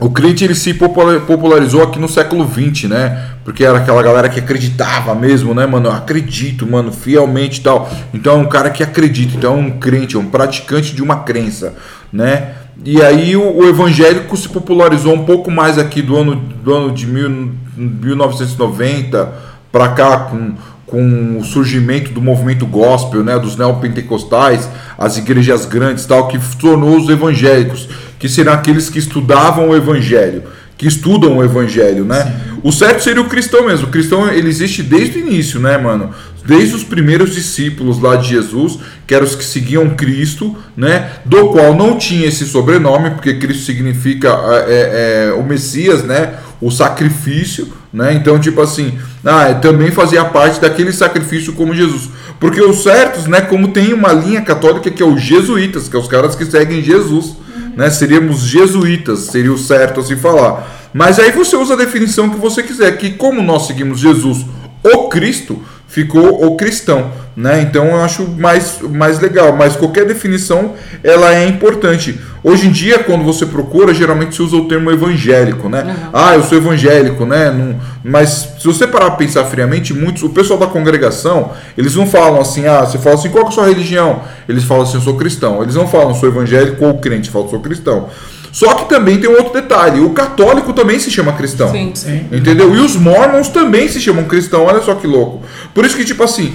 O 0.00 0.10
crente 0.10 0.42
ele 0.42 0.54
se 0.54 0.74
popula- 0.74 1.20
popularizou 1.20 1.82
aqui 1.82 1.98
no 1.98 2.08
século 2.08 2.48
XX, 2.48 2.88
né? 2.88 3.28
Porque 3.44 3.64
era 3.64 3.78
aquela 3.78 4.02
galera 4.02 4.28
que 4.28 4.40
acreditava 4.40 5.14
mesmo, 5.14 5.54
né, 5.54 5.66
mano? 5.66 5.88
Eu 5.88 5.92
acredito, 5.92 6.66
mano, 6.66 6.90
fielmente 6.90 7.60
e 7.60 7.62
tal. 7.62 7.88
Então 8.12 8.34
é 8.34 8.36
um 8.36 8.48
cara 8.48 8.70
que 8.70 8.82
acredita, 8.82 9.36
então 9.36 9.54
é 9.54 9.56
um 9.56 9.70
crente, 9.78 10.16
é 10.16 10.18
um 10.18 10.26
praticante 10.26 10.94
de 10.94 11.02
uma 11.02 11.16
crença, 11.20 11.74
né? 12.12 12.54
E 12.84 13.02
aí 13.02 13.36
o, 13.36 13.58
o 13.58 13.68
evangélico 13.68 14.36
se 14.36 14.48
popularizou 14.48 15.14
um 15.14 15.24
pouco 15.24 15.50
mais 15.50 15.78
aqui 15.78 16.00
do 16.02 16.16
ano, 16.16 16.36
do 16.36 16.74
ano 16.74 16.90
de 16.90 17.06
mil, 17.06 17.52
1990 17.76 19.32
para 19.70 19.88
cá, 19.90 20.18
com, 20.18 20.54
com 20.86 21.38
o 21.38 21.44
surgimento 21.44 22.12
do 22.12 22.20
movimento 22.20 22.66
gospel, 22.66 23.22
né, 23.22 23.38
dos 23.38 23.56
neopentecostais, 23.56 24.68
as 24.98 25.16
igrejas 25.16 25.64
grandes 25.64 26.04
tal, 26.06 26.28
que 26.28 26.38
tornou 26.58 26.96
os 26.98 27.08
evangélicos, 27.08 27.88
que 28.22 28.28
serão 28.28 28.52
aqueles 28.52 28.88
que 28.88 29.00
estudavam 29.00 29.70
o 29.70 29.76
evangelho, 29.76 30.44
que 30.78 30.86
estudam 30.86 31.38
o 31.38 31.44
evangelho, 31.44 32.04
né? 32.04 32.40
O 32.62 32.70
certo 32.70 33.02
seria 33.02 33.20
o 33.20 33.28
cristão 33.28 33.66
mesmo. 33.66 33.88
O 33.88 33.90
cristão 33.90 34.28
ele 34.28 34.48
existe 34.48 34.80
desde 34.80 35.18
o 35.18 35.26
início, 35.26 35.58
né, 35.58 35.76
mano? 35.76 36.10
Desde 36.46 36.72
os 36.72 36.84
primeiros 36.84 37.34
discípulos 37.34 38.00
lá 38.00 38.14
de 38.14 38.28
Jesus, 38.28 38.78
que 39.08 39.12
eram 39.12 39.26
os 39.26 39.34
que 39.34 39.42
seguiam 39.42 39.90
Cristo, 39.96 40.56
né? 40.76 41.10
Do 41.24 41.48
qual 41.48 41.74
não 41.74 41.98
tinha 41.98 42.28
esse 42.28 42.46
sobrenome, 42.46 43.10
porque 43.10 43.34
Cristo 43.34 43.64
significa 43.64 44.28
é, 44.68 45.30
é, 45.30 45.32
o 45.32 45.42
Messias, 45.42 46.04
né? 46.04 46.34
O 46.60 46.70
sacrifício, 46.70 47.72
né? 47.92 48.14
Então, 48.14 48.38
tipo 48.38 48.60
assim, 48.60 48.96
ah, 49.24 49.52
também 49.54 49.90
fazia 49.90 50.24
parte 50.26 50.60
daquele 50.60 50.92
sacrifício 50.92 51.54
como 51.54 51.74
Jesus. 51.74 52.08
Porque 52.38 52.62
os 52.62 52.84
certos, 52.84 53.26
né? 53.26 53.40
Como 53.40 53.72
tem 53.72 53.92
uma 53.92 54.12
linha 54.12 54.42
católica 54.42 54.92
que 54.92 55.02
é 55.02 55.06
os 55.06 55.20
jesuítas, 55.20 55.88
que 55.88 55.96
é 55.96 55.98
os 55.98 56.06
caras 56.06 56.36
que 56.36 56.44
seguem 56.44 56.84
Jesus, 56.84 57.42
né? 57.74 57.90
Seríamos 57.90 58.40
jesuítas, 58.40 59.20
seria 59.20 59.52
o 59.52 59.58
certo 59.58 60.00
assim 60.00 60.16
falar. 60.16 60.90
Mas 60.92 61.18
aí 61.18 61.30
você 61.30 61.56
usa 61.56 61.74
a 61.74 61.76
definição 61.76 62.30
que 62.30 62.36
você 62.36 62.62
quiser, 62.62 62.96
que 62.98 63.12
como 63.12 63.42
nós 63.42 63.66
seguimos 63.66 64.00
Jesus, 64.00 64.44
o 64.82 65.08
Cristo, 65.08 65.62
ficou 65.86 66.46
o 66.46 66.56
cristão, 66.56 67.12
né? 67.36 67.62
Então 67.62 67.86
eu 67.86 68.02
acho 68.02 68.28
mais, 68.28 68.80
mais 68.82 69.18
legal, 69.20 69.54
mas 69.56 69.76
qualquer 69.76 70.04
definição 70.04 70.74
ela 71.02 71.34
é 71.34 71.46
importante. 71.46 72.20
Hoje 72.44 72.66
em 72.66 72.72
dia, 72.72 72.98
quando 72.98 73.24
você 73.24 73.46
procura, 73.46 73.94
geralmente 73.94 74.34
se 74.34 74.42
usa 74.42 74.56
o 74.56 74.66
termo 74.66 74.90
evangélico, 74.90 75.68
né? 75.68 75.84
Uhum. 75.84 76.10
Ah, 76.12 76.34
eu 76.34 76.42
sou 76.42 76.58
evangélico, 76.58 77.24
né? 77.24 77.50
Não, 77.50 77.76
mas 78.04 78.54
se 78.58 78.66
você 78.66 78.86
parar 78.86 79.10
para 79.10 79.16
pensar 79.16 79.44
friamente, 79.44 79.94
muitos, 79.94 80.22
o 80.24 80.30
pessoal 80.30 80.58
da 80.58 80.66
congregação, 80.66 81.52
eles 81.78 81.94
não 81.94 82.06
falam 82.06 82.40
assim, 82.40 82.66
ah, 82.66 82.80
você 82.80 82.98
fala 82.98 83.14
assim, 83.14 83.30
qual 83.30 83.44
é 83.44 83.48
a 83.48 83.50
sua 83.52 83.66
religião? 83.66 84.22
Eles 84.48 84.64
falam 84.64 84.82
assim, 84.82 84.96
eu 84.96 85.00
sou 85.00 85.16
cristão. 85.16 85.62
Eles 85.62 85.76
não 85.76 85.86
falam 85.86 86.14
sou 86.14 86.28
evangélico 86.28 86.84
ou 86.84 86.98
crente, 86.98 87.30
falam 87.30 87.48
sou 87.48 87.60
cristão. 87.60 88.08
Só 88.52 88.74
que 88.74 88.84
também 88.84 89.18
tem 89.18 89.30
um 89.30 89.32
outro 89.32 89.54
detalhe: 89.54 90.00
o 90.00 90.10
católico 90.10 90.74
também 90.74 90.98
se 90.98 91.10
chama 91.10 91.32
cristão. 91.32 91.70
Sim, 91.70 91.92
sim. 91.94 92.26
Entendeu? 92.30 92.74
E 92.76 92.80
os 92.80 92.94
mormons 92.94 93.48
também 93.48 93.88
se 93.88 93.98
chamam 93.98 94.24
cristão. 94.24 94.64
Olha 94.66 94.82
só 94.82 94.94
que 94.94 95.06
louco. 95.06 95.42
Por 95.74 95.86
isso 95.86 95.96
que, 95.96 96.04
tipo 96.04 96.22
assim, 96.22 96.54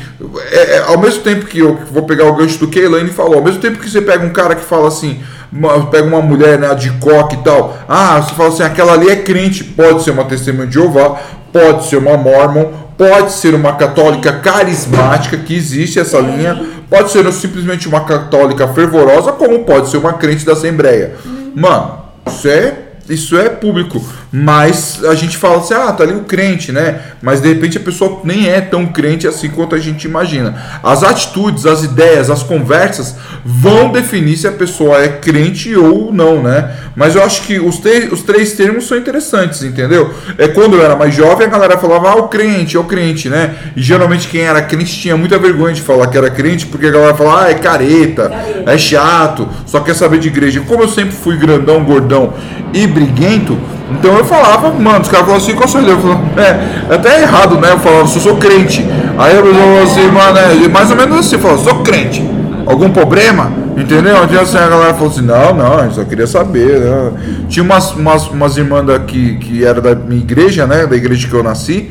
é, 0.51 0.75
é, 0.75 0.79
ao 0.79 0.99
mesmo 0.99 1.23
tempo 1.23 1.47
que 1.47 1.57
eu 1.57 1.77
vou 1.91 2.03
pegar 2.03 2.25
o 2.25 2.35
gancho 2.35 2.59
do 2.59 2.67
que 2.67 2.79
a 2.79 2.83
Elaine 2.83 3.09
falou, 3.09 3.39
ao 3.39 3.43
mesmo 3.43 3.59
tempo 3.59 3.79
que 3.79 3.89
você 3.89 3.99
pega 3.99 4.23
um 4.23 4.29
cara 4.29 4.55
que 4.55 4.63
fala 4.63 4.87
assim, 4.87 5.19
uma, 5.51 5.87
pega 5.87 6.05
uma 6.05 6.21
mulher 6.21 6.59
né, 6.59 6.73
de 6.75 6.91
coque 6.91 7.35
e 7.35 7.39
tal, 7.39 7.75
ah, 7.89 8.21
você 8.21 8.35
fala 8.35 8.49
assim, 8.49 8.63
aquela 8.63 8.93
ali 8.93 9.09
é 9.09 9.15
crente, 9.15 9.63
pode 9.63 10.03
ser 10.03 10.11
uma 10.11 10.25
testemunha 10.25 10.67
de 10.67 10.75
Jeová, 10.75 11.19
pode 11.51 11.87
ser 11.87 11.97
uma 11.97 12.15
mormon, 12.15 12.65
pode 12.95 13.31
ser 13.31 13.55
uma 13.55 13.73
católica 13.73 14.33
carismática, 14.33 15.37
que 15.37 15.55
existe 15.55 15.99
essa 15.99 16.19
linha, 16.19 16.63
pode 16.89 17.11
ser 17.11 17.31
simplesmente 17.31 17.87
uma 17.87 18.01
católica 18.01 18.67
fervorosa, 18.67 19.31
como 19.31 19.63
pode 19.63 19.89
ser 19.89 19.97
uma 19.97 20.13
crente 20.13 20.45
da 20.45 20.53
Assembleia. 20.53 21.15
Mano, 21.59 22.03
isso 22.27 22.47
é, 22.47 22.89
isso 23.09 23.35
é 23.35 23.49
público. 23.49 23.99
Mas 24.31 25.03
a 25.05 25.15
gente 25.15 25.37
fala 25.37 25.57
assim, 25.57 25.73
ah, 25.73 25.91
tá 25.91 26.03
ali 26.03 26.13
o 26.13 26.21
crente, 26.21 26.71
né? 26.71 26.99
Mas 27.21 27.39
de 27.39 27.47
repente 27.47 27.77
a 27.77 27.81
pessoa 27.81 28.21
nem 28.25 28.49
é 28.49 28.59
tão 28.59 28.85
crente 28.87 29.25
assim 29.25 29.49
quanto 29.49 29.73
a 29.73 29.79
gente 29.79 30.05
imagina. 30.05 30.55
As 30.83 31.01
atitudes, 31.01 31.65
as 31.65 31.83
ideias, 31.83 32.29
as 32.29 32.43
conversas 32.43 33.15
vão 33.45 33.91
definir 33.91 34.35
se 34.35 34.47
a 34.47 34.51
pessoa 34.51 35.01
é 35.01 35.07
crente 35.07 35.73
ou 35.75 36.11
não, 36.11 36.43
né? 36.43 36.75
Mas 36.93 37.15
eu 37.15 37.23
acho 37.23 37.43
que 37.43 37.57
os, 37.59 37.79
os 38.11 38.21
três 38.21 38.53
termos 38.53 38.85
são 38.87 38.97
interessantes, 38.97 39.63
entendeu? 39.63 40.13
É 40.37 40.47
quando 40.49 40.75
eu 40.75 40.83
era 40.83 40.95
mais 40.95 41.15
jovem, 41.15 41.47
a 41.47 41.49
galera 41.49 41.77
falava, 41.77 42.09
ah, 42.09 42.15
o 42.15 42.27
crente, 42.27 42.75
é 42.75 42.79
o 42.79 42.83
crente, 42.83 43.29
né? 43.29 43.55
E 43.77 43.81
geralmente 43.81 44.27
quem 44.27 44.41
era 44.41 44.61
crente 44.61 44.99
tinha 44.99 45.15
muita 45.15 45.37
vergonha 45.37 45.73
de 45.73 45.81
falar 45.81 46.07
que 46.07 46.17
era 46.17 46.29
crente, 46.29 46.65
porque 46.65 46.87
a 46.87 46.91
galera 46.91 47.15
falava, 47.15 47.45
ah, 47.45 47.51
é 47.51 47.53
careta, 47.53 48.29
careta. 48.29 48.71
é 48.71 48.77
chato, 48.77 49.47
só 49.65 49.79
quer 49.79 49.95
saber 49.95 50.19
de 50.19 50.27
igreja. 50.27 50.61
Como 50.67 50.83
eu 50.83 50.89
sempre 50.89 51.15
fui 51.15 51.37
grandão, 51.37 51.83
gordão 51.85 52.33
e 52.73 52.85
briguento, 52.85 53.57
então 53.91 54.17
eu 54.17 54.25
falava, 54.25 54.71
mano, 54.71 54.99
os 54.99 55.07
caras 55.07 55.25
falavam 55.25 55.35
assim, 55.35 55.55
qual? 55.55 55.83
Eu 55.83 55.99
falava, 55.99 56.41
é, 56.41 56.91
é 56.91 56.95
até 56.95 57.21
errado, 57.21 57.59
né? 57.59 57.71
Eu 57.71 57.79
falava, 57.79 58.01
eu 58.01 58.07
sou 58.07 58.35
crente. 58.35 58.85
Aí 59.17 59.35
eu 59.35 59.45
falava 59.45 59.83
assim, 59.83 60.07
mano, 60.07 60.37
é, 60.37 60.67
mais 60.67 60.91
ou 60.91 60.97
menos 60.97 61.19
assim, 61.19 61.37
falava, 61.37 61.63
sou 61.63 61.75
crente. 61.83 62.23
Algum 62.65 62.89
problema? 62.89 63.49
Entendeu? 63.77 64.15
Então 64.23 64.41
assim, 64.41 64.57
a 64.57 64.67
galera 64.67 64.93
falou 64.93 65.09
assim, 65.09 65.21
não, 65.21 65.53
não, 65.53 65.85
eu 65.85 65.91
só 65.91 66.03
queria 66.03 66.27
saber. 66.27 66.79
Né? 66.79 67.11
Tinha 67.47 67.63
umas, 67.63 67.91
umas, 67.93 68.27
umas 68.27 68.57
irmãs 68.57 68.85
daqui 68.85 69.37
que 69.37 69.63
era 69.63 69.79
da 69.79 69.95
minha 69.95 70.19
igreja, 70.21 70.67
né? 70.67 70.85
Da 70.85 70.95
igreja 70.95 71.27
que 71.27 71.33
eu 71.33 71.43
nasci. 71.43 71.89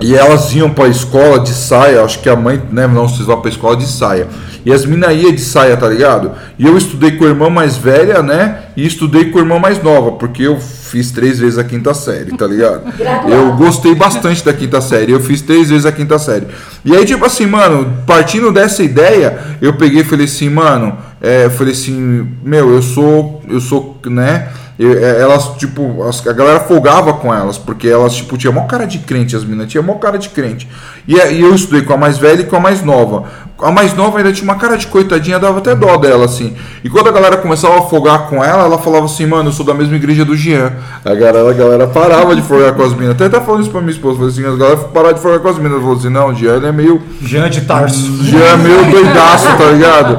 E 0.00 0.14
elas 0.14 0.54
iam 0.54 0.70
para 0.70 0.84
a 0.84 0.88
escola 0.88 1.38
de 1.40 1.50
saia, 1.50 2.02
acho 2.02 2.18
que 2.20 2.28
a 2.28 2.36
mãe, 2.36 2.60
né, 2.70 2.86
não 2.86 3.08
se 3.08 3.22
para 3.24 3.36
a 3.44 3.48
escola 3.48 3.76
de 3.76 3.86
saia. 3.86 4.26
E 4.64 4.72
as 4.72 4.86
minas 4.86 5.14
iam 5.14 5.32
de 5.32 5.40
saia, 5.40 5.76
tá 5.76 5.88
ligado? 5.88 6.32
E 6.58 6.66
eu 6.66 6.76
estudei 6.76 7.12
com 7.12 7.24
a 7.24 7.28
irmã 7.28 7.50
mais 7.50 7.76
velha, 7.76 8.22
né? 8.22 8.60
E 8.76 8.86
estudei 8.86 9.26
com 9.26 9.38
a 9.38 9.42
irmã 9.42 9.58
mais 9.58 9.82
nova, 9.82 10.12
porque 10.12 10.42
eu 10.42 10.58
fiz 10.58 11.10
três 11.10 11.38
vezes 11.38 11.58
a 11.58 11.64
quinta 11.64 11.92
série, 11.92 12.36
tá 12.36 12.46
ligado? 12.46 12.82
eu 13.28 13.56
gostei 13.56 13.94
bastante 13.94 14.44
da 14.44 14.52
quinta 14.52 14.80
série, 14.80 15.12
eu 15.12 15.20
fiz 15.20 15.42
três 15.42 15.68
vezes 15.68 15.84
a 15.84 15.92
quinta 15.92 16.18
série. 16.18 16.46
E 16.84 16.94
aí, 16.94 17.04
tipo 17.04 17.24
assim, 17.24 17.46
mano, 17.46 17.98
partindo 18.06 18.50
dessa 18.52 18.82
ideia, 18.82 19.38
eu 19.60 19.74
peguei 19.74 20.00
e 20.00 20.04
falei 20.04 20.24
assim, 20.24 20.48
mano, 20.48 20.96
é, 21.20 21.50
falei 21.50 21.72
assim, 21.72 22.28
meu, 22.42 22.72
eu 22.72 22.82
sou, 22.82 23.42
eu 23.48 23.60
sou, 23.60 23.98
né? 24.06 24.48
É, 24.78 25.20
elas, 25.20 25.56
tipo, 25.56 26.02
a 26.02 26.32
galera 26.32 26.60
folgava 26.60 27.14
com 27.14 27.32
elas, 27.32 27.56
porque 27.56 27.86
elas, 27.88 28.14
tipo, 28.16 28.36
tinha 28.36 28.52
mó 28.52 28.62
cara 28.62 28.86
de 28.86 28.98
crente, 28.98 29.36
as 29.36 29.44
meninas, 29.44 29.70
tinha 29.70 29.82
mó 29.82 29.94
cara 29.94 30.18
de 30.18 30.28
crente. 30.30 30.68
E, 31.06 31.14
e 31.14 31.40
eu 31.40 31.54
estudei 31.54 31.82
com 31.82 31.92
a 31.92 31.96
mais 31.96 32.18
velha 32.18 32.40
e 32.40 32.44
com 32.44 32.56
a 32.56 32.60
mais 32.60 32.82
nova. 32.82 33.24
A 33.62 33.70
mais 33.70 33.94
nova 33.94 34.18
ainda 34.18 34.32
tinha 34.32 34.44
uma 34.44 34.58
cara 34.58 34.76
de 34.76 34.88
coitadinha, 34.88 35.38
dava 35.38 35.58
até 35.58 35.76
dó 35.76 35.96
dela, 35.96 36.24
assim. 36.24 36.56
E 36.82 36.90
quando 36.90 37.08
a 37.08 37.12
galera 37.12 37.36
começava 37.36 37.78
a 37.78 37.82
folgar 37.82 38.26
com 38.28 38.42
ela, 38.42 38.64
ela 38.64 38.78
falava 38.78 39.04
assim, 39.04 39.26
mano, 39.26 39.50
eu 39.50 39.52
sou 39.52 39.64
da 39.64 39.72
mesma 39.72 39.94
igreja 39.94 40.24
do 40.24 40.36
Jean. 40.36 40.72
A 41.04 41.14
galera, 41.14 41.48
a 41.48 41.52
galera 41.52 41.86
parava 41.86 42.34
de 42.34 42.42
folgar 42.42 42.74
com 42.74 42.82
as 42.82 42.92
meninas. 42.92 43.14
Até 43.14 43.28
tá 43.28 43.40
falando 43.40 43.62
isso 43.62 43.70
pra 43.70 43.80
minha 43.80 43.92
esposa, 43.92 44.16
falei 44.16 44.32
assim, 44.32 44.44
a 44.44 44.56
galera 44.56 44.76
parar 44.76 45.12
de 45.12 45.20
folgar 45.20 45.40
com 45.40 45.48
as 45.48 45.56
meninas. 45.56 45.80
Falou 45.80 45.96
assim, 45.96 46.08
não, 46.08 46.28
o 46.28 46.34
Jean 46.34 46.60
é 46.66 46.72
meio. 46.72 47.00
Jean 47.22 47.48
de 47.48 47.60
Tarso. 47.60 48.24
Jean 48.24 48.44
é 48.44 48.56
meio 48.56 48.84
doidaço, 48.90 49.46
tá 49.56 49.70
ligado? 49.70 50.18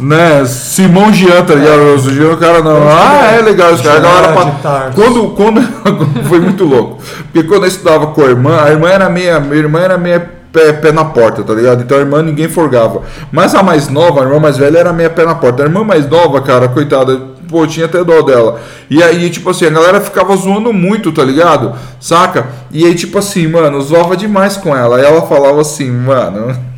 né? 0.00 0.44
Simão 0.46 1.12
Jean, 1.12 1.44
tá 1.44 1.54
ligado? 1.54 1.80
O 1.80 1.98
Jean, 1.98 2.32
o 2.32 2.36
cara 2.38 2.62
não. 2.62 2.88
Ah, 2.88 3.36
é 3.38 3.42
legal, 3.42 3.74
os 3.74 3.82
caras. 3.82 3.98
A 3.98 4.08
galera. 4.08 4.92
Quando, 4.94 5.28
quando. 5.30 5.60
foi 6.26 6.40
muito 6.40 6.64
louco. 6.64 7.02
Porque 7.30 7.46
quando 7.46 7.64
eu 7.64 7.68
estudava 7.68 8.08
com 8.08 8.22
a 8.22 8.26
irmã, 8.26 8.62
a 8.62 8.70
irmã 8.70 8.88
era 8.88 9.08
meia. 9.10 9.38
Minha 9.38 9.56
irmã 9.56 9.80
era 9.80 9.98
meia 9.98 10.39
pé, 10.52 10.72
pé 10.72 10.92
na 10.92 11.04
porta, 11.04 11.42
tá 11.42 11.54
ligado? 11.54 11.82
Então 11.82 11.96
a 11.96 12.00
irmã 12.00 12.22
ninguém 12.22 12.48
forgava. 12.48 13.02
Mas 13.32 13.54
a 13.54 13.62
mais 13.62 13.88
nova, 13.88 14.20
a 14.20 14.24
irmã 14.24 14.38
mais 14.38 14.56
velha, 14.56 14.78
era 14.78 14.92
meia 14.92 15.10
pé 15.10 15.24
na 15.24 15.34
porta. 15.34 15.62
A 15.62 15.66
irmã 15.66 15.84
mais 15.84 16.08
nova, 16.08 16.40
cara, 16.40 16.68
coitada, 16.68 17.20
pô, 17.48 17.66
tinha 17.66 17.86
até 17.86 18.02
dó 18.04 18.22
dela. 18.22 18.60
E 18.88 19.02
aí, 19.02 19.28
tipo 19.30 19.50
assim, 19.50 19.66
a 19.66 19.70
galera 19.70 20.00
ficava 20.00 20.34
zoando 20.36 20.72
muito, 20.72 21.12
tá 21.12 21.24
ligado? 21.24 21.74
Saca? 22.00 22.46
E 22.70 22.84
aí, 22.84 22.94
tipo 22.94 23.18
assim, 23.18 23.46
mano, 23.46 23.80
zoava 23.80 24.16
demais 24.16 24.56
com 24.56 24.76
ela. 24.76 24.96
Aí 24.96 25.04
ela 25.04 25.22
falava 25.22 25.60
assim, 25.60 25.90
mano. 25.90 26.69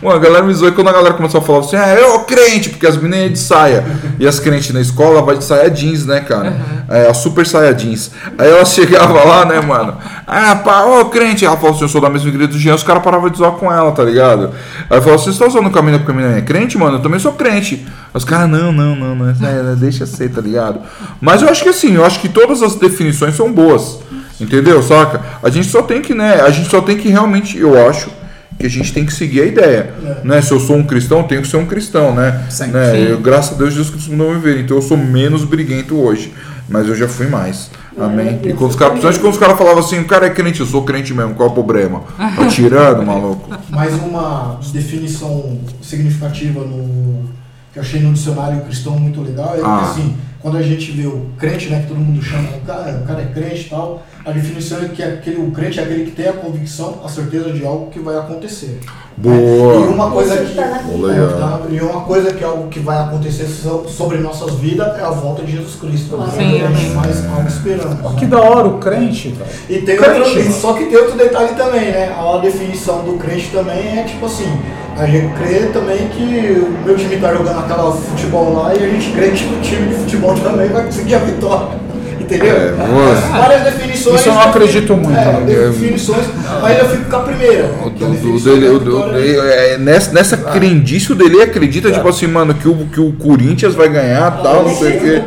Bom, 0.00 0.10
a 0.10 0.18
galera 0.18 0.44
me 0.44 0.54
zoou 0.54 0.72
quando 0.72 0.88
a 0.88 0.92
galera 0.92 1.14
começou 1.14 1.40
a 1.40 1.42
falar 1.42 1.58
assim, 1.60 1.76
ah, 1.76 1.94
eu 1.94 2.20
crente, 2.20 2.70
porque 2.70 2.86
as 2.86 2.96
meninas 2.96 3.20
iam 3.20 3.32
de 3.32 3.38
saia. 3.38 3.84
E 4.18 4.26
as 4.26 4.38
crentes 4.38 4.72
na 4.72 4.80
escola 4.80 5.20
vai 5.22 5.36
de 5.36 5.44
saia 5.44 5.68
jeans, 5.68 6.06
né, 6.06 6.20
cara? 6.20 6.50
Uhum. 6.50 6.94
É, 6.94 7.08
a 7.08 7.14
super 7.14 7.46
saia 7.46 7.74
jeans. 7.74 8.12
Aí 8.38 8.48
ela 8.48 8.64
chegava 8.66 9.24
lá, 9.24 9.44
né, 9.44 9.60
mano? 9.60 9.96
Ah, 10.26 10.56
pá, 10.56 10.84
ô 10.84 11.06
crente. 11.06 11.44
Ela 11.44 11.56
falou 11.56 11.74
assim, 11.74 11.82
eu 11.82 11.88
sou 11.88 12.00
da 12.00 12.08
mesma 12.08 12.28
igreja 12.28 12.48
do 12.48 12.58
Jean, 12.58 12.74
os 12.74 12.82
caras 12.82 13.02
paravam 13.02 13.28
de 13.28 13.38
zoar 13.38 13.52
com 13.52 13.70
ela, 13.70 13.90
tá 13.92 14.04
ligado? 14.04 14.50
Aí 14.88 15.00
falou 15.00 15.16
assim, 15.16 15.32
você 15.32 15.38
tá 15.38 15.46
usando 15.46 15.66
o 15.66 15.70
caminho 15.70 15.98
porque 15.98 16.12
a 16.12 16.14
menina 16.14 16.38
é 16.38 16.42
crente, 16.42 16.78
mano? 16.78 16.98
Eu 16.98 17.02
também 17.02 17.18
sou 17.18 17.32
crente. 17.32 17.86
Os 18.14 18.24
caras, 18.24 18.48
não, 18.48 18.70
não, 18.70 18.94
não, 18.94 19.14
não, 19.14 19.28
é, 19.28 19.74
deixa 19.76 20.06
ser, 20.06 20.30
tá 20.30 20.40
ligado? 20.40 20.80
Mas 21.20 21.42
eu 21.42 21.48
acho 21.48 21.62
que 21.62 21.68
assim, 21.68 21.94
eu 21.94 22.04
acho 22.04 22.20
que 22.20 22.28
todas 22.28 22.62
as 22.62 22.76
definições 22.76 23.34
são 23.34 23.52
boas. 23.52 23.98
Entendeu? 24.40 24.82
Saca? 24.82 25.20
A 25.42 25.50
gente 25.50 25.68
só 25.68 25.82
tem 25.82 26.00
que, 26.00 26.14
né? 26.14 26.40
A 26.40 26.50
gente 26.50 26.68
só 26.68 26.80
tem 26.80 26.96
que 26.96 27.08
realmente, 27.08 27.58
eu 27.58 27.88
acho 27.88 28.21
que 28.62 28.66
a 28.66 28.70
gente 28.70 28.92
tem 28.92 29.04
que 29.04 29.12
seguir 29.12 29.42
a 29.42 29.46
ideia. 29.46 29.92
É. 30.04 30.26
Né? 30.26 30.40
Se 30.40 30.52
eu 30.52 30.60
sou 30.60 30.76
um 30.76 30.84
cristão, 30.84 31.18
eu 31.18 31.24
tenho 31.24 31.42
que 31.42 31.48
ser 31.48 31.56
um 31.56 31.66
cristão, 31.66 32.14
né? 32.14 32.46
Sim, 32.48 32.68
né? 32.68 32.92
Sim. 32.92 32.98
Eu, 33.08 33.20
graças 33.20 33.54
a 33.54 33.58
Deus, 33.58 33.70
Jesus 33.70 33.90
Cristo 33.90 34.12
não 34.12 34.32
me 34.32 34.38
ver. 34.38 34.60
Então 34.60 34.76
eu 34.76 34.82
sou 34.82 34.96
menos 34.96 35.44
briguento 35.44 35.96
hoje. 35.96 36.32
Mas 36.68 36.86
eu 36.86 36.94
já 36.94 37.08
fui 37.08 37.26
mais. 37.26 37.70
Amém. 37.98 38.40
É, 38.44 38.48
e 38.48 38.52
quando 38.54 38.70
os 38.70 38.76
caras, 38.76 38.92
principalmente 38.92 39.20
quando 39.20 39.32
os 39.32 39.38
caras 39.38 39.58
falavam 39.58 39.80
assim, 39.80 39.98
o 39.98 40.06
cara 40.06 40.26
é 40.26 40.30
crente, 40.30 40.60
eu 40.60 40.66
sou 40.66 40.84
crente 40.84 41.12
mesmo, 41.12 41.34
qual 41.34 41.48
é 41.48 41.50
o 41.50 41.54
problema? 41.54 42.04
Tá 42.16 42.46
tirando, 42.48 43.02
maluco? 43.04 43.50
Mais 43.68 43.92
uma 43.94 44.58
definição 44.72 45.58
significativa 45.82 46.60
no, 46.60 47.28
que 47.72 47.78
eu 47.78 47.82
achei 47.82 48.00
no 48.00 48.12
dicionário 48.12 48.60
cristão 48.62 48.98
muito 48.98 49.20
legal 49.20 49.54
é 49.56 49.60
ah. 49.62 49.78
que 49.78 49.90
assim, 49.90 50.16
quando 50.40 50.56
a 50.56 50.62
gente 50.62 50.92
vê 50.92 51.06
o 51.06 51.26
crente, 51.36 51.68
né, 51.68 51.80
que 51.80 51.88
todo 51.88 51.98
mundo 51.98 52.22
chama, 52.22 52.48
o 52.56 52.60
cara, 52.60 53.00
o 53.02 53.06
cara 53.06 53.22
é 53.22 53.26
crente 53.26 53.66
e 53.66 53.70
tal, 53.70 54.06
a 54.24 54.30
definição 54.30 54.78
é 54.78 54.88
que 54.88 55.02
aquele, 55.02 55.36
o 55.40 55.50
crente 55.50 55.80
é 55.80 55.82
aquele 55.82 56.04
que 56.04 56.12
tem 56.12 56.28
a 56.28 56.32
convicção, 56.32 57.00
a 57.04 57.08
certeza 57.08 57.50
de 57.52 57.64
algo 57.66 57.90
que 57.90 57.98
vai 57.98 58.16
acontecer. 58.16 58.78
Boa. 59.16 59.34
E 59.34 59.88
uma 59.88 60.10
coisa 60.10 60.36
que, 60.38 60.54
tá 60.54 60.80
Bíblia. 60.84 61.06
Legal. 61.08 61.38
tá? 61.38 61.60
e 61.70 61.80
uma 61.80 62.00
coisa 62.00 62.32
que 62.32 62.42
é 62.42 62.46
algo 62.46 62.68
que 62.68 62.80
vai 62.80 62.98
acontecer 62.98 63.44
so- 63.46 63.84
sobre 63.88 64.18
nossas 64.18 64.54
vidas 64.54 64.98
é 64.98 65.02
a 65.02 65.10
volta 65.10 65.42
de 65.42 65.52
Jesus 65.52 65.74
Cristo. 65.74 66.16
né? 66.16 66.26
Sim, 66.34 66.62
a 66.62 66.66
gente 66.68 66.86
amém. 66.86 66.90
faz 66.94 67.26
algo 67.26 67.46
esperando. 67.48 68.16
Que 68.16 68.26
da 68.26 68.40
hora 68.40 68.68
o 68.68 68.78
crente, 68.78 69.28
velho. 69.28 69.50
E 69.68 69.84
tem 69.84 69.96
Crente, 69.96 70.38
outro, 70.38 70.52
só 70.52 70.72
que 70.72 70.86
tem 70.86 70.96
outro 70.96 71.16
detalhe 71.18 71.54
também, 71.54 71.90
né? 71.92 72.14
A 72.16 72.38
definição 72.38 73.04
do 73.04 73.18
crente 73.18 73.50
também 73.50 73.98
é 73.98 74.04
tipo 74.04 74.24
assim, 74.24 74.50
a 74.96 75.04
gente 75.06 75.34
crê 75.34 75.66
também 75.72 76.08
que 76.08 76.22
o 76.64 76.84
meu 76.86 76.96
time 76.96 77.16
tá 77.18 77.34
jogando 77.34 77.58
aquela 77.58 77.92
futebol 77.92 78.54
lá 78.54 78.74
e 78.74 78.82
a 78.82 78.88
gente 78.88 79.10
crê 79.12 79.30
que 79.30 79.44
o 79.44 79.60
time 79.60 79.88
de 79.88 79.94
futebol 79.96 80.34
também 80.36 80.68
vai 80.68 80.84
conseguir 80.86 81.16
a 81.16 81.18
vitória. 81.18 81.82
Entendeu? 82.22 82.56
É, 82.56 82.70
boa. 82.86 83.14
Várias 83.14 83.62
definições. 83.62 84.20
Isso 84.20 84.28
eu 84.28 84.34
não 84.34 84.40
acredito 84.42 84.96
muito, 84.96 85.18
É, 85.18 85.24
né? 85.24 85.42
definições, 85.70 86.24
mas 86.60 86.78
eu 86.78 86.88
fico 86.88 87.10
com 87.10 87.16
a 87.16 87.20
primeira. 87.20 87.64
O 87.84 87.90
do- 87.90 87.98
do 88.06 88.10
definição 88.12 88.54
dele- 88.54 88.68
o 88.68 88.78
do- 88.78 89.12
dele- 89.12 89.38
é, 89.38 89.78
nessa, 89.78 90.12
nessa 90.12 90.36
crendice 90.36 91.12
o 91.12 91.14
dele 91.14 91.42
acredita, 91.42 91.90
tipo 91.90 92.08
assim, 92.08 92.26
mano, 92.26 92.54
que 92.54 92.68
o, 92.68 92.74
que 92.86 93.00
o 93.00 93.12
Corinthians 93.12 93.74
vai 93.74 93.88
ganhar 93.88 94.30
tal, 94.42 94.62
não 94.64 94.74
sei 94.74 94.96
o 94.96 95.00
quê. 95.00 95.22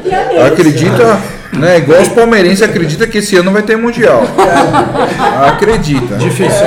Acredita, 0.47 1.17
né? 1.53 1.77
Igual 1.77 2.01
os 2.01 2.09
palmeirenses 2.09 2.61
acredita 2.61 3.05
que 3.07 3.17
esse 3.19 3.35
ano 3.35 3.51
vai 3.51 3.61
ter 3.61 3.77
mundial. 3.77 4.23
Acredita. 5.47 6.15
Difícil, 6.15 6.65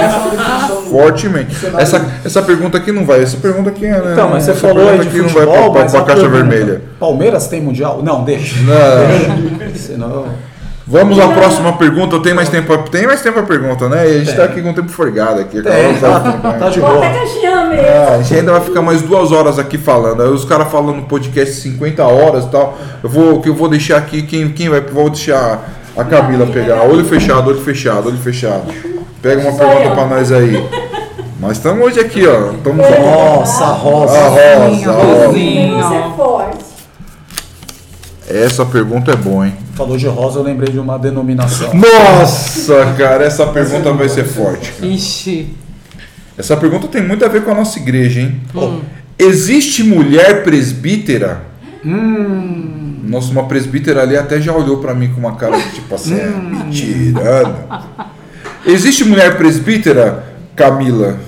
É, 0.89 1.03
Fortemente. 1.03 1.57
Essa, 1.77 2.05
essa 2.25 2.43
pergunta 2.43 2.79
aqui 2.79 2.91
não 2.93 3.05
vai. 3.05 3.23
Essa 3.23 3.37
pergunta 3.37 3.71
aqui 3.71 3.87
é. 3.87 3.91
né, 3.93 4.13
Então, 4.13 4.31
mas 4.31 4.45
você 4.45 4.51
essa 4.53 4.61
falou 4.61 4.89
aí 4.89 4.99
de 5.01 5.09
aqui 5.09 5.19
futebol, 5.21 5.45
não 5.45 5.55
vai 5.55 5.71
pra, 5.73 5.83
mas 5.83 5.93
pra, 5.93 6.01
a 6.01 6.05
pra 6.05 6.15
caixa 6.15 6.29
pergunta, 6.29 6.55
vermelha. 6.57 6.83
Palmeiras 6.99 7.47
tem 7.49 7.61
mundial? 7.61 8.01
Não, 8.03 8.25
deixa. 8.25 8.57
Não. 8.63 9.75
Senão... 9.75 10.27
Vamos 10.91 11.19
à 11.21 11.29
próxima 11.29 11.75
pergunta. 11.75 12.19
Tem 12.21 12.33
mais 12.33 12.49
tempo? 12.49 12.75
Tem 12.91 13.07
mais 13.07 13.21
tempo 13.21 13.39
a 13.39 13.43
pergunta, 13.43 13.91
né? 13.91 14.09
E 14.11 14.15
a 14.15 14.19
gente 14.21 14.35
tá 14.35 14.45
aqui 14.45 14.63
com 14.63 14.71
o 14.71 14.75
tempo 14.75 14.89
forgado 14.89 15.39
aqui. 15.39 15.61
Tem, 15.61 15.95
tá, 16.01 16.19
tá- 16.21 16.53
tá 16.55 16.69
de 16.71 16.81
boa. 16.81 17.05
Ah, 17.05 18.15
a 18.15 18.23
gente 18.23 18.35
ainda 18.39 18.53
vai 18.53 18.63
ficar 18.63 18.81
mais 18.81 19.03
duas 19.03 19.31
horas 19.31 19.59
aqui 19.59 19.77
falando. 19.77 20.23
Aí 20.23 20.31
os 20.31 20.47
caras 20.47 20.69
falando 20.73 20.97
no 20.97 21.03
podcast 21.03 21.57
50 21.57 22.03
horas 22.05 22.45
e 22.47 22.49
tal. 22.49 22.79
Eu 23.03 23.11
vou, 23.11 23.43
que 23.43 23.51
eu 23.51 23.55
vou 23.55 23.69
deixar 23.69 23.99
aqui, 23.99 24.23
quem, 24.23 24.49
quem 24.49 24.71
vai. 24.71 24.81
Vou 24.81 25.11
deixar 25.11 25.63
a 25.95 26.05
Camila 26.05 26.47
pegar. 26.47 26.81
Olho 26.85 27.05
fechado, 27.05 27.51
olho 27.51 27.61
fechado, 27.61 28.09
olho 28.09 28.17
fechado. 28.17 28.63
Pega 29.23 29.41
uma 29.49 29.53
pergunta 29.59 29.91
pra 29.95 30.07
nós 30.07 30.33
aí. 30.33 30.69
Nós 31.41 31.57
estamos 31.57 31.85
hoje 31.87 32.01
aqui, 32.01 32.27
ó. 32.27 32.53
Estamos 32.53 32.85
Nossa, 32.91 33.65
a 33.65 33.73
Rosa. 33.73 34.29
rosa. 34.29 34.93
Rosinha. 34.93 35.83
Você 35.83 35.95
é 35.95 36.13
forte. 36.17 36.65
Essa 38.29 38.67
pergunta 38.67 39.13
é 39.13 39.17
boa, 39.17 39.47
hein? 39.47 39.55
Falou 39.75 39.97
de 39.97 40.07
rosa, 40.07 40.39
eu 40.39 40.43
lembrei 40.43 40.73
de 40.73 40.79
uma 40.79 40.99
denominação. 40.99 41.71
Nossa, 41.75 42.95
cara, 42.99 43.25
essa 43.25 43.47
pergunta 43.47 43.93
vai 43.93 44.09
ser 44.09 44.25
forte. 44.25 44.73
cara. 44.73 44.87
Ixi. 44.87 45.55
Essa 46.37 46.57
pergunta 46.57 46.87
tem 46.89 47.03
muito 47.03 47.25
a 47.25 47.29
ver 47.29 47.43
com 47.45 47.51
a 47.51 47.55
nossa 47.55 47.79
igreja, 47.79 48.21
hein? 48.21 48.41
Hum. 48.55 48.81
Existe 49.19 49.83
mulher 49.83 50.45
presbítera? 50.45 51.43
Nossa, 53.05 53.31
uma 53.33 53.45
presbítera 53.45 54.03
ali 54.03 54.17
até 54.17 54.41
já 54.41 54.53
olhou 54.53 54.77
pra 54.79 54.95
mim 54.95 55.13
com 55.13 55.19
uma 55.21 55.35
cara 55.37 55.57
de 55.57 55.71
tipo 55.73 55.95
assim, 55.95 56.15
é, 56.15 56.31
tirando. 56.71 57.57
Existe 58.69 59.03
mulher 59.05 59.39
presbítera, 59.39 60.25
Camila? 60.55 61.19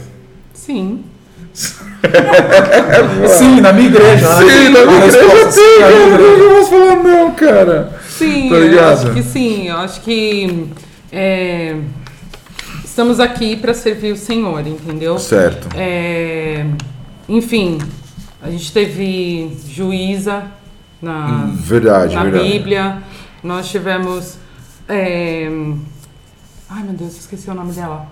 Sim. 0.52 1.02
Sim, 3.38 3.60
na 3.60 3.72
minha 3.72 3.88
igreja. 3.88 4.28
né? 4.28 4.36
Sim, 4.36 4.68
na 4.70 4.84
minha 4.86 4.98
igreja 4.98 5.18
resposta, 5.20 5.50
sim, 5.52 5.60
tem, 5.60 6.06
minha 6.06 6.18
eu 6.18 6.38
não 6.38 6.56
posso 6.58 6.70
falar 6.70 6.96
não, 6.96 7.30
cara. 7.32 8.00
Sim, 8.08 8.48
Tá 8.50 8.56
eu 8.56 8.88
acho 8.88 9.10
que 9.12 9.22
sim. 9.22 9.68
Eu 9.68 9.76
acho 9.78 10.00
que 10.02 10.68
é, 11.12 11.76
estamos 12.84 13.18
aqui 13.20 13.56
para 13.56 13.72
servir 13.74 14.12
o 14.12 14.16
Senhor, 14.16 14.66
entendeu? 14.66 15.18
Certo. 15.18 15.68
É, 15.76 16.66
enfim, 17.28 17.78
a 18.42 18.50
gente 18.50 18.70
teve 18.72 19.56
juíza 19.66 20.44
na, 21.00 21.50
Verdade, 21.54 22.14
na 22.14 22.24
verdade. 22.24 22.48
Bíblia. 22.50 22.98
Nós 23.42 23.68
tivemos. 23.70 24.36
é, 24.88 25.50
ai 26.70 26.82
meu 26.82 26.92
Deus, 26.94 27.18
esqueci 27.18 27.50
o 27.50 27.54
nome 27.54 27.72
dela. 27.72 28.06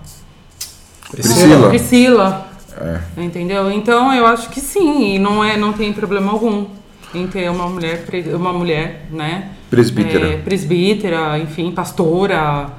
Priscila. 1.11 1.69
Priscila. 1.69 2.49
É. 2.79 3.21
Entendeu? 3.21 3.71
Então 3.71 4.13
eu 4.13 4.25
acho 4.25 4.49
que 4.49 4.61
sim, 4.61 5.15
e 5.15 5.19
não, 5.19 5.43
é, 5.43 5.57
não 5.57 5.73
tem 5.73 5.91
problema 5.91 6.31
algum 6.31 6.65
em 7.13 7.27
ter 7.27 7.49
uma 7.49 7.67
mulher, 7.67 8.05
uma 8.35 8.53
mulher, 8.53 9.05
né? 9.11 9.51
Presbítera. 9.69 10.27
É, 10.33 10.37
presbítera, 10.37 11.37
enfim, 11.39 11.71
pastora 11.71 12.69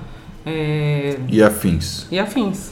é, 0.47 1.17
E 1.29 1.43
afins. 1.43 2.07
e 2.11 2.19
afins. 2.19 2.71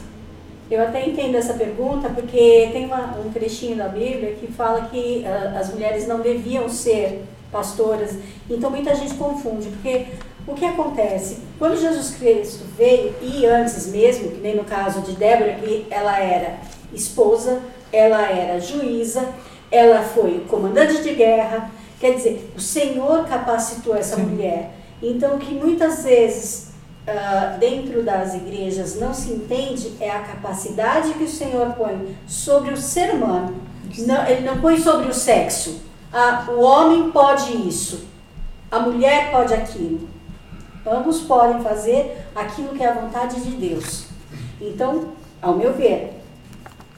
Eu 0.71 0.81
até 0.83 1.07
entendo 1.07 1.35
essa 1.35 1.53
pergunta 1.53 2.09
porque 2.09 2.69
tem 2.71 2.85
uma- 2.85 3.15
um 3.25 3.29
trechinho 3.31 3.75
da 3.75 3.87
Bíblia 3.87 4.35
que 4.39 4.47
fala 4.47 4.81
que 4.81 5.25
ah, 5.25 5.57
as 5.59 5.71
mulheres 5.73 6.07
não 6.07 6.21
deviam 6.21 6.69
ser 6.69 7.25
pastoras. 7.51 8.15
Então 8.49 8.69
muita 8.69 8.93
gente 8.95 9.15
confunde, 9.15 9.67
porque 9.69 10.05
o 10.49 10.55
que 10.55 10.65
acontece? 10.65 11.39
Quando 11.57 11.79
Jesus 11.79 12.15
Cristo 12.15 12.65
veio, 12.77 13.13
e 13.21 13.45
antes 13.45 13.87
mesmo, 13.87 14.31
que 14.31 14.41
nem 14.41 14.55
no 14.55 14.63
caso 14.63 15.01
de 15.01 15.13
Débora, 15.13 15.55
que 15.55 15.85
ela 15.89 16.19
era 16.19 16.57
esposa, 16.93 17.61
ela 17.91 18.21
era 18.29 18.59
juíza, 18.59 19.27
ela 19.71 20.01
foi 20.01 20.45
comandante 20.49 21.01
de 21.03 21.13
guerra, 21.13 21.69
quer 21.99 22.15
dizer, 22.15 22.51
o 22.55 22.59
Senhor 22.61 23.27
capacitou 23.27 23.95
essa 23.95 24.17
mulher. 24.17 24.71
Então, 25.01 25.35
o 25.35 25.39
que 25.39 25.53
muitas 25.53 26.03
vezes 26.03 26.69
ah, 27.07 27.57
dentro 27.59 28.03
das 28.03 28.33
igrejas 28.33 28.99
não 28.99 29.13
se 29.13 29.31
entende 29.31 29.93
é 29.99 30.09
a 30.09 30.19
capacidade 30.19 31.13
que 31.13 31.23
o 31.23 31.29
Senhor 31.29 31.73
põe 31.73 32.15
sobre 32.27 32.73
o 32.73 32.77
ser 32.77 33.13
humano. 33.13 33.55
Não, 33.99 34.27
ele 34.27 34.41
não 34.41 34.59
põe 34.59 34.79
sobre 34.79 35.07
o 35.07 35.13
sexo. 35.13 35.81
Ah, 36.11 36.45
o 36.49 36.61
homem 36.61 37.11
pode 37.11 37.67
isso, 37.67 38.05
a 38.69 38.79
mulher 38.79 39.31
pode 39.31 39.53
aquilo. 39.53 40.07
Ambos 40.89 41.21
podem 41.21 41.61
fazer 41.61 42.17
aquilo 42.35 42.69
que 42.69 42.83
é 42.83 42.87
a 42.87 42.93
vontade 42.93 43.39
de 43.41 43.51
Deus. 43.51 44.05
Então, 44.59 45.09
ao 45.41 45.55
meu 45.55 45.73
ver, 45.73 46.21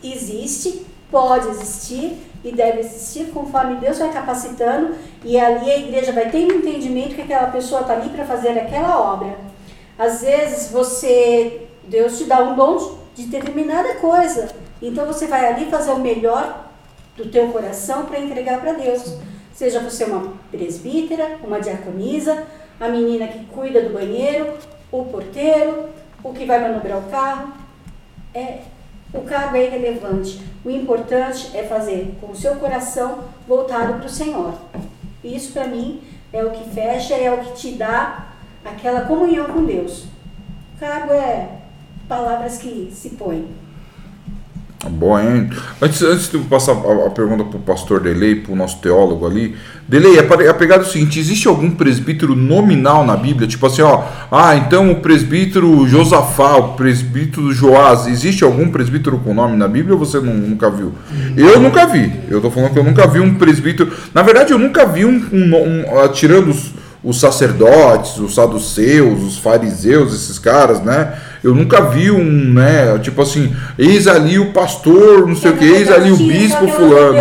existe, 0.04 0.86
pode 1.10 1.48
existir 1.50 2.18
e 2.44 2.52
deve 2.52 2.80
existir 2.80 3.28
conforme 3.32 3.76
Deus 3.76 4.00
vai 4.00 4.12
capacitando 4.12 4.96
e 5.24 5.40
ali 5.40 5.70
a 5.70 5.78
igreja 5.78 6.12
vai 6.12 6.28
um 6.28 6.52
entendimento 6.54 7.16
que 7.16 7.22
aquela 7.22 7.48
pessoa 7.48 7.82
está 7.82 7.94
ali 7.94 8.10
para 8.10 8.26
fazer 8.26 8.58
aquela 8.58 9.14
obra. 9.14 9.38
Às 9.98 10.22
vezes 10.22 10.72
você, 10.72 11.68
Deus 11.84 12.18
te 12.18 12.24
dá 12.24 12.42
um 12.42 12.56
dom 12.56 12.98
de 13.14 13.28
determinada 13.28 13.96
coisa, 13.96 14.50
então 14.82 15.06
você 15.06 15.28
vai 15.28 15.46
ali 15.46 15.70
fazer 15.70 15.92
o 15.92 16.00
melhor 16.00 16.66
do 17.16 17.26
teu 17.30 17.50
coração 17.50 18.06
para 18.06 18.20
entregar 18.20 18.62
para 18.62 18.74
Deus. 18.74 19.18
Seja 19.54 19.80
você 19.80 20.06
uma 20.06 20.34
presbítera, 20.50 21.38
uma 21.44 21.60
diaconisa, 21.60 22.48
a 22.82 22.90
menina 22.90 23.28
que 23.28 23.46
cuida 23.46 23.84
do 23.84 23.94
banheiro, 23.94 24.58
o 24.92 25.06
porteiro, 25.06 25.90
o 26.24 26.34
que 26.34 26.46
vai 26.46 26.60
manobrar 26.60 26.98
o 26.98 27.12
carro. 27.12 27.54
É, 28.34 28.62
o 29.14 29.22
cargo 29.22 29.56
é 29.56 29.68
irrelevante. 29.68 30.42
O 30.66 30.70
importante 30.70 31.56
é 31.56 31.64
fazer 31.64 32.16
com 32.20 32.32
o 32.32 32.36
seu 32.36 32.56
coração 32.56 33.26
voltado 33.48 33.94
para 33.94 34.08
o 34.08 34.10
Senhor. 34.10 34.56
Isso 35.24 35.54
para 35.54 35.68
mim 35.68 36.02
é 36.34 36.44
o 36.44 36.50
que 36.50 36.70
fecha, 36.72 37.14
é 37.14 37.32
o 37.32 37.40
que 37.40 37.54
te 37.54 37.72
dá 37.74 38.30
aquela 38.66 39.02
comunhão 39.02 39.46
com 39.46 39.64
Deus. 39.64 40.06
O 40.76 40.80
cargo 40.80 41.14
é 41.14 41.50
palavras 42.08 42.58
que 42.58 42.92
se 42.92 43.12
põem. 43.12 43.48
Hein? 44.84 45.50
Antes, 45.82 46.02
antes 46.02 46.30
de 46.30 46.36
eu 46.38 46.42
passar 46.42 46.72
a, 46.72 47.08
a 47.08 47.10
pergunta 47.12 47.44
pro 47.44 47.60
pastor 47.60 48.00
Delei, 48.00 48.36
pro 48.36 48.56
nosso 48.56 48.78
teólogo 48.80 49.28
ali, 49.28 49.56
Delei, 49.88 50.18
a, 50.20 50.24
a 50.24 50.54
pegada 50.54 50.84
é 50.84 50.88
o 50.88 50.90
seguinte: 50.90 51.20
existe 51.20 51.48
algum 51.48 51.70
presbítero 51.72 52.36
nominal 52.36 53.06
na 53.06 53.16
Bíblia? 53.16 53.48
Tipo 53.48 53.68
assim, 53.68 53.82
ó, 53.82 54.04
ah, 54.32 54.56
então 54.56 54.92
o 54.92 54.96
presbítero 54.96 55.88
Josafá, 55.88 56.56
o 56.58 56.74
presbítero 56.74 57.52
Joás, 57.52 58.08
existe 58.08 58.44
algum 58.44 58.70
presbítero 58.70 59.20
com 59.20 59.34
nome 59.34 59.56
na 59.56 59.68
Bíblia 59.68 59.94
ou 59.94 60.00
você 60.00 60.20
nu- 60.20 60.34
nunca 60.34 60.70
viu? 60.70 60.94
Eu 61.38 61.60
nunca 61.60 61.86
vi. 61.86 62.12
Eu 62.30 62.42
tô 62.42 62.50
falando 62.50 62.72
que 62.74 62.80
eu 62.80 62.84
nunca 62.84 63.06
vi 63.06 63.20
um 63.20 63.36
presbítero. 63.36 63.92
Na 64.14 64.22
verdade, 64.24 64.52
eu 64.52 64.58
nunca 64.60 64.86
vi 64.86 65.06
um, 65.06 65.24
um, 65.32 65.56
um 65.56 66.00
ah, 66.00 66.10
tirando 66.10 66.50
os, 66.50 66.72
os 67.04 67.20
sacerdotes, 67.20 68.18
os 68.18 68.34
saduceus, 68.34 69.22
os 69.24 69.38
fariseus, 69.38 70.14
esses 70.14 70.40
caras, 70.40 70.82
né? 70.82 71.14
Eu 71.44 71.56
nunca 71.56 71.82
vi 71.82 72.12
um, 72.12 72.54
né? 72.54 72.98
Tipo 73.02 73.22
assim, 73.22 73.54
eis 73.78 74.08
ali 74.08 74.38
o 74.38 74.52
pastor, 74.52 75.28
não 75.28 75.36
sei 75.36 75.52
o 75.52 75.58
que, 75.58 75.66
eis 75.66 75.90
ali 75.92 76.12
o 76.12 76.18
bispo 76.18 76.68
fulano. 76.68 77.18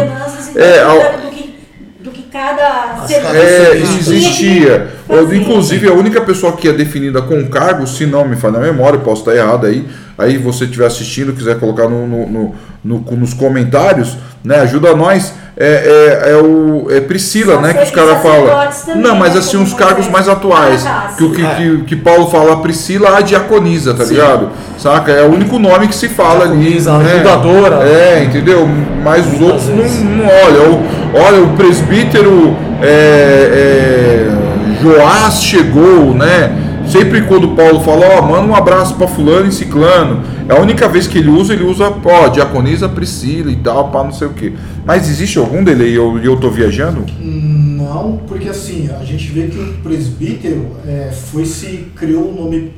É, 0.56 0.82
ao- 0.82 0.96
do, 0.98 1.30
que, 1.30 1.58
do 2.00 2.10
que 2.10 2.22
cada 2.24 3.06
É, 3.34 3.76
existia. 3.76 4.88
Fazer. 5.06 5.36
inclusive, 5.36 5.88
a 5.88 5.92
única 5.92 6.20
pessoa 6.20 6.52
que 6.52 6.68
é 6.68 6.72
definida 6.72 7.22
com 7.22 7.46
cargo, 7.48 7.86
se 7.86 8.04
não 8.06 8.26
me 8.28 8.36
falha 8.36 8.58
a 8.58 8.60
memória, 8.60 8.96
eu 8.96 9.00
posso 9.02 9.22
estar 9.22 9.34
errado 9.34 9.66
aí. 9.66 9.86
Aí 10.18 10.36
você 10.36 10.64
estiver 10.64 10.86
assistindo, 10.86 11.32
quiser 11.32 11.58
colocar 11.58 11.88
no, 11.88 12.06
no- 12.06 12.26
no- 12.28 12.54
no- 12.84 13.16
nos 13.16 13.32
comentários, 13.34 14.16
né? 14.44 14.60
Ajuda 14.60 14.94
nós 14.94 15.32
é, 15.56 16.22
é, 16.24 16.30
é 16.32 16.36
o 16.36 16.86
é 16.90 17.00
Priscila, 17.00 17.54
Só 17.56 17.60
né? 17.60 17.74
Que 17.74 17.82
os 17.84 17.90
caras 17.90 18.22
falam. 18.22 18.96
Não, 18.96 19.14
mas 19.14 19.34
né, 19.34 19.40
assim, 19.40 19.58
uns 19.58 19.74
cargos 19.74 20.08
mais 20.08 20.28
atuais. 20.28 20.86
Que, 21.18 21.24
o 21.24 21.30
que, 21.32 21.42
sim. 21.42 21.48
que, 21.54 21.84
que 21.84 21.96
Paulo 21.96 22.30
fala, 22.30 22.54
a 22.54 22.56
Priscila, 22.56 23.18
a 23.18 23.20
diaconisa, 23.20 23.92
tá 23.92 24.04
ligado? 24.04 24.48
Saca? 24.78 25.12
É 25.12 25.22
o 25.22 25.32
único 25.32 25.58
nome 25.58 25.88
que 25.88 25.94
se 25.94 26.08
fala 26.08 26.46
Diaconisa, 26.46 26.94
ali. 26.94 27.04
né? 27.04 27.14
ajudadora. 27.14 27.86
É, 27.86 28.24
entendeu? 28.24 28.66
Mas 29.04 29.26
os 29.26 29.40
outros 29.40 29.68
não, 29.68 29.76
vezes. 29.76 30.02
não 30.02 30.24
olham. 30.24 30.72
O- 30.74 31.00
Olha, 31.12 31.42
o 31.42 31.48
presbítero 31.56 32.56
é, 32.80 32.86
é, 32.86 34.80
Joás 34.80 35.42
chegou, 35.42 36.14
né? 36.14 36.52
Sempre 36.90 37.22
quando 37.22 37.54
Paulo 37.54 37.80
fala, 37.80 38.18
ó, 38.18 38.22
manda 38.22 38.46
um 38.50 38.54
abraço 38.54 38.94
pra 38.96 39.06
fulano 39.06 39.46
e 39.48 39.52
ciclano. 39.52 40.22
É 40.48 40.52
a 40.52 40.60
única 40.60 40.88
vez 40.88 41.06
que 41.06 41.18
ele 41.18 41.28
usa, 41.28 41.52
ele 41.52 41.64
usa, 41.64 41.92
ó, 42.04 42.28
diaconisa 42.28 42.88
Priscila 42.88 43.50
e 43.50 43.56
tal, 43.56 43.90
pra 43.90 44.02
não 44.04 44.12
sei 44.12 44.26
o 44.26 44.32
quê. 44.32 44.52
Mas 44.84 45.08
existe 45.08 45.38
algum 45.38 45.62
delay 45.62 45.92
e 45.92 45.94
eu, 45.94 46.18
eu 46.18 46.36
tô 46.38 46.50
viajando? 46.50 47.04
Não, 47.20 48.20
porque 48.26 48.48
assim, 48.48 48.88
a 49.00 49.04
gente 49.04 49.26
vê 49.28 49.46
que 49.48 49.58
o 49.58 49.74
presbítero 49.82 50.70
é, 50.86 51.10
foi 51.12 51.44
se 51.44 51.86
criou 51.94 52.30
o 52.30 52.34
nome 52.34 52.72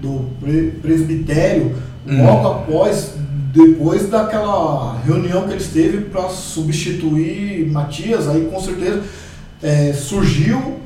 do 0.00 0.26
pre- 0.40 0.72
presbitério 0.82 1.74
logo 2.06 2.48
após, 2.48 3.14
depois 3.52 4.08
daquela 4.08 4.96
reunião 5.04 5.42
que 5.42 5.52
eles 5.52 5.68
teve 5.68 5.98
para 6.02 6.28
substituir 6.28 7.66
Matias, 7.70 8.28
aí 8.28 8.48
com 8.52 8.60
certeza 8.60 9.02
é, 9.62 9.92
surgiu 9.92 10.76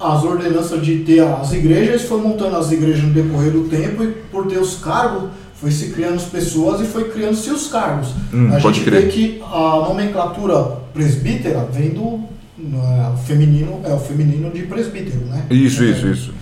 as 0.00 0.22
ordenanças 0.22 0.80
de 0.84 0.98
ter 0.98 1.20
as 1.20 1.52
igrejas, 1.52 2.02
foi 2.02 2.20
montando 2.20 2.56
as 2.56 2.70
igrejas 2.70 3.02
no 3.02 3.12
decorrer 3.12 3.50
do 3.50 3.64
tempo 3.68 4.04
e 4.04 4.08
por 4.30 4.46
ter 4.46 4.58
os 4.58 4.76
cargos, 4.76 5.30
foi 5.54 5.70
se 5.72 5.90
criando 5.90 6.14
as 6.14 6.24
pessoas 6.24 6.80
e 6.80 6.84
foi 6.84 7.08
criando-se 7.10 7.50
os 7.50 7.66
cargos. 7.66 8.08
Hum, 8.32 8.54
a 8.54 8.60
pode 8.60 8.76
gente 8.78 8.88
crer. 8.88 9.02
vê 9.02 9.08
que 9.08 9.42
a 9.42 9.84
nomenclatura 9.88 10.56
presbítera 10.94 11.68
vem 11.72 11.90
do 11.90 12.20
é, 12.60 13.16
feminino, 13.26 13.80
é 13.84 13.92
o 13.92 13.98
feminino 13.98 14.50
de 14.50 14.62
presbítero, 14.62 15.20
né? 15.26 15.44
Isso, 15.50 15.82
É, 15.82 15.86
isso, 15.86 16.06
isso. 16.06 16.34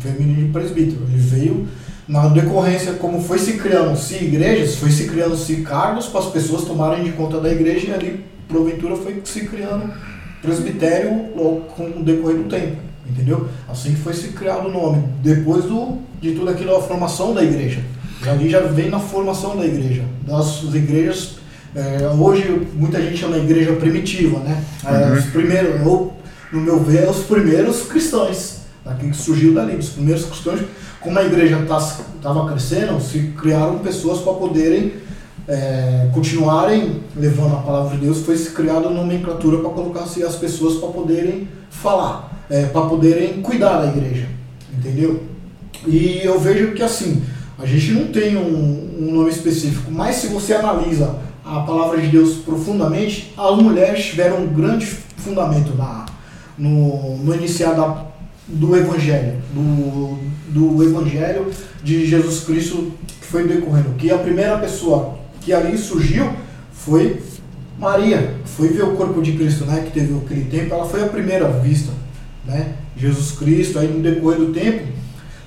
feminino 0.00 0.46
de 0.46 0.52
presbítero. 0.52 1.02
Ele 1.08 1.18
veio 1.18 1.68
na 2.08 2.28
decorrência, 2.28 2.94
como 2.94 3.20
foi 3.22 3.38
se 3.38 3.54
criando-se 3.58 4.14
igrejas, 4.24 4.76
foi 4.76 4.90
se 4.90 5.04
criando-se 5.06 5.56
cargos 5.56 6.06
para 6.06 6.20
as 6.20 6.26
pessoas 6.26 6.64
tomarem 6.64 7.04
de 7.04 7.12
conta 7.12 7.38
da 7.40 7.50
igreja 7.52 7.88
e 7.88 7.94
ali, 7.94 8.24
porventura, 8.48 8.96
foi 8.96 9.20
se 9.24 9.40
criando 9.46 9.92
presbitério 10.40 11.26
logo 11.36 11.60
com 11.76 11.84
o 12.00 12.02
decorrer 12.02 12.38
do 12.38 12.44
tempo. 12.48 12.76
Entendeu? 13.08 13.48
Assim 13.68 13.94
foi 13.94 14.14
se 14.14 14.28
criado 14.28 14.68
o 14.68 14.72
nome. 14.72 15.04
Depois 15.22 15.64
do, 15.64 15.98
de 16.20 16.32
tudo 16.32 16.50
aquilo, 16.50 16.76
a 16.76 16.82
formação 16.82 17.34
da 17.34 17.42
igreja. 17.42 17.82
Ali 18.26 18.48
já 18.48 18.60
vem 18.60 18.88
na 18.88 19.00
formação 19.00 19.56
da 19.56 19.66
igreja. 19.66 20.04
Das 20.26 20.62
igrejas, 20.72 21.36
é, 21.74 22.08
hoje 22.16 22.68
muita 22.74 23.00
gente 23.02 23.16
chama 23.16 23.36
igreja 23.36 23.72
primitiva, 23.72 24.38
né? 24.40 24.62
É, 24.84 25.12
os 25.12 25.24
primeiros, 25.26 25.84
ou, 25.86 26.16
no 26.52 26.60
meu 26.60 26.78
ver, 26.80 27.08
os 27.08 27.24
primeiros 27.24 27.82
cristãos. 27.82 28.62
Aquilo 28.84 29.10
que 29.10 29.16
surgiu 29.16 29.54
dali, 29.54 29.76
os 29.76 29.90
primeiros 29.90 30.24
cristãos. 30.24 30.60
Como 31.00 31.18
a 31.18 31.24
igreja 31.24 31.58
estava 31.60 32.48
crescendo, 32.48 33.00
se 33.00 33.32
criaram 33.36 33.78
pessoas 33.80 34.20
para 34.20 34.34
poderem 34.34 34.92
é, 35.48 36.08
continuarem 36.12 37.02
levando 37.16 37.54
a 37.54 37.60
palavra 37.60 37.96
de 37.96 38.04
Deus, 38.04 38.20
foi 38.20 38.36
se 38.36 38.50
criada 38.50 38.88
nomenclatura 38.88 39.58
para 39.58 39.70
colocar 39.70 40.00
assim, 40.00 40.22
as 40.22 40.36
pessoas 40.36 40.76
para 40.76 40.88
poderem 40.88 41.48
falar, 41.70 42.31
é, 42.50 42.66
para 42.66 42.82
poderem 42.82 43.40
cuidar 43.42 43.78
da 43.78 43.88
igreja, 43.88 44.28
entendeu? 44.72 45.22
E 45.86 46.20
eu 46.22 46.38
vejo 46.38 46.72
que 46.72 46.82
assim, 46.82 47.22
a 47.58 47.66
gente 47.66 47.92
não 47.92 48.06
tem 48.08 48.36
um, 48.36 48.98
um 49.00 49.12
nome 49.12 49.30
específico, 49.30 49.90
mas 49.90 50.16
se 50.16 50.28
você 50.28 50.54
analisa 50.54 51.18
a 51.44 51.60
palavra 51.60 52.00
de 52.00 52.08
Deus 52.08 52.36
profundamente, 52.36 53.32
as 53.36 53.56
mulheres 53.56 54.04
tiveram 54.04 54.42
um 54.42 54.46
grande 54.46 54.86
fundamento 54.86 55.74
na, 55.76 56.06
no, 56.56 57.16
no 57.18 57.34
iniciar 57.34 57.72
da, 57.72 58.06
do 58.46 58.76
Evangelho, 58.76 59.40
do, 59.52 60.18
do 60.48 60.82
Evangelho 60.82 61.50
de 61.82 62.06
Jesus 62.06 62.44
Cristo 62.44 62.92
que 63.06 63.26
foi 63.26 63.46
decorrendo. 63.46 63.94
Que 63.96 64.10
a 64.10 64.18
primeira 64.18 64.58
pessoa 64.58 65.18
que 65.40 65.52
ali 65.52 65.76
surgiu 65.76 66.32
foi 66.72 67.20
Maria, 67.78 68.34
foi 68.44 68.68
ver 68.68 68.84
o 68.84 68.94
corpo 68.94 69.20
de 69.20 69.32
Cristo, 69.32 69.64
né, 69.64 69.82
que 69.84 69.90
teve 69.90 70.16
aquele 70.16 70.44
tempo, 70.44 70.74
ela 70.74 70.86
foi 70.86 71.02
a 71.02 71.08
primeira 71.08 71.48
vista, 71.48 71.90
né, 72.44 72.74
Jesus 72.96 73.32
Cristo, 73.32 73.78
aí 73.78 73.88
no 73.88 74.02
decorrer 74.02 74.38
do 74.38 74.52
tempo, 74.52 74.84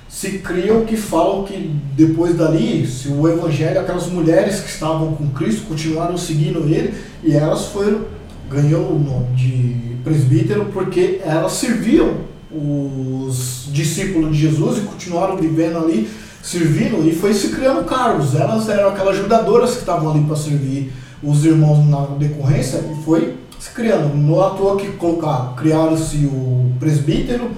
se 0.08 0.38
criam 0.38 0.84
que 0.84 0.96
falam 0.96 1.44
que 1.44 1.78
depois 1.94 2.34
dali, 2.34 2.86
se 2.86 3.08
o 3.08 3.28
evangelho, 3.28 3.80
aquelas 3.80 4.06
mulheres 4.06 4.60
que 4.60 4.70
estavam 4.70 5.14
com 5.14 5.28
Cristo 5.28 5.66
continuaram 5.66 6.16
seguindo 6.16 6.60
ele 6.60 6.94
e 7.22 7.32
elas 7.32 7.66
foram, 7.66 8.06
ganhou 8.48 8.92
o 8.92 8.98
nome 8.98 9.34
de 9.36 9.96
presbítero 10.02 10.66
porque 10.72 11.20
elas 11.22 11.52
serviam 11.52 12.14
os 12.50 13.68
discípulos 13.72 14.34
de 14.34 14.40
Jesus 14.40 14.78
e 14.78 14.80
continuaram 14.82 15.36
vivendo 15.36 15.76
ali, 15.76 16.08
servindo 16.42 17.06
e 17.06 17.14
foi 17.14 17.34
se 17.34 17.48
criando 17.48 17.84
cargos. 17.84 18.34
Elas 18.34 18.68
eram 18.68 18.90
aquelas 18.90 19.18
ajudadoras 19.18 19.72
que 19.72 19.80
estavam 19.80 20.12
ali 20.12 20.24
para 20.24 20.36
servir 20.36 20.92
os 21.22 21.44
irmãos 21.44 21.84
na 21.86 22.06
decorrência 22.16 22.78
e 22.78 23.04
foi 23.04 23.34
se 23.58 23.70
criando. 23.70 24.14
Não 24.14 24.40
à 24.42 24.50
toa 24.50 24.76
que 24.76 24.88
colocaram, 24.92 25.54
criaram-se 25.54 26.26
o 26.26 26.72
presbítero, 26.78 27.50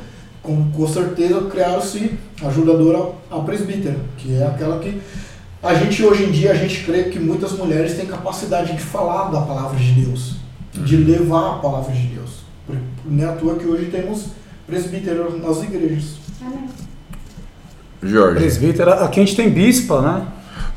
com, 0.43 0.71
com 0.71 0.89
certeza 0.89 1.43
criaram-se 1.43 2.19
ajudadora 2.43 3.13
a 3.31 3.39
presbítera, 3.41 3.97
que 4.17 4.35
é 4.35 4.47
aquela 4.47 4.79
que 4.79 5.01
a 5.63 5.75
gente 5.75 6.05
hoje 6.05 6.25
em 6.25 6.31
dia 6.31 6.53
a 6.53 6.55
gente 6.55 6.85
crê 6.85 7.05
que 7.05 7.19
muitas 7.19 7.53
mulheres 7.53 7.97
têm 7.97 8.07
capacidade 8.07 8.75
de 8.75 8.81
falar 8.81 9.31
da 9.31 9.41
palavra 9.41 9.77
de 9.79 9.93
Deus, 9.93 10.37
de 10.73 10.97
levar 10.97 11.57
a 11.57 11.59
palavra 11.59 11.93
de 11.93 12.07
Deus. 12.07 12.39
Não 13.05 13.25
é 13.25 13.29
à 13.29 13.33
toa 13.33 13.57
que 13.57 13.67
hoje 13.67 13.87
temos 13.87 14.27
presbíteros 14.67 15.43
nas 15.43 15.63
igrejas. 15.63 16.17
Amém. 16.41 16.69
Jorge. 18.03 18.37
Presbítera, 18.37 19.05
aqui 19.05 19.21
a 19.21 19.25
gente 19.25 19.37
tem 19.37 19.51
bispa, 19.51 20.01
né? 20.01 20.27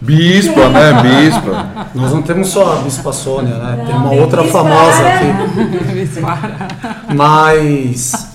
Bispa, 0.02 0.68
né? 0.70 0.94
Bispa. 1.02 1.88
Nós 1.94 2.12
não 2.12 2.22
temos 2.24 2.50
só 2.50 2.74
a 2.74 2.76
bispa 2.82 3.14
Sônia, 3.14 3.54
né? 3.56 3.84
tem 3.86 3.96
uma 3.96 4.12
outra 4.14 4.42
bispa 4.42 4.58
famosa 4.60 5.04
Ara. 5.04 5.16
aqui. 5.16 5.26
Mas 7.16 8.28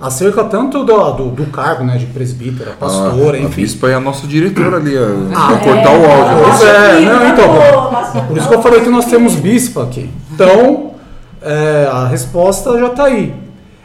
acerca 0.00 0.42
tanto 0.44 0.84
do, 0.84 1.12
do, 1.12 1.28
do 1.30 1.46
cargo, 1.46 1.84
né? 1.84 1.96
De 1.96 2.06
presbítera, 2.06 2.72
pastora, 2.78 3.36
Ah, 3.38 3.40
a 3.40 3.44
enfim. 3.44 3.62
Bispa 3.62 3.88
é 3.88 3.94
a 3.94 4.00
nossa 4.00 4.26
diretora 4.26 4.76
ali, 4.78 4.96
a, 4.96 5.02
Ah, 5.34 5.46
pra 5.48 5.58
cortar 5.58 5.90
o 5.92 6.04
áudio. 6.04 6.44
Pois 6.48 6.62
é, 6.62 7.00
não, 7.00 7.28
então. 7.28 7.90
pastor. 7.90 8.22
Por 8.24 8.36
isso 8.36 8.48
que 8.48 8.54
eu 8.54 8.62
falei 8.62 8.80
que 8.80 8.90
nós 8.90 9.04
temos 9.06 9.34
bispa 9.36 9.84
aqui. 9.84 10.10
Então, 10.32 10.94
é, 11.40 11.88
a 11.92 12.06
resposta 12.08 12.76
já 12.78 12.86
está 12.88 13.04
aí. 13.04 13.32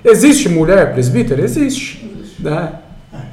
Existe 0.04 0.50
mulher 0.50 0.94
presbítera? 0.94 1.42
Existe. 1.44 2.10
Né? 2.40 2.70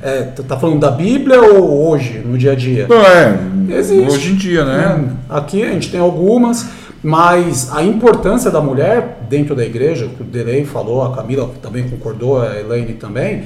É, 0.02 0.22
tu 0.22 0.42
tá 0.42 0.56
falando 0.58 0.80
da 0.80 0.90
Bíblia 0.90 1.40
ou 1.40 1.88
hoje, 1.88 2.18
no 2.24 2.36
dia 2.36 2.52
a 2.52 2.54
dia? 2.54 2.86
Não, 2.88 3.00
é. 3.00 3.38
Existe. 3.78 4.12
Hoje 4.12 4.32
em 4.32 4.36
dia, 4.36 4.64
né? 4.64 4.96
Né? 4.96 5.16
Aqui 5.28 5.62
a 5.62 5.72
gente 5.72 5.90
tem 5.90 5.98
algumas, 5.98 6.68
mas 7.02 7.74
a 7.74 7.82
importância 7.82 8.50
da 8.50 8.60
mulher 8.60 9.20
dentro 9.28 9.54
da 9.54 9.64
igreja, 9.64 10.08
que 10.08 10.22
o 10.22 10.24
Delei 10.24 10.64
falou, 10.64 11.02
a 11.02 11.14
Camila 11.14 11.50
também 11.62 11.88
concordou, 11.88 12.40
a 12.40 12.58
Elaine 12.58 12.92
também. 12.94 13.44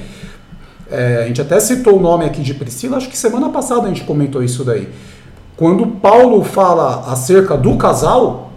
é, 0.91 1.23
a 1.23 1.27
gente 1.27 1.41
até 1.41 1.59
citou 1.59 1.97
o 1.97 2.01
nome 2.01 2.25
aqui 2.25 2.41
de 2.41 2.53
Priscila, 2.53 2.97
acho 2.97 3.09
que 3.09 3.17
semana 3.17 3.49
passada 3.49 3.83
a 3.83 3.87
gente 3.87 4.03
comentou 4.03 4.43
isso 4.43 4.63
daí. 4.63 4.89
Quando 5.55 5.87
Paulo 5.87 6.43
fala 6.43 7.11
acerca 7.11 7.55
do 7.55 7.77
casal 7.77 8.51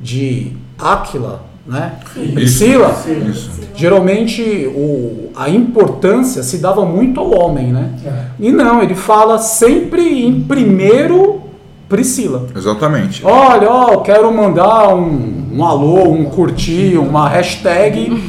de 0.00 0.52
Áquila 0.78 1.49
né, 1.70 1.92
e 2.16 2.32
Priscila, 2.32 3.00
Isso. 3.28 3.48
geralmente 3.76 4.42
o, 4.74 5.30
a 5.36 5.48
importância 5.48 6.42
se 6.42 6.58
dava 6.58 6.84
muito 6.84 7.20
ao 7.20 7.30
homem, 7.30 7.72
né? 7.72 7.90
É. 8.04 8.24
E 8.40 8.50
não, 8.50 8.82
ele 8.82 8.96
fala 8.96 9.38
sempre 9.38 10.26
em 10.26 10.42
primeiro 10.42 11.42
Priscila. 11.88 12.48
Exatamente. 12.56 13.24
Olha, 13.24 13.70
ó, 13.70 13.92
eu 13.92 14.00
quero 14.00 14.32
mandar 14.34 14.92
um, 14.94 15.50
um 15.52 15.64
alô, 15.64 16.10
um 16.10 16.24
curtir, 16.24 16.98
uma 16.98 17.28
hashtag 17.28 18.20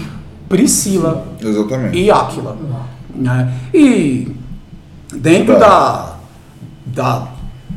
Priscila 0.48 1.26
Exatamente. 1.42 1.98
e 1.98 2.12
Áquila. 2.12 2.56
Né? 3.16 3.54
E 3.74 4.36
dentro 5.12 5.58
da, 5.58 6.16
da, 6.86 7.28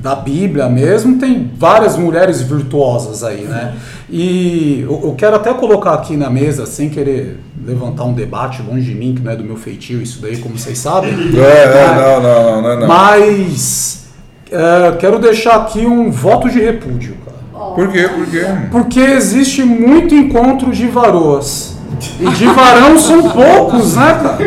da 0.04 0.14
Bíblia 0.14 0.68
mesmo 0.68 1.18
tem 1.18 1.50
várias 1.56 1.96
mulheres 1.96 2.42
virtuosas 2.42 3.24
aí, 3.24 3.44
né? 3.44 3.74
E 4.10 4.82
eu, 4.82 5.00
eu 5.02 5.14
quero 5.16 5.36
até 5.36 5.54
colocar 5.54 5.94
aqui 5.94 6.14
na 6.14 6.28
mesa, 6.28 6.66
sem 6.66 6.90
querer 6.90 7.40
levantar 7.66 8.04
um 8.04 8.12
debate 8.12 8.60
longe 8.60 8.82
de 8.82 8.94
mim, 8.94 9.14
que 9.14 9.22
não 9.22 9.32
é 9.32 9.36
do 9.36 9.42
meu 9.42 9.56
feitio 9.56 10.02
isso 10.02 10.20
daí, 10.20 10.36
como 10.36 10.58
vocês 10.58 10.76
sabem. 10.76 11.14
É, 11.34 11.62
é, 11.62 11.94
não, 11.96 12.22
não, 12.22 12.44
não, 12.44 12.62
não, 12.62 12.80
não. 12.80 12.86
Mas 12.86 14.04
é, 14.52 14.94
quero 14.98 15.18
deixar 15.18 15.56
aqui 15.56 15.86
um 15.86 16.10
voto 16.10 16.50
de 16.50 16.60
repúdio, 16.60 17.16
cara. 17.24 17.70
Por 17.74 17.90
quê? 17.90 18.06
Por 18.06 18.26
quê? 18.26 18.44
Porque 18.70 19.00
existe 19.00 19.64
muito 19.64 20.14
encontro 20.14 20.70
de 20.70 20.86
varoas. 20.86 21.78
E 22.20 22.28
de 22.28 22.46
varão 22.46 22.98
são 22.98 23.30
poucos, 23.30 23.96
né, 23.96 24.20
cara? 24.22 24.38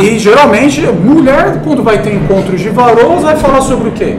E 0.00 0.16
geralmente, 0.18 0.80
mulher, 0.82 1.60
quando 1.64 1.82
vai 1.82 2.00
ter 2.00 2.14
encontros 2.14 2.60
de 2.60 2.68
varoas, 2.68 3.24
vai 3.24 3.36
falar 3.36 3.62
sobre 3.62 3.88
o 3.88 3.92
quê? 3.92 4.16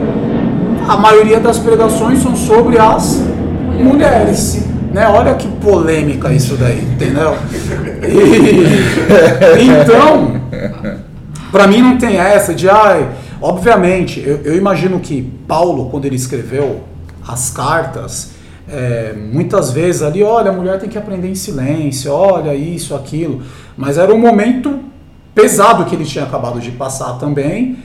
A 0.86 0.96
maioria 0.96 1.40
das 1.40 1.58
pregações 1.58 2.22
são 2.22 2.36
sobre 2.36 2.78
as 2.78 3.22
mulheres. 3.82 4.64
Né? 4.92 5.08
Olha 5.08 5.34
que 5.34 5.48
polêmica 5.48 6.32
isso 6.32 6.56
daí, 6.56 6.82
entendeu? 6.82 7.36
E- 8.02 9.64
então, 9.80 10.40
para 11.50 11.66
mim 11.66 11.80
não 11.80 11.98
tem 11.98 12.16
essa 12.16 12.54
de, 12.54 12.68
ai, 12.68 13.08
obviamente, 13.40 14.22
eu, 14.24 14.36
eu 14.44 14.56
imagino 14.56 15.00
que 15.00 15.22
Paulo, 15.48 15.88
quando 15.90 16.04
ele 16.04 16.16
escreveu 16.16 16.84
as 17.26 17.50
cartas, 17.50 18.32
é, 18.68 19.14
muitas 19.14 19.70
vezes 19.70 20.02
ali, 20.02 20.22
olha, 20.22 20.50
a 20.50 20.52
mulher 20.52 20.78
tem 20.78 20.88
que 20.88 20.98
aprender 20.98 21.28
em 21.28 21.34
silêncio, 21.34 22.12
olha 22.12 22.54
isso, 22.54 22.94
aquilo, 22.94 23.42
mas 23.76 23.98
era 23.98 24.12
um 24.14 24.18
momento 24.18 24.78
pesado 25.34 25.84
que 25.86 25.94
ele 25.94 26.04
tinha 26.04 26.24
acabado 26.24 26.60
de 26.60 26.70
passar 26.70 27.14
também, 27.14 27.78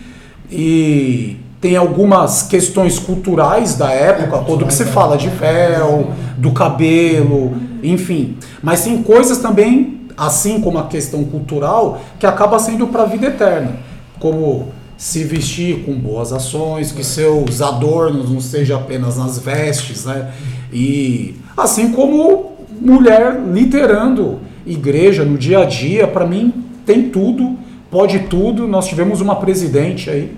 e 0.52 1.38
tem 1.62 1.76
algumas 1.76 2.43
questões 2.43 2.97
culturais 2.97 3.76
da 3.76 3.91
época, 3.91 4.39
quando 4.39 4.66
que 4.66 4.74
se 4.74 4.86
fala 4.86 5.18
de 5.18 5.28
véu, 5.28 6.12
do 6.38 6.51
cabelo, 6.51 7.53
enfim. 7.84 8.38
Mas 8.64 8.84
tem 8.84 9.03
coisas 9.03 9.39
também, 9.39 10.01
assim 10.18 10.62
como 10.62 10.78
a 10.78 10.88
questão 10.88 11.24
cultural, 11.26 12.01
que 12.18 12.26
acaba 12.26 12.60
sendo 12.60 12.88
para 12.88 13.03
a 13.03 13.05
vida 13.05 13.28
eterna, 13.28 13.78
como 14.20 14.70
se 14.97 15.24
vestir 15.24 15.84
com 15.86 15.93
boas 15.93 16.32
ações, 16.32 16.91
que 16.91 17.03
seus 17.03 17.62
adornos 17.62 18.30
não 18.30 18.39
sejam 18.39 18.78
apenas 18.78 19.18
nas 19.18 19.38
vestes, 19.38 20.05
né? 20.05 20.32
E 20.72 21.36
assim 21.57 21.91
como 21.91 22.53
mulher 22.82 23.38
liderando 23.51 24.39
igreja 24.66 25.26
no 25.26 25.38
dia 25.38 25.60
a 25.60 25.66
dia, 25.66 26.07
para 26.07 26.26
mim 26.26 26.53
tem 26.86 27.10
tudo, 27.10 27.57
pode 27.91 28.20
tudo. 28.20 28.68
Nós 28.68 28.88
tivemos 28.88 29.20
uma 29.20 29.36
presidente 29.38 30.10
aí, 30.10 30.36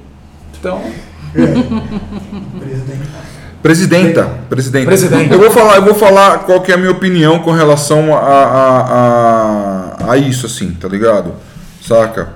então. 0.59 0.81
Presidenta, 3.61 4.23
presidenta. 4.49 4.85
Presidenta. 4.87 5.33
Eu 5.35 5.39
vou 5.39 5.51
falar, 5.51 5.75
eu 5.75 5.83
vou 5.83 5.93
falar 5.93 6.39
qual 6.39 6.61
que 6.61 6.71
é 6.71 6.75
a 6.75 6.77
minha 6.77 6.91
opinião 6.91 7.39
com 7.39 7.51
relação 7.51 8.15
a, 8.15 8.19
a, 8.19 10.05
a, 10.07 10.11
a 10.13 10.17
isso, 10.17 10.47
assim, 10.47 10.71
tá 10.71 10.87
ligado? 10.87 11.33
Saca? 11.79 12.29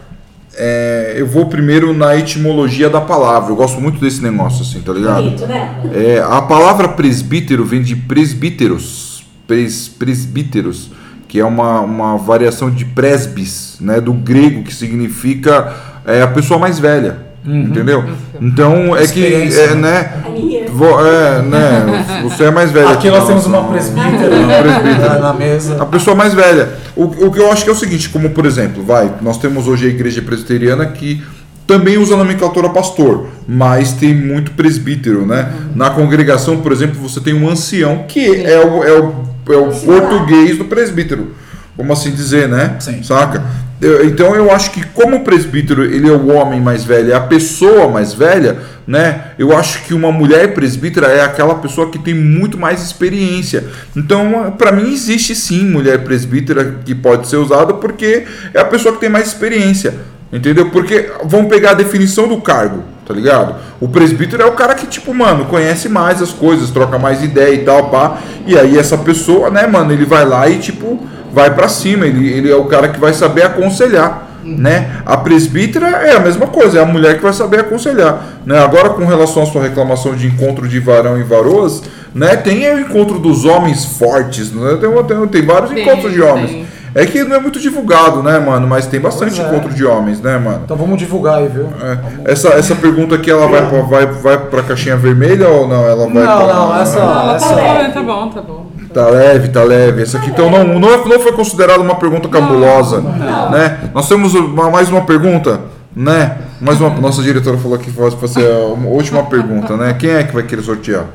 É, 0.55 1.15
eu 1.17 1.25
vou 1.25 1.47
primeiro 1.47 1.93
na 1.93 2.15
etimologia 2.15 2.89
da 2.89 3.01
palavra. 3.01 3.51
Eu 3.51 3.55
gosto 3.55 3.81
muito 3.81 3.99
desse 3.99 4.21
negócio, 4.21 4.61
assim, 4.61 4.81
tá 4.81 4.93
ligado? 4.93 5.23
Bonito, 5.23 5.47
né? 5.47 5.81
É, 5.93 6.19
a 6.19 6.41
palavra 6.43 6.89
presbítero 6.89 7.65
vem 7.65 7.81
de 7.81 7.95
presbíteros, 7.95 9.25
pres, 9.47 9.87
presbíteros, 9.87 10.91
que 11.27 11.39
é 11.39 11.45
uma, 11.45 11.81
uma 11.81 12.17
variação 12.17 12.69
de 12.69 12.85
presbis, 12.85 13.77
né, 13.81 13.99
do 13.99 14.13
grego, 14.13 14.63
que 14.63 14.73
significa 14.73 15.73
é, 16.05 16.21
a 16.21 16.27
pessoa 16.27 16.59
mais 16.59 16.79
velha, 16.79 17.24
entendeu? 17.45 18.03
Então 18.41 18.95
é 18.95 19.05
que, 19.07 19.25
é, 19.25 19.75
né? 19.75 19.75
né, 19.75 20.65
vo- 20.71 20.99
é, 21.05 21.41
né, 21.41 22.05
você 22.23 22.45
é 22.45 22.51
mais 22.51 22.71
velha. 22.71 22.89
aqui 22.89 23.09
nós 23.09 23.25
temos 23.27 23.45
uma 23.45 23.61
nós. 23.61 23.69
presbítera 23.71 24.35
Uma 24.35 24.53
presbítera. 24.61 25.09
na- 25.09 25.19
na 25.19 25.33
mesa. 25.33 25.81
A 25.81 25.85
pessoa 25.85 26.15
mais 26.15 26.33
velha. 26.33 26.69
O, 26.95 27.03
o 27.03 27.31
que 27.31 27.39
eu 27.39 27.51
acho 27.51 27.63
que 27.63 27.69
é 27.69 27.73
o 27.73 27.75
seguinte, 27.75 28.09
como 28.09 28.29
por 28.31 28.45
exemplo, 28.45 28.83
vai, 28.83 29.11
nós 29.21 29.37
temos 29.37 29.67
hoje 29.67 29.85
a 29.85 29.89
igreja 29.89 30.21
presbiteriana 30.21 30.85
que 30.87 31.21
também 31.67 31.97
usa 31.97 32.13
a 32.13 32.17
nomenclatura 32.17 32.69
pastor, 32.69 33.27
mas 33.47 33.93
tem 33.93 34.13
muito 34.13 34.51
presbítero, 34.51 35.25
né? 35.25 35.51
Na 35.75 35.89
congregação, 35.89 36.57
por 36.57 36.71
exemplo, 36.71 36.99
você 37.01 37.19
tem 37.19 37.33
um 37.33 37.49
ancião, 37.49 38.05
que 38.07 38.23
é 38.45 38.59
o, 38.63 38.83
é 38.83 38.91
o, 38.99 39.13
é 39.51 39.57
o 39.57 39.71
português 39.71 40.57
do 40.59 40.65
presbítero, 40.65 41.29
como 41.75 41.91
assim 41.93 42.11
dizer, 42.11 42.47
né? 42.47 42.75
Sim. 42.79 43.03
Saca? 43.03 43.43
Eu- 43.81 44.05
então 44.05 44.33
eu 44.33 44.49
acho 44.51 44.71
que 44.71 44.83
como 44.87 45.17
o 45.17 45.19
presbítero 45.23 45.83
ele 45.83 46.07
é 46.07 46.11
o 46.11 46.27
homem 46.33 46.61
mais 46.61 46.85
velho, 46.85 47.11
é 47.11 47.15
a 47.15 47.19
pessoa 47.19 47.89
mais 47.89 48.13
velha, 48.13 48.57
né? 48.87 49.31
Eu 49.37 49.55
acho 49.55 49.83
que 49.83 49.93
uma 49.93 50.11
mulher 50.13 50.53
presbítera 50.53 51.07
é 51.07 51.21
aquela 51.21 51.55
pessoa 51.55 51.89
que 51.89 51.99
tem 51.99 52.13
muito 52.13 52.57
mais 52.57 52.81
experiência. 52.81 53.65
Então, 53.95 54.55
para 54.57 54.71
mim 54.71 54.93
existe 54.93 55.35
sim 55.35 55.65
mulher 55.65 56.03
presbítera 56.05 56.75
que 56.85 56.95
pode 56.95 57.27
ser 57.27 57.35
usada 57.37 57.73
porque 57.73 58.23
é 58.53 58.61
a 58.61 58.65
pessoa 58.65 58.93
que 58.93 59.01
tem 59.01 59.09
mais 59.09 59.27
experiência. 59.27 59.93
Entendeu? 60.31 60.69
Porque 60.69 61.09
vamos 61.23 61.47
pegar 61.49 61.71
a 61.71 61.75
definição 61.75 62.27
do 62.27 62.37
cargo, 62.41 62.83
tá 63.07 63.13
ligado? 63.13 63.55
O 63.79 63.87
presbítero 63.87 64.41
é 64.43 64.45
o 64.45 64.51
cara 64.53 64.73
que, 64.75 64.87
tipo, 64.87 65.13
mano, 65.13 65.45
conhece 65.45 65.87
mais 65.87 66.21
as 66.21 66.31
coisas, 66.31 66.71
troca 66.71 66.97
mais 66.97 67.23
ideia 67.23 67.53
e 67.53 67.59
tal, 67.59 67.89
pá. 67.89 68.17
E 68.45 68.57
aí 68.57 68.77
essa 68.77 68.97
pessoa, 68.97 69.49
né, 69.49 69.65
mano, 69.67 69.91
ele 69.93 70.05
vai 70.05 70.25
lá 70.25 70.49
e, 70.49 70.57
tipo, 70.57 70.99
vai 71.31 71.53
pra 71.53 71.69
cima. 71.69 72.05
Ele, 72.05 72.27
ele 72.29 72.51
é 72.51 72.55
o 72.55 72.65
cara 72.65 72.89
que 72.89 72.99
vai 72.99 73.13
saber 73.13 73.43
aconselhar, 73.43 74.27
né? 74.43 74.97
A 75.05 75.15
presbítera 75.17 75.87
é 75.87 76.15
a 76.15 76.19
mesma 76.19 76.47
coisa, 76.47 76.79
é 76.79 76.81
a 76.81 76.85
mulher 76.85 77.17
que 77.17 77.23
vai 77.23 77.33
saber 77.33 77.61
aconselhar, 77.61 78.23
né? 78.45 78.59
Agora, 78.59 78.89
com 78.89 79.05
relação 79.05 79.43
à 79.43 79.45
sua 79.45 79.63
reclamação 79.63 80.15
de 80.15 80.27
encontro 80.27 80.67
de 80.67 80.79
varão 80.79 81.17
e 81.19 81.23
varoas, 81.23 81.83
né? 82.13 82.35
Tem 82.35 82.67
o 82.73 82.79
encontro 82.79 83.19
dos 83.19 83.45
homens 83.45 83.85
fortes, 83.85 84.51
né? 84.51 84.77
Tem, 84.81 84.89
tem, 85.03 85.27
tem 85.27 85.45
vários 85.45 85.71
Tem, 85.71 85.83
encontros 85.83 86.11
de 86.13 86.21
homens. 86.21 86.49
tem. 86.51 86.74
É 86.95 87.05
que 87.05 87.25
não 87.25 87.35
é 87.35 87.39
muito 87.39 87.59
divulgado, 87.59 88.23
né, 88.23 88.39
mano? 88.39 88.65
Mas 88.65 88.87
tem 88.87 89.01
bastante 89.01 89.41
é. 89.41 89.45
encontro 89.45 89.73
de 89.73 89.85
homens, 89.85 90.21
né, 90.21 90.37
mano? 90.37 90.61
Então 90.63 90.77
vamos 90.77 90.97
divulgar 90.97 91.39
aí, 91.39 91.47
viu? 91.49 91.67
É. 91.81 92.31
Essa, 92.31 92.47
essa 92.53 92.73
pergunta 92.73 93.15
aqui, 93.15 93.29
ela 93.29 93.47
vai 93.47 93.67
pra, 93.67 93.81
vai, 93.81 94.05
vai 94.05 94.37
pra 94.37 94.63
caixinha 94.63 94.95
vermelha 94.95 95.49
ou 95.49 95.67
não? 95.67 95.85
Ela 95.85 96.05
vai 96.07 96.23
Não, 96.23 96.37
pra- 96.45 96.53
não, 96.53 96.79
essa- 96.81 96.99
Não, 96.99 97.11
ela 97.19 97.35
essa- 97.35 97.49
tá 97.49 97.55
bom, 97.55 97.91
tá 97.91 98.01
bom, 98.01 98.29
tá 98.29 98.41
bom. 98.41 98.65
Tá 98.93 99.07
leve, 99.09 99.49
tá 99.49 99.61
leve. 99.61 100.03
Essa 100.03 100.19
aqui 100.19 100.29
então 100.29 100.49
não, 100.49 100.63
não, 100.63 101.05
não 101.05 101.19
foi 101.19 101.33
considerada 101.33 101.81
uma 101.81 101.95
pergunta 101.95 102.29
cabulosa, 102.29 103.01
né? 103.01 103.89
Nós 103.93 104.07
temos 104.07 104.33
uma- 104.33 104.71
mais 104.71 104.87
uma 104.89 105.01
pergunta, 105.01 105.59
né? 105.93 106.37
Mais 106.61 106.79
uma, 106.79 106.89
nossa 106.91 107.21
diretora 107.21 107.57
falou 107.57 107.77
que 107.77 107.91
fosse 107.91 108.15
fazer 108.15 108.49
a 108.49 108.67
uma 108.73 108.87
última 108.87 109.21
pergunta, 109.23 109.75
né? 109.75 109.93
Quem 109.99 110.11
é 110.11 110.23
que 110.23 110.33
vai 110.33 110.43
querer 110.43 110.61
sortear? 110.61 111.07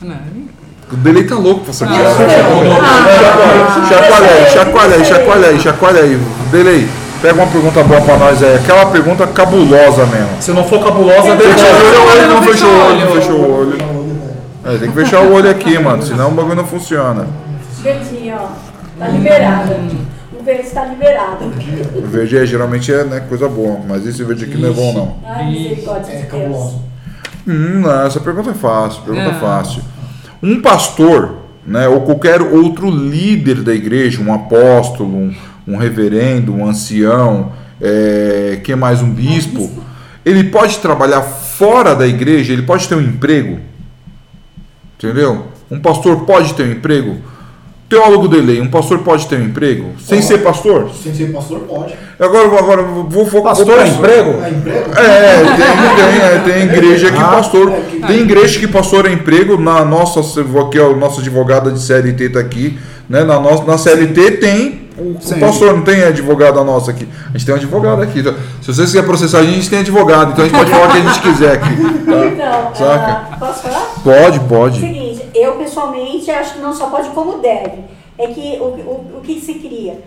Não. 0.00 0.16
O 0.92 0.96
Delay 0.96 1.24
tá 1.24 1.34
louco 1.34 1.64
pra 1.64 1.72
sortear. 1.72 1.98
Chacoalha 3.88 4.30
aí, 4.30 4.50
chacoalha 4.50 4.94
aí, 4.96 5.04
chacoalha 5.04 5.46
aí, 5.48 5.60
chacoalha 5.60 6.00
aí. 6.02 6.20
Delay, 6.52 6.88
pega 7.20 7.34
uma 7.34 7.46
pergunta 7.46 7.82
boa 7.82 8.00
pra 8.00 8.16
nós 8.16 8.42
aí. 8.42 8.54
Aquela 8.56 8.86
pergunta 8.86 9.26
cabulosa 9.26 10.06
mesmo. 10.06 10.28
Se 10.40 10.52
não 10.52 10.64
for 10.64 10.82
cabulosa, 10.84 11.34
deixa. 11.34 11.66
o 11.66 12.10
olho, 12.10 12.28
não 12.28 12.42
fechou 12.42 12.68
o 12.70 12.86
olho, 12.86 13.00
não 13.00 13.12
fechou 13.20 13.34
o 13.36 13.58
olho. 13.60 13.78
É, 14.64 14.78
tem 14.78 14.90
que 14.90 14.94
fechar 14.96 15.20
o 15.22 15.32
olho 15.32 15.48
aqui, 15.50 15.78
mano, 15.78 16.02
senão 16.02 16.28
o 16.28 16.32
bagulho 16.32 16.56
não 16.56 16.66
funciona. 16.66 17.26
Verdinho, 17.82 18.36
ó. 18.36 18.48
Tá 18.98 19.08
liberada. 19.08 19.78
O 20.38 20.42
verde 20.42 20.62
está 20.62 20.84
liberado. 20.84 21.44
O 21.94 22.06
verde 22.06 22.38
é, 22.38 22.46
geralmente 22.46 22.92
é 22.92 23.04
né, 23.04 23.20
coisa 23.28 23.48
boa, 23.48 23.78
mas 23.88 24.06
esse 24.06 24.22
verde 24.24 24.44
aqui 24.44 24.56
não 24.56 24.68
é 24.70 24.72
bom 24.72 24.92
não. 24.92 25.16
Ai, 25.28 25.46
misericórdia 25.50 26.12
É 26.12 26.16
de 26.16 26.22
Deus. 26.22 26.30
cabuloso. 26.32 26.82
Hum, 27.46 27.80
não, 27.80 28.06
essa 28.06 28.18
pergunta 28.20 28.50
é 28.50 28.54
fácil, 28.54 29.02
pergunta 29.02 29.30
Ah. 29.36 29.40
fácil. 29.40 29.82
Um 30.42 30.60
pastor, 30.60 31.36
né, 31.66 31.88
ou 31.88 32.02
qualquer 32.02 32.40
outro 32.42 32.90
líder 32.90 33.62
da 33.62 33.74
igreja, 33.74 34.20
um 34.20 34.32
apóstolo, 34.32 35.16
um, 35.16 35.34
um 35.66 35.76
reverendo, 35.76 36.54
um 36.54 36.66
ancião, 36.66 37.52
é, 37.80 38.60
que 38.62 38.74
mais 38.74 39.02
um 39.02 39.10
bispo, 39.10 39.70
ele 40.24 40.44
pode 40.44 40.78
trabalhar 40.78 41.22
fora 41.22 41.94
da 41.94 42.06
igreja, 42.06 42.52
ele 42.52 42.62
pode 42.62 42.88
ter 42.88 42.94
um 42.94 43.00
emprego, 43.00 43.60
entendeu? 44.96 45.46
Um 45.70 45.80
pastor 45.80 46.24
pode 46.24 46.54
ter 46.54 46.64
um 46.64 46.72
emprego. 46.72 47.20
Teólogo 47.88 48.26
de 48.28 48.40
lei, 48.40 48.60
um 48.60 48.66
pastor 48.68 48.98
pode 48.98 49.26
ter 49.28 49.36
um 49.38 49.44
emprego 49.44 49.92
sem 50.00 50.18
Pode. 50.18 50.26
ser 50.26 50.38
pastor. 50.38 50.90
Sem 51.04 51.14
ser 51.14 51.32
pastor, 51.32 51.60
pode. 51.60 51.94
Agora, 52.18 52.58
agora 52.58 52.82
vou, 52.82 53.24
vou 53.24 53.42
Pastor 53.42 53.78
é 53.78 53.86
emprego? 53.86 54.42
É 54.42 54.50
emprego? 54.50 54.90
é, 54.98 55.44
tem, 55.44 55.96
tem, 55.96 56.20
é, 56.20 56.38
tem 56.38 56.62
igreja 56.64 57.12
que 57.12 57.18
Ah, 57.18 57.26
pastor. 57.28 57.70
é 57.70 58.06
Tem 58.08 58.18
igreja 58.22 58.58
que 58.58 58.66
pastor 58.66 59.06
é 59.06 59.12
emprego. 59.12 59.56
Na 59.56 59.84
nossa, 59.84 60.20
que 60.68 60.78
é 60.78 60.82
a 60.84 60.96
nossa 60.96 61.20
advogada 61.20 61.70
de 61.70 61.80
CLT 61.80 62.30
tá 62.30 62.40
aqui. 62.40 62.76
Né? 63.08 63.22
Na, 63.22 63.38
nossa, 63.38 63.62
na 63.62 63.78
CLT 63.78 64.32
tem 64.38 64.88
o, 64.98 65.10
o 65.20 65.38
pastor, 65.38 65.74
não 65.76 65.82
tem 65.82 66.02
advogada 66.02 66.64
nossa 66.64 66.90
aqui. 66.90 67.06
A 67.28 67.38
gente 67.38 67.46
tem 67.46 67.54
um 67.54 67.58
advogado 67.58 68.02
aqui. 68.02 68.20
tá? 68.20 68.34
Se 68.62 68.74
você 68.74 68.82
quiser 68.82 69.04
processar 69.04 69.38
a 69.38 69.42
gente, 69.42 69.52
a 69.52 69.56
gente 69.58 69.70
tem 69.70 69.78
advogado. 69.78 70.32
Então 70.32 70.44
a 70.44 70.48
gente 70.48 70.56
pode 70.58 70.70
falar 70.70 70.88
o 70.88 70.90
que 70.90 70.98
a 70.98 71.00
gente 71.02 71.20
quiser 71.20 71.52
aqui. 71.52 71.76
tá? 72.04 72.26
Então, 72.26 72.74
Saca? 72.74 73.22
ah, 73.30 73.36
posso 73.38 73.62
falar? 73.62 73.86
Pode, 74.02 74.40
pode. 74.40 74.80
Seguinte, 74.80 75.05
eu 75.36 75.56
pessoalmente 75.56 76.30
acho 76.30 76.54
que 76.54 76.60
não 76.60 76.72
só 76.72 76.88
pode 76.90 77.10
como 77.10 77.38
deve. 77.38 77.84
É 78.18 78.28
que 78.28 78.56
o, 78.60 78.64
o, 78.64 79.18
o 79.18 79.20
que 79.22 79.40
se 79.40 79.54
cria? 79.54 80.00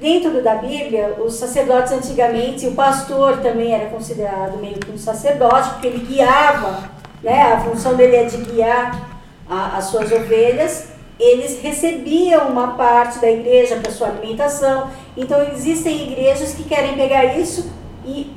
Dentro 0.00 0.42
da 0.42 0.56
Bíblia, 0.56 1.14
os 1.24 1.34
sacerdotes 1.34 1.92
antigamente, 1.92 2.66
o 2.66 2.74
pastor 2.74 3.36
também 3.38 3.72
era 3.72 3.86
considerado 3.88 4.58
meio 4.58 4.74
que 4.80 4.90
um 4.90 4.98
sacerdote, 4.98 5.70
porque 5.70 5.86
ele 5.86 6.04
guiava, 6.04 6.90
né? 7.22 7.40
a 7.52 7.60
função 7.60 7.94
dele 7.94 8.16
é 8.16 8.24
de 8.24 8.36
guiar 8.38 9.20
a- 9.48 9.76
as 9.76 9.84
suas 9.84 10.10
ovelhas. 10.10 10.88
Eles 11.20 11.60
recebiam 11.62 12.48
uma 12.48 12.68
parte 12.74 13.20
da 13.20 13.30
igreja 13.30 13.76
para 13.76 13.92
sua 13.92 14.08
alimentação. 14.08 14.90
Então, 15.16 15.40
existem 15.52 16.10
igrejas 16.10 16.52
que 16.54 16.64
querem 16.64 16.94
pegar 16.96 17.38
isso 17.38 17.70
e 18.04 18.32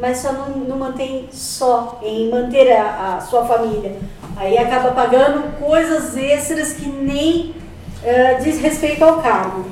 mas 0.00 0.18
só 0.18 0.32
não, 0.32 0.48
não 0.48 0.78
mantém 0.78 1.28
só 1.30 2.00
em 2.02 2.28
manter 2.28 2.72
a, 2.72 3.16
a 3.16 3.20
sua 3.20 3.44
família. 3.44 3.94
Aí 4.36 4.58
acaba 4.58 4.90
pagando 4.90 5.58
coisas 5.58 6.16
extras 6.16 6.72
que 6.72 6.88
nem 6.88 7.54
eh, 8.04 8.38
diz 8.42 8.60
respeito 8.60 9.04
ao 9.04 9.18
cargo, 9.22 9.64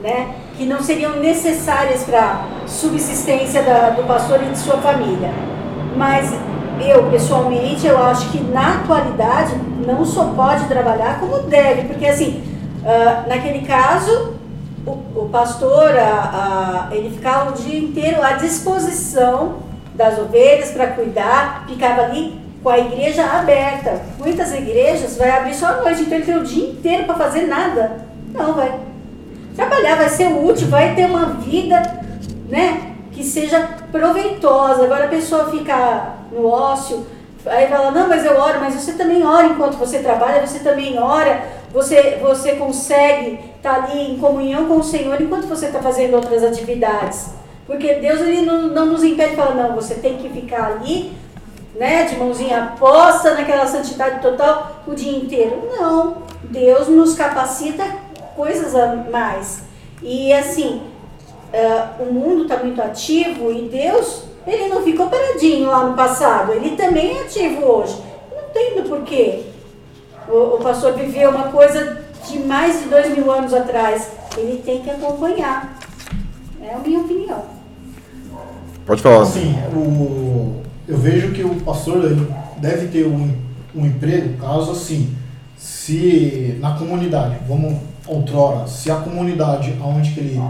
né? 0.00 0.34
Que 0.56 0.64
não 0.64 0.80
seriam 0.82 1.16
necessárias 1.16 2.04
para 2.04 2.44
subsistência 2.66 3.62
da- 3.62 3.90
do 3.90 4.04
pastor 4.06 4.40
e 4.42 4.46
de 4.46 4.58
sua 4.58 4.76
família. 4.78 5.30
Mas 5.96 6.32
eu 6.80 7.10
pessoalmente, 7.10 7.86
eu 7.86 7.98
acho 8.02 8.28
que 8.30 8.40
na 8.40 8.76
atualidade 8.76 9.54
não 9.86 10.04
só 10.04 10.26
pode 10.26 10.64
trabalhar 10.66 11.18
como 11.18 11.40
deve, 11.40 11.88
porque 11.88 12.06
assim, 12.06 12.42
uh, 12.82 13.28
naquele 13.28 13.66
caso, 13.66 14.34
o, 14.86 14.90
o 14.90 15.28
pastor, 15.30 15.90
a, 15.98 16.88
a, 16.90 16.94
ele 16.94 17.10
ficava 17.10 17.50
o 17.50 17.54
dia 17.54 17.78
inteiro 17.78 18.22
à 18.22 18.32
disposição 18.32 19.56
das 19.94 20.18
ovelhas 20.18 20.70
para 20.70 20.86
cuidar, 20.88 21.64
ficava 21.68 22.02
ali 22.02 22.40
com 22.62 22.68
a 22.68 22.78
igreja 22.78 23.24
aberta. 23.24 24.02
Muitas 24.18 24.52
igrejas 24.52 25.16
vai 25.16 25.30
abrir 25.30 25.54
só 25.54 25.66
à 25.66 25.76
noite, 25.82 26.02
então 26.02 26.18
ele 26.18 26.26
tem 26.26 26.36
o 26.36 26.44
dia 26.44 26.70
inteiro 26.70 27.04
para 27.04 27.14
fazer 27.14 27.46
nada. 27.46 28.06
Não, 28.32 28.54
vai 28.54 28.78
trabalhar, 29.56 29.96
vai 29.96 30.08
ser 30.08 30.28
útil, 30.28 30.68
vai 30.68 30.94
ter 30.94 31.06
uma 31.06 31.26
vida, 31.26 31.82
né? 32.48 32.90
que 33.20 33.24
seja 33.24 33.68
proveitosa. 33.92 34.84
Agora 34.84 35.04
a 35.04 35.08
pessoa 35.08 35.50
fica 35.50 36.14
no 36.32 36.46
ócio, 36.46 37.06
aí 37.44 37.68
fala, 37.68 37.90
não, 37.90 38.08
mas 38.08 38.24
eu 38.24 38.36
oro, 38.36 38.60
mas 38.60 38.74
você 38.74 38.92
também 38.92 39.24
ora 39.24 39.46
enquanto 39.46 39.76
você 39.76 39.98
trabalha, 39.98 40.46
você 40.46 40.60
também 40.60 40.98
ora, 40.98 41.42
você, 41.72 42.18
você 42.20 42.52
consegue 42.52 43.38
estar 43.56 43.74
tá 43.74 43.84
ali 43.84 44.12
em 44.12 44.18
comunhão 44.18 44.66
com 44.66 44.76
o 44.76 44.82
Senhor 44.82 45.20
enquanto 45.20 45.46
você 45.46 45.66
está 45.66 45.80
fazendo 45.80 46.14
outras 46.14 46.42
atividades. 46.42 47.30
Porque 47.66 47.94
Deus 47.94 48.20
ele 48.20 48.42
não, 48.42 48.68
não 48.68 48.86
nos 48.86 49.04
impede, 49.04 49.36
fala, 49.36 49.54
não, 49.54 49.74
você 49.74 49.94
tem 49.94 50.16
que 50.16 50.28
ficar 50.30 50.64
ali, 50.64 51.12
né, 51.74 52.04
de 52.04 52.16
mãozinha 52.16 52.74
posta 52.78 53.34
naquela 53.34 53.66
santidade 53.66 54.20
total 54.20 54.82
o 54.86 54.94
dia 54.94 55.16
inteiro. 55.16 55.68
Não, 55.76 56.18
Deus 56.44 56.88
nos 56.88 57.14
capacita 57.14 57.84
coisas 58.36 58.74
a 58.74 58.96
mais. 59.10 59.62
E 60.02 60.32
assim, 60.32 60.82
uh, 61.52 62.02
o 62.02 62.12
mundo 62.12 62.42
está 62.42 62.56
muito 62.56 62.80
ativo 62.80 63.52
e 63.52 63.68
Deus, 63.68 64.24
ele 64.46 64.68
não 64.68 64.82
ficou 64.82 65.08
paradinho 65.08 65.68
lá 65.68 65.84
no 65.84 65.94
passado, 65.94 66.52
ele 66.52 66.76
também 66.76 67.18
é 67.18 67.22
ativo 67.22 67.64
hoje. 67.64 67.96
Não 68.30 68.48
entendo 68.48 68.88
por 68.88 69.02
quê. 69.02 69.44
O, 70.28 70.56
o 70.56 70.58
pastor 70.58 70.92
viveu 70.94 71.30
uma 71.30 71.48
coisa 71.48 72.04
de 72.26 72.38
mais 72.40 72.82
de 72.82 72.88
dois 72.88 73.10
mil 73.10 73.30
anos 73.30 73.52
atrás. 73.52 74.10
Ele 74.36 74.62
tem 74.64 74.80
que 74.82 74.90
acompanhar. 74.90 75.76
É 76.62 76.74
a 76.74 76.78
minha 76.78 77.00
opinião. 77.00 77.42
Pode 78.86 79.02
falar. 79.02 79.24
Sim, 79.26 79.54
o, 79.74 80.62
eu 80.90 80.98
vejo 80.98 81.30
que 81.30 81.42
o 81.44 81.54
pastor 81.60 82.02
deve 82.58 82.88
ter 82.88 83.06
um, 83.06 83.32
um 83.74 83.86
emprego, 83.86 84.36
caso 84.38 84.72
assim, 84.72 85.14
se 85.56 86.56
na 86.60 86.72
comunidade, 86.72 87.36
vamos 87.46 87.78
outrora, 88.06 88.66
se 88.66 88.90
a 88.90 88.96
comunidade 88.96 89.72
onde 89.80 90.10
que 90.10 90.20
ele 90.20 90.40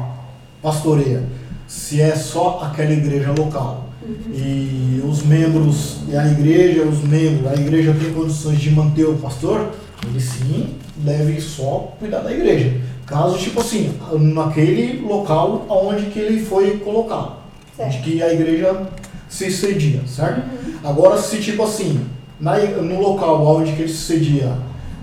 pastoreia, 0.63 1.23
se 1.69 2.01
é 2.01 2.17
só 2.17 2.61
aquela 2.63 2.93
igreja 2.93 3.35
local. 3.37 3.89
Uhum. 4.03 4.35
E 4.35 5.03
os 5.07 5.23
membros, 5.23 5.99
e 6.09 6.17
a 6.17 6.27
igreja, 6.27 6.85
os 6.85 7.03
membros, 7.03 7.47
a 7.47 7.55
igreja 7.55 7.95
tem 8.01 8.13
condições 8.15 8.59
de 8.59 8.71
manter 8.71 9.05
o 9.05 9.19
pastor, 9.19 9.73
ele 10.07 10.21
sim 10.21 10.75
deve 10.97 11.39
só 11.41 11.95
cuidar 11.99 12.21
da 12.21 12.33
igreja. 12.33 12.81
Caso, 13.05 13.37
tipo 13.37 13.61
assim, 13.61 13.93
naquele 14.19 15.03
local 15.07 15.67
onde 15.69 16.07
que 16.07 16.19
ele 16.19 16.43
foi 16.45 16.79
colocado, 16.79 17.37
certo. 17.77 17.93
de 17.93 17.99
que 17.99 18.23
a 18.23 18.33
igreja 18.33 18.89
se 19.31 19.51
cedia, 19.51 20.03
certo? 20.07 20.43
Agora, 20.83 21.17
se 21.17 21.39
tipo 21.39 21.63
assim, 21.63 22.01
na, 22.39 22.59
no 22.59 23.01
local 23.01 23.47
onde 23.47 23.73
que 23.73 23.83
ele 23.83 23.89
se 23.89 23.99
cedia, 23.99 24.53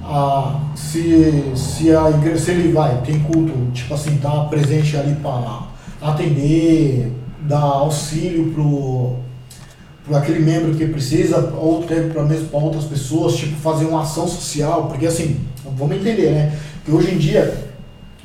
a, 0.03 0.59
se, 0.75 1.43
se 1.55 1.95
a 1.95 2.09
igreja, 2.09 2.37
se 2.37 2.51
ele 2.51 2.73
vai, 2.73 3.01
tem 3.01 3.19
culto, 3.19 3.53
tipo 3.73 3.93
assim, 3.93 4.17
tá 4.17 4.43
presente 4.45 4.97
ali 4.97 5.15
para 5.15 5.67
atender, 6.01 7.11
dar 7.41 7.59
auxílio 7.59 8.51
pro, 8.51 9.15
pro 10.05 10.17
aquele 10.17 10.39
membro 10.39 10.75
que 10.75 10.85
precisa, 10.87 11.53
ou 11.57 11.83
até 11.83 12.01
para 12.01 12.23
mesmo 12.23 12.49
para 12.49 12.59
outras 12.59 12.83
pessoas, 12.83 13.35
tipo 13.35 13.55
fazer 13.55 13.85
uma 13.85 14.01
ação 14.01 14.27
social, 14.27 14.87
porque 14.87 15.07
assim, 15.07 15.39
vamos 15.77 15.95
entender, 15.95 16.31
né? 16.31 16.57
Que 16.83 16.91
hoje 16.91 17.15
em 17.15 17.17
dia, 17.17 17.66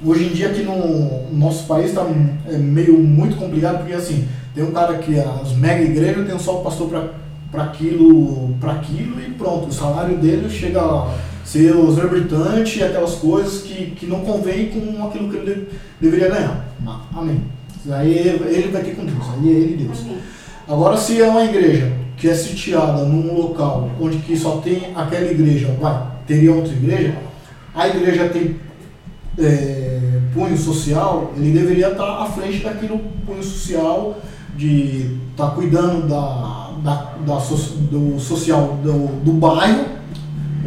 hoje 0.04 0.24
em 0.24 0.28
dia 0.28 0.48
aqui 0.48 0.62
no 0.62 1.30
nosso 1.32 1.66
país 1.66 1.90
está 1.90 2.06
é 2.48 2.56
meio 2.56 2.98
muito 2.98 3.36
complicado, 3.36 3.78
porque 3.78 3.92
assim, 3.94 4.26
tem 4.54 4.64
um 4.64 4.72
cara 4.72 4.98
que 4.98 5.18
as 5.18 5.52
mega 5.52 5.82
igrejas 5.82 6.26
tem 6.26 6.38
só 6.38 6.60
o 6.60 6.64
pastor 6.64 6.88
para 7.50 7.64
aquilo, 7.64 8.54
para 8.60 8.72
aquilo 8.72 9.20
e 9.20 9.30
pronto, 9.30 9.68
o 9.68 9.72
salário 9.72 10.16
dele 10.18 10.48
chega 10.48 10.80
ser 11.44 11.74
exorbitante 11.74 12.78
e 12.78 12.84
aquelas 12.84 13.14
coisas 13.16 13.62
que, 13.62 13.90
que 13.90 14.06
não 14.06 14.20
convém 14.20 14.68
com 14.68 15.04
aquilo 15.06 15.28
que 15.28 15.36
ele 15.36 15.68
deveria 16.00 16.28
ganhar. 16.28 16.64
Amém. 17.14 17.42
Aí 17.90 18.16
ele 18.16 18.70
vai 18.70 18.82
ter 18.82 18.94
com 18.94 19.04
Deus, 19.04 19.24
aí 19.34 19.48
é 19.48 19.52
ele 19.52 19.84
Deus. 19.84 20.04
Agora, 20.68 20.96
se 20.96 21.20
é 21.20 21.26
uma 21.26 21.44
igreja 21.44 21.92
que 22.16 22.28
é 22.28 22.34
sitiada 22.34 23.04
num 23.04 23.34
local 23.34 23.90
onde 24.00 24.18
que 24.18 24.36
só 24.36 24.58
tem 24.58 24.92
aquela 24.94 25.30
igreja, 25.30 25.76
vai, 25.80 26.06
teria 26.26 26.54
outra 26.54 26.72
igreja, 26.72 27.16
a 27.74 27.88
igreja 27.88 28.28
tem 28.28 28.56
é, 29.38 29.81
punho 30.32 30.56
social, 30.56 31.32
ele 31.36 31.52
deveria 31.52 31.90
estar 31.90 32.22
à 32.22 32.26
frente 32.26 32.58
daquele 32.62 32.98
punho 33.26 33.42
social 33.42 34.18
de 34.56 35.18
estar 35.30 35.48
tá 35.48 35.54
cuidando 35.54 36.08
da, 36.08 36.70
da, 36.82 37.14
da 37.24 37.38
do 37.90 38.18
social 38.18 38.78
do, 38.82 39.08
do 39.22 39.32
bairro 39.32 39.84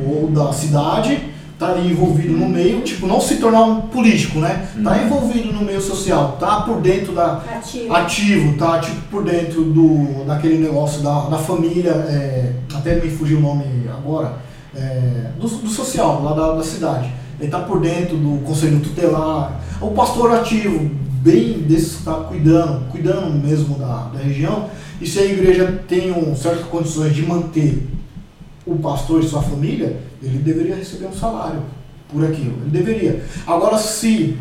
ou 0.06 0.28
da 0.28 0.52
cidade, 0.52 1.36
tá 1.58 1.70
ali 1.70 1.92
envolvido 1.92 2.34
no 2.34 2.50
meio, 2.50 2.82
tipo, 2.82 3.08
não 3.08 3.22
se 3.22 3.38
tornar 3.38 3.64
um 3.64 3.82
político, 3.82 4.40
né? 4.40 4.68
Tá 4.84 4.92
uhum. 4.92 5.06
envolvido 5.06 5.54
no 5.54 5.62
meio 5.62 5.82
social, 5.82 6.38
tá 6.40 6.62
por 6.62 6.82
dentro 6.82 7.14
da. 7.14 7.38
Ativo, 7.38 7.96
ativo 7.96 8.58
tá 8.58 8.80
tipo 8.80 9.02
por 9.10 9.24
dentro 9.24 9.64
do, 9.64 10.26
daquele 10.26 10.58
negócio 10.58 11.02
da, 11.02 11.22
da 11.30 11.38
família, 11.38 11.92
é, 11.92 12.54
até 12.74 12.96
me 12.96 13.10
fugiu 13.10 13.38
o 13.38 13.42
nome 13.42 13.66
agora, 13.90 14.34
é, 14.76 15.32
do, 15.40 15.48
do, 15.48 15.70
social, 15.70 16.22
lá 16.24 16.34
da, 16.34 16.56
da 16.56 16.64
cidade. 16.64 17.10
Ele 17.40 17.50
tá 17.50 17.60
por 17.60 17.82
dentro 17.82 18.18
do 18.18 18.42
conselho 18.44 18.80
tutelar, 18.80 19.62
o 19.82 19.92
pastor 19.92 20.32
ativo, 20.34 20.90
bem 21.22 21.60
desse 21.60 21.98
está 21.98 22.14
cuidando, 22.14 22.90
cuidando 22.92 23.32
mesmo 23.34 23.78
da, 23.78 24.10
da 24.14 24.20
região, 24.20 24.70
e 25.02 25.08
se 25.08 25.20
a 25.20 25.26
igreja 25.26 25.84
tem 25.88 26.12
um, 26.12 26.36
certas 26.36 26.66
condições 26.68 27.14
de 27.14 27.24
manter 27.24 27.88
o 28.66 28.76
pastor 28.78 29.22
e 29.22 29.28
sua 29.28 29.42
família, 29.42 30.00
ele 30.24 30.38
deveria 30.40 30.76
receber 30.76 31.08
um 31.08 31.14
salário 31.14 31.62
por 32.12 32.24
aquilo. 32.24 32.56
Ele 32.62 32.72
deveria. 32.72 33.24
Agora, 33.46 33.78
se 33.78 34.38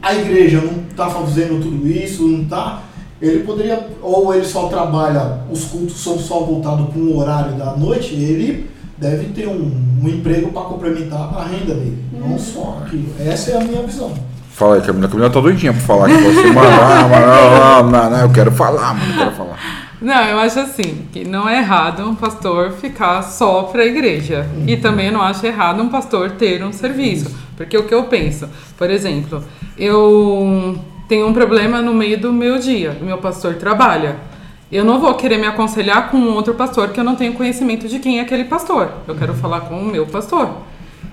a 0.00 0.14
igreja 0.14 0.60
não 0.60 0.84
está 0.88 1.10
fazendo 1.10 1.62
tudo 1.62 1.88
isso, 1.88 2.26
não 2.28 2.42
está, 2.42 2.82
ele 3.20 3.42
poderia, 3.42 3.88
ou 4.02 4.34
ele 4.34 4.44
só 4.44 4.68
trabalha, 4.68 5.40
os 5.50 5.64
cultos 5.64 6.02
são 6.02 6.18
só 6.18 6.40
voltados 6.40 6.88
para 6.88 6.98
um 6.98 7.16
horário 7.16 7.56
da 7.56 7.76
noite, 7.76 8.14
ele 8.14 8.70
deve 8.98 9.26
ter 9.28 9.48
um, 9.48 9.72
um 10.02 10.08
emprego 10.08 10.50
para 10.52 10.62
complementar 10.62 11.34
a 11.36 11.44
renda 11.44 11.74
dele, 11.74 12.04
não 12.12 12.28
uhum. 12.28 12.38
só 12.38 12.82
aquilo. 12.84 13.08
Essa 13.18 13.52
é 13.52 13.56
a 13.56 13.64
minha 13.64 13.82
visão. 13.82 14.12
Fala 14.50 14.76
aí, 14.76 14.82
Camila. 14.82 15.06
A 15.06 15.08
Camila 15.08 15.30
tá 15.30 15.40
doidinha 15.40 15.72
para 15.72 15.82
falar 15.82 16.06
que 16.06 16.14
você, 16.14 16.46
mano, 16.52 17.08
mano, 17.10 17.90
não, 17.90 18.10
não, 18.10 18.20
eu 18.20 18.30
quero 18.30 18.52
falar, 18.52 18.94
mano, 18.94 19.12
eu 19.12 19.18
quero 19.18 19.32
falar. 19.32 19.84
Não, 20.00 20.22
eu 20.24 20.38
acho 20.38 20.60
assim, 20.60 21.06
que 21.12 21.24
não 21.24 21.48
é 21.48 21.58
errado 21.58 22.08
um 22.08 22.14
pastor 22.14 22.72
ficar 22.72 23.22
só 23.22 23.64
para 23.64 23.82
a 23.82 23.86
igreja. 23.86 24.46
Uhum. 24.54 24.64
E 24.66 24.76
também 24.76 25.10
não 25.10 25.22
acho 25.22 25.44
errado 25.46 25.82
um 25.82 25.88
pastor 25.88 26.32
ter 26.32 26.62
um 26.62 26.72
serviço. 26.72 27.34
Porque 27.56 27.76
o 27.76 27.84
que 27.84 27.94
eu 27.94 28.04
penso, 28.04 28.48
por 28.76 28.90
exemplo, 28.90 29.42
eu 29.78 30.78
tenho 31.08 31.26
um 31.26 31.32
problema 31.32 31.80
no 31.80 31.94
meio 31.94 32.18
do 32.20 32.32
meu 32.32 32.58
dia, 32.58 32.96
meu 33.00 33.18
pastor 33.18 33.54
trabalha. 33.54 34.16
Eu 34.72 34.84
não 34.84 34.98
vou 34.98 35.14
querer 35.14 35.38
me 35.38 35.46
aconselhar 35.46 36.10
com 36.10 36.16
um 36.16 36.34
outro 36.34 36.54
pastor 36.54 36.88
que 36.88 36.98
eu 36.98 37.04
não 37.04 37.14
tenho 37.14 37.34
conhecimento 37.34 37.86
de 37.88 37.98
quem 37.98 38.18
é 38.18 38.22
aquele 38.22 38.44
pastor. 38.44 38.90
Eu 39.06 39.14
quero 39.14 39.34
falar 39.34 39.62
com 39.62 39.78
o 39.78 39.84
meu 39.84 40.06
pastor. 40.06 40.48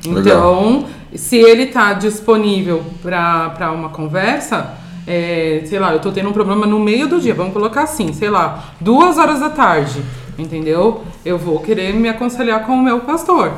Então, 0.06 0.16
Legal. 0.16 0.86
se 1.14 1.38
ele 1.38 1.64
está 1.64 1.94
disponível 1.94 2.84
para 3.02 3.72
uma 3.72 3.90
conversa, 3.90 4.74
é, 5.06 5.62
sei 5.66 5.80
lá, 5.80 5.94
eu 5.94 6.00
tô 6.00 6.12
tendo 6.12 6.30
um 6.30 6.34
problema 6.34 6.66
no 6.66 6.80
meio 6.80 7.08
do 7.08 7.20
dia, 7.20 7.34
vamos 7.34 7.54
colocar 7.54 7.84
assim, 7.84 8.14
sei 8.14 8.30
lá, 8.30 8.74
duas 8.80 9.18
horas 9.18 9.40
da 9.40 9.50
tarde, 9.50 10.02
entendeu? 10.38 11.04
Eu 11.26 11.38
vou 11.38 11.60
querer 11.60 11.94
me 11.94 12.10
aconselhar 12.10 12.66
com 12.66 12.74
o 12.74 12.82
meu 12.82 13.02
pastor. 13.02 13.54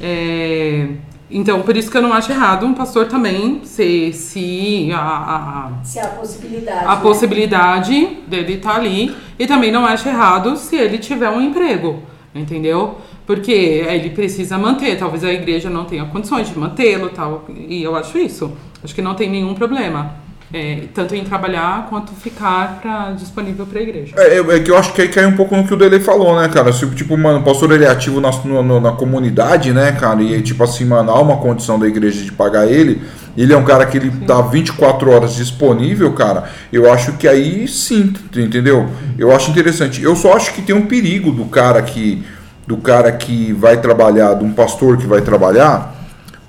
É, 0.00 0.88
então, 1.30 1.60
por 1.60 1.76
isso 1.76 1.90
que 1.90 1.96
eu 1.96 2.02
não 2.02 2.12
acho 2.12 2.32
errado 2.32 2.64
um 2.64 2.72
pastor 2.72 3.06
também 3.06 3.60
se, 3.64 4.12
se 4.14 4.90
a, 4.92 4.98
a, 4.98 5.84
se 5.84 6.00
a 6.00 6.08
possibilidade, 6.08 6.86
a 6.86 6.96
né? 6.96 7.02
possibilidade 7.02 8.18
dele 8.26 8.54
estar 8.54 8.72
tá 8.72 8.76
ali. 8.76 9.14
E 9.38 9.46
também 9.46 9.70
não 9.70 9.84
acho 9.84 10.08
errado 10.08 10.56
se 10.56 10.76
ele 10.76 10.98
tiver 10.98 11.28
um 11.28 11.40
emprego, 11.40 12.02
entendeu? 12.34 12.96
Porque 13.26 13.52
ele 13.52 14.10
precisa 14.10 14.56
manter, 14.56 14.98
talvez 14.98 15.22
a 15.22 15.32
igreja 15.32 15.68
não 15.68 15.84
tenha 15.84 16.06
condições 16.06 16.48
de 16.48 16.58
mantê-lo 16.58 17.10
tal. 17.10 17.44
E 17.48 17.82
eu 17.82 17.94
acho 17.94 18.16
isso. 18.16 18.56
Acho 18.82 18.94
que 18.94 19.02
não 19.02 19.14
tem 19.14 19.28
nenhum 19.28 19.54
problema. 19.54 20.27
É, 20.52 20.84
tanto 20.94 21.14
em 21.14 21.24
trabalhar 21.24 21.86
quanto 21.90 22.12
ficar 22.14 22.78
pra, 22.80 23.10
disponível 23.10 23.66
para 23.66 23.80
a 23.80 23.82
igreja. 23.82 24.14
É, 24.16 24.38
é, 24.38 24.60
que 24.60 24.70
eu 24.70 24.78
acho 24.78 24.94
que 24.94 25.02
aí 25.02 25.08
cai 25.08 25.26
um 25.26 25.36
pouco 25.36 25.54
no 25.54 25.66
que 25.66 25.74
o 25.74 25.76
Dele 25.76 26.00
falou, 26.00 26.40
né, 26.40 26.48
cara? 26.48 26.72
Se, 26.72 26.86
tipo, 26.90 27.18
mano, 27.18 27.40
o 27.40 27.42
pastor 27.42 27.70
ele 27.72 27.84
é 27.84 27.88
ativo 27.88 28.18
na, 28.18 28.30
no, 28.30 28.80
na 28.80 28.92
comunidade, 28.92 29.74
né, 29.74 29.92
cara? 29.92 30.22
E 30.22 30.40
tipo 30.40 30.64
assim, 30.64 30.86
mano, 30.86 31.10
há 31.10 31.20
uma 31.20 31.36
condição 31.36 31.78
da 31.78 31.86
igreja 31.86 32.24
de 32.24 32.32
pagar 32.32 32.66
ele. 32.66 33.02
ele 33.36 33.52
é 33.52 33.56
um 33.58 33.64
cara 33.64 33.84
que 33.84 33.98
ele 33.98 34.10
tá 34.26 34.40
24 34.40 35.10
horas 35.10 35.34
disponível, 35.34 36.12
cara, 36.14 36.44
eu 36.72 36.90
acho 36.90 37.12
que 37.18 37.28
aí 37.28 37.68
sim, 37.68 38.14
entendeu? 38.34 38.88
Eu 39.18 39.34
acho 39.36 39.50
interessante. 39.50 40.02
Eu 40.02 40.16
só 40.16 40.32
acho 40.32 40.54
que 40.54 40.62
tem 40.62 40.74
um 40.74 40.86
perigo 40.86 41.30
do 41.30 41.44
cara 41.44 41.82
que 41.82 42.24
do 42.66 42.76
cara 42.76 43.10
que 43.12 43.52
vai 43.54 43.80
trabalhar, 43.80 44.34
de 44.34 44.44
um 44.44 44.52
pastor 44.52 44.98
que 44.98 45.06
vai 45.06 45.22
trabalhar. 45.22 45.94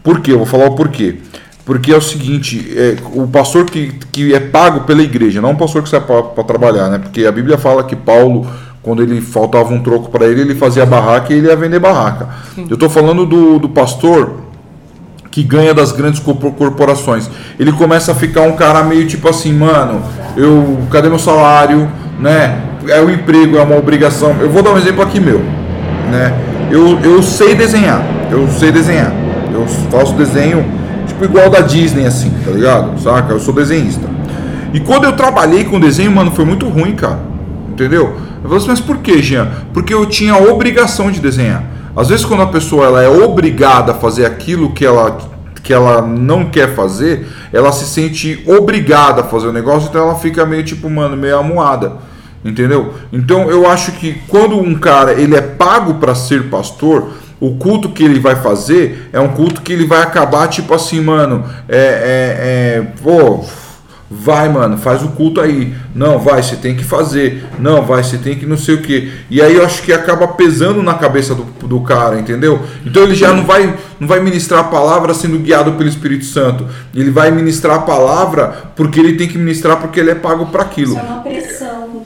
Por 0.04 0.20
quê? 0.20 0.34
Eu 0.34 0.38
vou 0.40 0.46
falar 0.46 0.66
o 0.66 0.76
porquê. 0.76 1.18
Porque 1.70 1.94
é 1.94 1.96
o 1.96 2.02
seguinte, 2.02 2.68
é, 2.76 2.96
o 3.14 3.28
pastor 3.28 3.66
que, 3.66 3.92
que 4.12 4.34
é 4.34 4.40
pago 4.40 4.86
pela 4.86 5.04
igreja, 5.04 5.40
não 5.40 5.52
um 5.52 5.56
pastor 5.56 5.84
que 5.84 5.90
sai 5.90 6.02
para 6.02 6.44
trabalhar, 6.44 6.90
né? 6.90 6.98
Porque 6.98 7.28
a 7.28 7.32
Bíblia 7.32 7.60
fala 7.60 7.84
que 7.84 7.96
Paulo, 7.96 8.48
quando 8.82 9.04
ele 9.04 9.22
faltava 9.22 9.72
um 9.72 9.80
troco 9.80 10.10
para 10.10 10.26
ele, 10.26 10.42
ele 10.42 10.56
fazia 10.56 10.84
barraca 10.84 11.32
e 11.32 11.38
ele 11.38 11.46
ia 11.46 11.56
vender 11.56 11.78
barraca. 11.78 12.28
Eu 12.58 12.74
estou 12.74 12.90
falando 12.90 13.24
do, 13.24 13.60
do 13.60 13.70
pastor 13.70 14.38
que 15.30 15.44
ganha 15.44 15.72
das 15.72 15.92
grandes 15.92 16.20
corpo- 16.20 16.52
corporações. 16.54 17.30
Ele 17.60 17.72
começa 17.72 18.14
a 18.14 18.16
ficar 18.16 18.42
um 18.42 18.54
cara 18.54 18.82
meio 18.82 19.06
tipo 19.06 19.30
assim, 19.30 19.54
mano, 19.54 20.02
eu 20.36 20.80
cadê 20.90 21.08
meu 21.08 21.20
salário, 21.20 21.88
né? 22.20 22.64
É 22.88 23.00
o 23.00 23.12
emprego, 23.12 23.58
é 23.58 23.62
uma 23.62 23.78
obrigação. 23.78 24.36
Eu 24.42 24.50
vou 24.50 24.64
dar 24.64 24.72
um 24.72 24.78
exemplo 24.80 25.04
aqui 25.04 25.20
meu, 25.20 25.38
né? 26.10 26.34
Eu, 26.72 27.00
eu 27.02 27.22
sei 27.22 27.54
desenhar, 27.54 28.04
eu 28.32 28.48
sei 28.48 28.72
desenhar. 28.72 29.14
Eu 29.54 29.68
faço 29.92 30.16
desenho 30.16 30.79
tipo 31.20 31.26
igual 31.26 31.50
da 31.50 31.60
Disney 31.60 32.06
assim, 32.06 32.32
tá 32.46 32.52
ligado? 32.52 33.00
Saca? 33.02 33.34
Eu 33.34 33.40
sou 33.40 33.54
desenhista. 33.54 34.08
E 34.74 34.80
quando 34.80 35.04
eu 35.04 35.14
trabalhei 35.14 35.66
com 35.66 35.80
desenho, 35.80 36.12
mano, 36.12 36.32
foi 36.32 36.46
muito 36.46 36.68
ruim, 36.70 36.96
cara. 36.96 37.20
Entendeu? 37.70 38.16
Eu 38.38 38.44
falei 38.44 38.58
assim, 38.58 38.68
mas 38.70 38.80
por 38.80 38.98
que, 38.98 39.22
Jean? 39.22 39.48
Porque 39.74 39.94
eu 39.94 40.06
tinha 40.06 40.34
a 40.34 40.38
obrigação 40.38 41.12
de 41.12 41.20
desenhar. 41.20 41.64
Às 41.96 42.08
vezes 42.08 42.24
quando 42.26 42.44
a 42.44 42.48
pessoa 42.48 42.86
ela 42.86 43.04
é 43.04 43.10
obrigada 43.10 43.92
a 43.92 43.96
fazer 43.96 44.26
aquilo 44.26 44.72
que 44.72 44.86
ela, 44.86 45.18
que 45.62 45.74
ela 45.74 46.02
não 46.02 46.46
quer 46.46 46.74
fazer, 46.74 47.28
ela 47.52 47.72
se 47.72 47.86
sente 47.86 48.44
obrigada 48.48 49.22
a 49.22 49.24
fazer 49.24 49.48
o 49.48 49.54
negócio, 49.54 49.90
então 49.90 50.04
ela 50.04 50.16
fica 50.16 50.46
meio 50.46 50.64
tipo, 50.64 50.90
mano, 50.90 51.18
meio 51.18 51.38
amuada. 51.38 51.94
Entendeu? 52.46 52.94
Então 53.12 53.50
eu 53.50 53.70
acho 53.70 53.92
que 53.94 54.22
quando 54.30 54.58
um 54.58 54.76
cara 54.76 55.12
ele 55.14 55.36
é 55.36 55.42
pago 55.42 55.96
para 55.96 56.16
ser 56.16 56.50
pastor, 56.50 57.10
o 57.40 57.56
culto 57.56 57.90
que 57.90 58.04
ele 58.04 58.20
vai 58.20 58.36
fazer 58.36 59.10
é 59.14 59.20
um 59.20 59.30
culto 59.30 59.62
que 59.62 59.72
ele 59.72 59.86
vai 59.86 60.02
acabar 60.02 60.48
tipo 60.48 60.74
assim, 60.74 61.00
mano, 61.02 61.46
é, 61.68 61.78
é, 61.78 62.78
é 62.78 62.88
pô, 63.02 63.44
Vai, 64.12 64.50
mano, 64.50 64.76
faz 64.76 65.04
o 65.04 65.10
culto 65.10 65.40
aí. 65.40 65.76
Não, 65.94 66.18
vai, 66.18 66.42
você 66.42 66.56
tem 66.56 66.76
que 66.76 66.84
fazer. 66.84 67.46
Não, 67.60 67.84
vai, 67.84 68.04
você 68.04 68.18
tem 68.18 68.36
que 68.36 68.44
não 68.44 68.58
sei 68.58 68.74
o 68.74 68.82
que. 68.82 69.12
E 69.30 69.40
aí 69.40 69.56
eu 69.56 69.64
acho 69.64 69.84
que 69.84 69.94
acaba 69.94 70.28
pesando 70.30 70.82
na 70.82 70.96
cabeça 70.96 71.36
do, 71.36 71.44
do 71.68 71.82
cara, 71.82 72.20
entendeu? 72.20 72.60
Então 72.84 73.04
ele 73.04 73.14
já 73.14 73.32
não 73.32 73.46
vai, 73.46 73.78
não 74.00 74.08
vai 74.08 74.20
ministrar 74.20 74.62
a 74.62 74.64
palavra 74.64 75.14
sendo 75.14 75.38
guiado 75.38 75.74
pelo 75.74 75.88
Espírito 75.88 76.26
Santo. 76.26 76.66
Ele 76.96 77.12
vai 77.12 77.30
ministrar 77.30 77.78
a 77.78 77.82
palavra 77.82 78.72
porque 78.76 79.00
ele 79.00 79.14
tem 79.14 79.28
que 79.28 79.38
ministrar 79.38 79.78
porque 79.78 80.00
ele 80.00 80.10
é 80.10 80.16
pago 80.16 80.48
para 80.48 80.64
aquilo. 80.64 80.96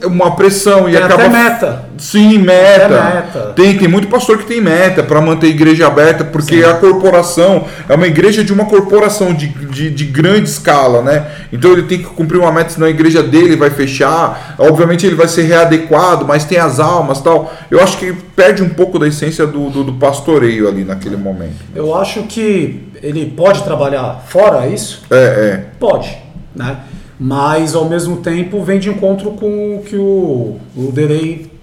É 0.04 0.06
uma 0.06 0.36
pressão. 0.36 0.86
É 0.86 0.92
e 0.92 0.94
Tem 0.94 1.02
acaba 1.02 1.24
até 1.24 1.28
meta. 1.32 1.84
Sim, 1.96 2.38
meta. 2.38 2.88
Meta. 2.88 3.52
Tem, 3.56 3.78
tem 3.78 3.88
muito 3.88 4.08
pastor 4.08 4.36
que 4.36 4.44
tem 4.44 4.60
meta 4.60 5.02
para 5.02 5.20
manter 5.20 5.46
a 5.46 5.50
igreja 5.50 5.86
aberta, 5.86 6.24
porque 6.24 6.62
a 6.62 6.74
corporação 6.74 7.64
é 7.88 7.94
uma 7.94 8.06
igreja 8.06 8.44
de 8.44 8.52
uma 8.52 8.66
corporação 8.66 9.32
de, 9.32 9.48
de, 9.48 9.90
de 9.90 10.04
grande 10.04 10.48
escala, 10.48 11.00
né? 11.00 11.26
Então 11.50 11.72
ele 11.72 11.84
tem 11.84 11.98
que 11.98 12.04
cumprir 12.04 12.38
uma 12.38 12.52
meta, 12.52 12.70
senão 12.70 12.86
a 12.86 12.90
igreja 12.90 13.22
dele 13.22 13.56
vai 13.56 13.70
fechar. 13.70 14.54
Obviamente 14.58 15.06
ele 15.06 15.16
vai 15.16 15.28
ser 15.28 15.42
readequado, 15.42 16.26
mas 16.26 16.44
tem 16.44 16.58
as 16.58 16.78
almas 16.78 17.20
tal. 17.22 17.52
Eu 17.70 17.80
acho 17.80 17.96
que 17.96 18.12
perde 18.12 18.62
um 18.62 18.68
pouco 18.68 18.98
da 18.98 19.08
essência 19.08 19.46
do, 19.46 19.70
do, 19.70 19.84
do 19.84 19.92
pastoreio 19.94 20.68
ali 20.68 20.84
naquele 20.84 21.16
momento. 21.16 21.56
Eu 21.74 21.94
acho 21.94 22.24
que 22.24 22.88
ele 23.02 23.26
pode 23.26 23.62
trabalhar 23.62 24.22
fora 24.26 24.66
isso? 24.66 25.02
É, 25.10 25.60
Pode, 25.78 26.16
né? 26.54 26.78
Mas 27.18 27.74
ao 27.74 27.88
mesmo 27.88 28.18
tempo 28.18 28.62
vem 28.62 28.78
de 28.78 28.90
encontro 28.90 29.30
com 29.32 29.76
o 29.76 29.82
que 29.82 29.96
o, 29.96 30.56
o 30.76 30.92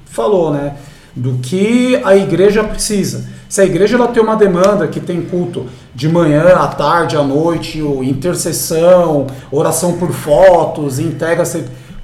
falou, 0.06 0.54
né? 0.54 0.76
Do 1.16 1.40
que 1.40 2.00
a 2.04 2.16
igreja 2.16 2.64
precisa. 2.64 3.26
Se 3.50 3.60
a 3.60 3.66
igreja 3.66 3.98
ela 3.98 4.08
tem 4.08 4.24
uma 4.24 4.36
demanda 4.36 4.88
que 4.88 5.02
tem 5.02 5.22
culto 5.22 5.66
de 5.94 6.08
manhã, 6.08 6.54
à 6.56 6.68
tarde, 6.68 7.18
à 7.18 7.24
noite, 7.24 7.82
o 7.82 8.02
intercessão, 8.02 9.28
oração 9.52 9.98
por 9.98 10.12
fotos, 10.14 11.00
integra 11.00 11.44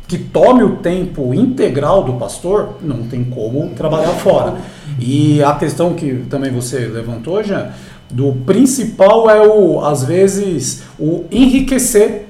que 0.08 0.18
tome 0.18 0.64
o 0.64 0.78
tempo 0.78 1.34
integral 1.34 2.04
do 2.04 2.14
pastor, 2.14 2.76
não 2.82 3.04
tem 3.04 3.24
como 3.24 3.70
trabalhar 3.72 4.12
fora. 4.12 4.56
E 5.00 5.42
a 5.44 5.54
questão 5.56 5.94
que 5.94 6.26
também 6.30 6.52
você 6.52 6.80
levantou, 6.80 7.44
Jean, 7.44 7.70
do 8.10 8.34
principal 8.46 9.30
é 9.30 9.46
o, 9.46 9.82
às 9.82 10.04
vezes, 10.04 10.84
o 10.98 11.26
enriquecer 11.30 12.27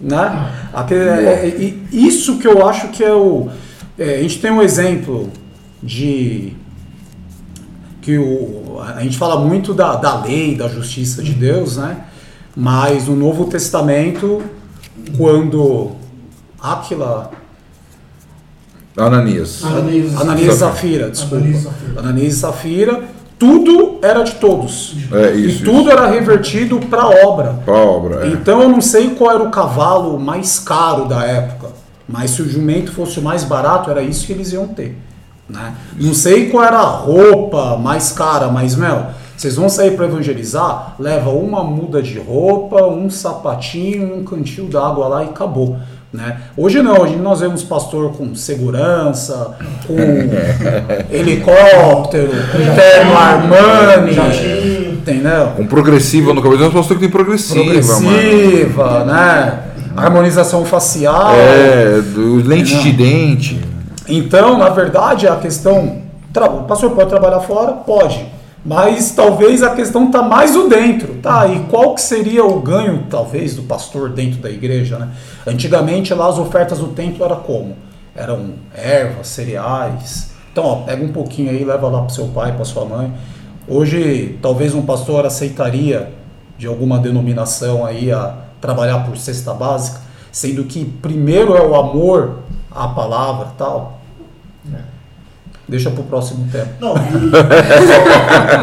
né? 0.00 0.50
Aque- 0.72 0.94
é- 0.94 1.46
é- 1.46 1.58
e 1.58 2.06
isso 2.06 2.38
que 2.38 2.46
eu 2.46 2.66
acho 2.66 2.88
que 2.88 3.04
é 3.04 3.12
o. 3.12 3.48
é, 3.98 4.16
a 4.18 4.22
gente 4.22 4.40
tem 4.40 4.50
um 4.50 4.62
exemplo 4.62 5.30
de. 5.82 6.54
que 8.00 8.16
o, 8.16 8.80
a 8.80 9.02
gente 9.02 9.18
fala 9.18 9.40
muito 9.44 9.74
da, 9.74 9.96
da 9.96 10.22
lei, 10.22 10.56
da 10.56 10.68
justiça 10.68 11.22
de 11.22 11.32
Deus, 11.34 11.76
né? 11.76 12.04
Mas 12.56 13.06
no 13.06 13.14
Novo 13.14 13.44
Testamento, 13.44 14.42
quando 15.16 15.92
é. 16.58 17.30
Ananias. 18.96 19.64
Ananias. 19.64 20.20
Ananias 20.20 20.54
e 20.54 20.58
Safira, 20.58 21.10
desculpa. 21.10 21.46
Ananias 21.96 22.34
e 22.34 22.36
Safira. 22.36 23.04
Tudo 23.40 23.98
era 24.02 24.22
de 24.22 24.34
todos. 24.34 24.94
É 25.10 25.30
isso. 25.32 25.62
e 25.62 25.64
tudo 25.64 25.88
isso. 25.88 25.90
era 25.90 26.06
revertido 26.08 26.78
para 26.78 27.02
a 27.04 27.26
obra. 27.26 27.58
Obra. 27.66 28.26
É. 28.26 28.28
Então 28.28 28.60
eu 28.60 28.68
não 28.68 28.82
sei 28.82 29.14
qual 29.14 29.30
era 29.30 29.42
o 29.42 29.50
cavalo 29.50 30.20
mais 30.20 30.58
caro 30.58 31.06
da 31.06 31.24
época, 31.24 31.68
mas 32.06 32.32
se 32.32 32.42
o 32.42 32.48
jumento 32.48 32.92
fosse 32.92 33.18
o 33.18 33.22
mais 33.22 33.42
barato, 33.42 33.90
era 33.90 34.02
isso 34.02 34.26
que 34.26 34.32
eles 34.34 34.52
iam 34.52 34.68
ter. 34.68 34.94
Né? 35.48 35.74
Não 35.98 36.12
sei 36.12 36.50
qual 36.50 36.62
era 36.62 36.76
a 36.76 36.86
roupa 36.86 37.78
mais 37.78 38.12
cara, 38.12 38.48
mas, 38.48 38.76
Mel, 38.76 39.06
vocês 39.34 39.56
vão 39.56 39.70
sair 39.70 39.96
para 39.96 40.04
evangelizar, 40.04 40.96
leva 40.98 41.30
uma 41.30 41.64
muda 41.64 42.02
de 42.02 42.18
roupa, 42.18 42.84
um 42.84 43.08
sapatinho, 43.08 44.18
um 44.18 44.22
cantil 44.22 44.66
d'água 44.66 45.08
lá 45.08 45.24
e 45.24 45.28
acabou. 45.28 45.78
Né? 46.12 46.40
Hoje 46.56 46.82
não, 46.82 47.02
hoje 47.02 47.14
nós 47.14 47.38
vemos 47.38 47.62
pastor 47.62 48.12
com 48.12 48.34
segurança, 48.34 49.52
com 49.86 49.96
helicóptero, 51.08 52.30
com 52.30 52.74
terno 52.74 53.16
Armani, 53.16 54.16
entendeu? 54.92 55.52
Com 55.56 55.66
progressiva 55.66 56.34
no 56.34 56.42
cabelo. 56.42 56.66
Uns 56.66 56.72
pastor 56.72 56.96
que 56.96 57.02
tem 57.02 57.10
progressiva, 57.10 58.00
mano. 58.00 58.18
progressiva, 58.18 59.04
né? 59.04 59.58
Harmonização 59.96 60.64
facial. 60.64 61.32
É, 61.34 62.00
do, 62.00 62.36
lente 62.44 62.76
de 62.78 62.90
dente. 62.90 63.60
Então, 64.08 64.58
na 64.58 64.68
verdade, 64.68 65.28
a 65.28 65.36
questão. 65.36 66.02
O 66.34 66.62
pastor 66.64 66.90
pode 66.90 67.08
trabalhar 67.08 67.40
fora? 67.40 67.72
Pode. 67.72 68.39
Mas 68.64 69.12
talvez 69.12 69.62
a 69.62 69.74
questão 69.74 70.06
está 70.06 70.22
mais 70.22 70.54
o 70.54 70.68
dentro. 70.68 71.14
Tá, 71.14 71.46
e 71.46 71.60
qual 71.64 71.94
que 71.94 72.00
seria 72.00 72.44
o 72.44 72.60
ganho, 72.60 73.06
talvez, 73.08 73.56
do 73.56 73.62
pastor 73.62 74.10
dentro 74.10 74.40
da 74.40 74.50
igreja, 74.50 74.98
né? 74.98 75.08
Antigamente, 75.46 76.12
lá 76.12 76.28
as 76.28 76.38
ofertas 76.38 76.78
do 76.78 76.88
templo 76.88 77.24
era 77.24 77.36
como? 77.36 77.76
Eram 78.14 78.50
ervas, 78.74 79.28
cereais. 79.28 80.30
Então, 80.52 80.64
ó, 80.64 80.76
pega 80.82 81.02
um 81.02 81.12
pouquinho 81.12 81.50
aí, 81.50 81.64
leva 81.64 81.88
lá 81.88 82.00
para 82.00 82.10
seu 82.10 82.26
pai, 82.28 82.52
para 82.52 82.64
sua 82.64 82.84
mãe. 82.84 83.12
Hoje, 83.66 84.38
talvez 84.42 84.74
um 84.74 84.82
pastor 84.82 85.24
aceitaria 85.24 86.12
de 86.58 86.66
alguma 86.66 86.98
denominação 86.98 87.86
aí 87.86 88.12
a 88.12 88.34
trabalhar 88.60 89.06
por 89.06 89.16
cesta 89.16 89.54
básica, 89.54 90.00
sendo 90.30 90.64
que 90.64 90.84
primeiro 90.84 91.56
é 91.56 91.62
o 91.62 91.74
amor 91.74 92.40
à 92.70 92.88
palavra, 92.88 93.48
tal. 93.56 93.99
Deixa 95.70 95.90
para 95.90 96.00
o 96.00 96.04
próximo 96.04 96.46
tempo. 96.50 96.68
Não, 96.80 96.94
e 96.96 97.30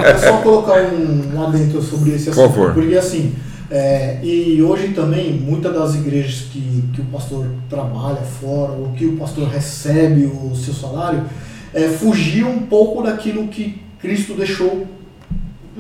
é 0.06 0.18
só, 0.18 0.28
só 0.28 0.38
colocar 0.40 0.82
um, 0.94 1.36
um 1.36 1.48
adentro 1.48 1.82
sobre 1.82 2.12
esse 2.12 2.26
Por 2.26 2.32
assunto. 2.32 2.50
favor. 2.50 2.74
Porque 2.74 2.96
assim, 2.96 3.34
é, 3.72 4.20
e 4.22 4.62
hoje 4.62 4.90
também, 4.90 5.34
muitas 5.34 5.74
das 5.74 5.96
igrejas 5.96 6.48
que, 6.52 6.84
que 6.94 7.02
o 7.02 7.06
pastor 7.06 7.48
trabalha 7.70 8.22
fora, 8.22 8.74
ou 8.74 8.92
que 8.96 9.06
o 9.06 9.18
pastor 9.18 9.48
recebe 9.48 10.26
o 10.26 10.56
seu 10.56 10.74
salário, 10.74 11.24
é, 11.74 11.88
fugir 11.88 12.46
um 12.46 12.60
pouco 12.60 13.04
daquilo 13.04 13.48
que 13.48 13.82
Cristo 14.00 14.34
deixou, 14.34 14.86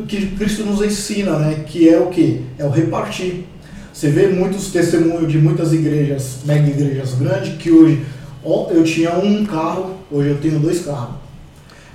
que 0.08 0.28
Cristo 0.28 0.64
nos 0.64 0.82
ensina, 0.82 1.38
né? 1.40 1.64
Que 1.66 1.90
é 1.90 2.00
o 2.00 2.08
que? 2.08 2.46
É 2.58 2.66
o 2.66 2.70
repartir. 2.70 3.46
Você 3.94 4.10
vê 4.10 4.28
muitos 4.28 4.70
testemunhos 4.72 5.32
de 5.32 5.40
muitas 5.40 5.74
igrejas, 5.74 6.40
mega 6.46 6.70
igrejas 6.70 7.16
grandes, 7.16 7.56
que 7.58 7.72
hoje 7.72 8.06
ó, 8.46 8.68
eu 8.70 8.84
tinha 8.84 9.18
um 9.18 9.44
carro, 9.46 9.97
hoje 10.12 10.30
eu 10.30 10.38
tenho 10.38 10.60
dois 10.60 10.84
carros. 10.86 11.16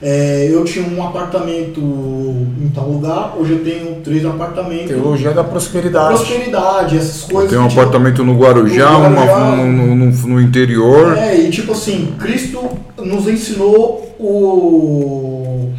É, 0.05 0.49
eu 0.51 0.65
tinha 0.65 0.85
um 0.85 1.01
apartamento 1.07 1.81
em 1.81 2.69
tal 2.75 2.89
lugar, 2.89 3.37
hoje 3.39 3.53
eu 3.53 3.63
tenho 3.65 4.01
três 4.03 4.25
apartamentos. 4.27 4.89
Teologia 4.89 5.31
da 5.31 5.45
prosperidade. 5.45 6.17
Prosperidade, 6.17 6.97
essas 6.99 7.23
coisas. 7.31 7.51
Tem 7.51 7.59
um 7.61 7.69
tipo, 7.69 7.81
apartamento 7.81 8.25
no 8.25 8.37
Guarujá, 8.37 8.91
No 8.91 8.99
uma- 8.99 9.25
Guarujá. 9.25 9.57
no, 9.57 9.67
no- 9.67 9.95
no- 9.95 10.11
no 10.27 10.41
interior. 10.41 11.17
É, 11.17 11.37
e 11.39 11.51
tipo 11.51 11.71
assim, 11.71 12.15
Cristo 12.19 12.69
nos 12.99 13.29
ensinou 13.29 14.13
o, 14.19 15.71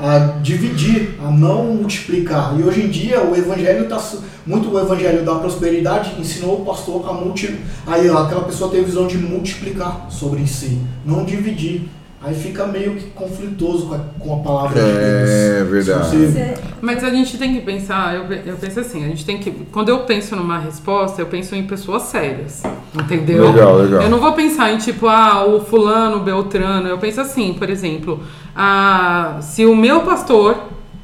a 0.00 0.18
dividir, 0.40 1.18
a 1.22 1.30
não 1.30 1.74
multiplicar. 1.74 2.58
E 2.58 2.62
hoje 2.62 2.82
em 2.82 2.88
dia 2.88 3.22
o 3.22 3.36
evangelho 3.36 3.84
está 3.84 4.02
muito 4.46 4.70
o 4.70 4.80
evangelho 4.80 5.24
da 5.24 5.34
prosperidade 5.34 6.18
ensinou 6.18 6.62
o 6.62 6.64
pastor 6.64 7.06
a 7.08 7.12
multi, 7.12 7.60
aí 7.86 8.08
aquela 8.08 8.44
pessoa 8.44 8.70
tem 8.70 8.80
a 8.80 8.84
visão 8.84 9.06
de 9.06 9.18
multiplicar 9.18 10.06
sobre 10.10 10.46
si, 10.46 10.78
não 11.04 11.24
dividir. 11.24 11.82
Aí 12.22 12.34
fica 12.34 12.66
meio 12.66 12.96
que 12.96 13.06
conflitoso 13.12 13.86
com 13.86 13.94
a, 13.94 13.98
com 14.18 14.34
a 14.34 14.38
palavra 14.44 14.74
de 14.82 14.86
Deus. 14.92 15.30
É 15.30 15.64
verdade. 15.64 16.16
Você- 16.26 16.54
Mas 16.82 17.02
a 17.02 17.08
gente 17.08 17.38
tem 17.38 17.54
que 17.54 17.62
pensar, 17.62 18.14
eu, 18.14 18.24
eu 18.44 18.56
penso 18.56 18.78
assim, 18.80 19.02
a 19.04 19.08
gente 19.08 19.24
tem 19.24 19.38
que. 19.38 19.50
Quando 19.72 19.88
eu 19.88 20.00
penso 20.00 20.36
numa 20.36 20.58
resposta, 20.58 21.22
eu 21.22 21.26
penso 21.26 21.54
em 21.54 21.62
pessoas 21.66 22.02
sérias. 22.02 22.62
Entendeu? 22.94 23.50
Legal, 23.50 23.76
legal. 23.78 24.02
Eu 24.02 24.10
não 24.10 24.18
vou 24.20 24.32
pensar 24.34 24.70
em 24.70 24.76
tipo, 24.76 25.06
ah, 25.08 25.46
o 25.46 25.60
fulano, 25.64 26.18
o 26.18 26.20
Beltrano. 26.20 26.88
Eu 26.88 26.98
penso 26.98 27.22
assim, 27.22 27.54
por 27.54 27.70
exemplo, 27.70 28.20
ah, 28.54 29.38
se 29.40 29.64
o 29.64 29.74
meu 29.74 30.02
pastor, 30.02 30.56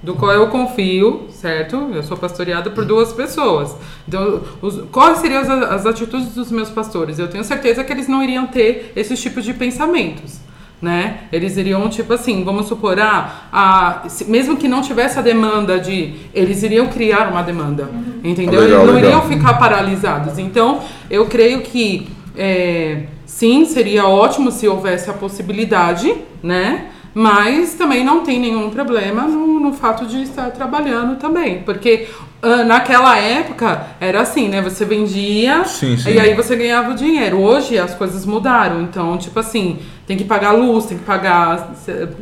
do 0.03 0.15
qual 0.15 0.33
eu 0.33 0.49
confio, 0.49 1.29
certo? 1.31 1.77
Eu 1.95 2.03
sou 2.03 2.17
pastoreada 2.19 2.69
por 2.71 2.85
duas 2.85 3.13
pessoas. 3.15 3.75
Então, 4.07 4.43
os, 4.61 4.83
quais 4.93 5.19
seriam 5.19 5.41
as, 5.41 5.49
as 5.49 5.87
atitudes 5.87 6.35
dos 6.35 6.51
meus 6.53 6.69
pastores? 6.69 7.19
Eu 7.19 7.29
tenho 7.29 7.43
certeza 7.43 7.83
que 7.83 7.91
eles 7.91 8.07
não 8.07 8.23
iriam 8.23 8.47
ter 8.47 8.93
esses 8.95 9.19
tipos 9.21 9.43
de 9.45 9.55
pensamentos. 9.55 10.41
Né? 10.81 11.21
Eles 11.33 11.57
iriam, 11.57 11.89
tipo 11.89 12.13
assim, 12.13 12.45
vamos 12.45 12.67
supor, 12.67 13.01
ah, 13.01 13.47
ah, 13.51 14.03
se- 14.09 14.31
mesmo 14.31 14.59
que 14.59 14.69
não 14.69 14.83
tivesse 14.83 15.19
a 15.19 15.23
demanda 15.23 15.79
de. 15.79 16.13
Eles 16.35 16.63
iriam 16.63 16.87
criar 16.89 17.29
uma 17.31 17.43
demanda. 17.43 17.89
Entendeu? 18.23 18.61
Legal, 18.61 18.81
eles 18.83 18.87
não 18.87 18.95
legal. 18.95 19.11
iriam 19.11 19.23
ficar 19.23 19.55
paralisados. 19.55 20.39
Então, 20.39 20.81
eu 21.11 21.25
creio 21.27 21.63
que 21.63 22.09
é, 22.37 23.05
sim, 23.25 23.65
seria 23.65 24.07
ótimo 24.07 24.51
se 24.51 24.69
houvesse 24.69 25.09
a 25.09 25.15
possibilidade, 25.15 26.15
né? 26.43 26.89
Mas 27.15 27.73
também 27.73 28.05
não 28.05 28.21
tem 28.21 28.39
nenhum 28.39 28.69
problema 28.69 29.23
no, 29.23 29.59
no 29.59 29.73
fato 29.73 30.05
de 30.05 30.21
estar 30.23 30.51
trabalhando 30.51 31.17
também. 31.17 31.63
Porque 31.63 32.09
ah, 32.43 32.63
naquela 32.63 33.17
época 33.17 33.87
era 33.99 34.21
assim, 34.21 34.49
né? 34.49 34.61
Você 34.61 34.85
vendia 34.85 35.65
Sim, 35.65 35.97
sim. 35.97 36.11
e 36.11 36.21
aí 36.21 36.35
você 36.35 36.55
ganhava 36.55 36.91
o 36.91 36.95
dinheiro. 36.95 37.41
Hoje 37.41 37.79
as 37.79 37.95
coisas 37.95 38.27
mudaram. 38.27 38.83
Então, 38.83 39.17
tipo 39.17 39.41
assim, 39.41 39.79
tem 40.07 40.17
que 40.17 40.25
pagar 40.25 40.53
luz, 40.53 40.87
tem 40.87 40.99
que 40.99 41.05
pagar, 41.05 41.75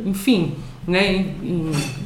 enfim, 0.05 0.55
né? 0.87 1.25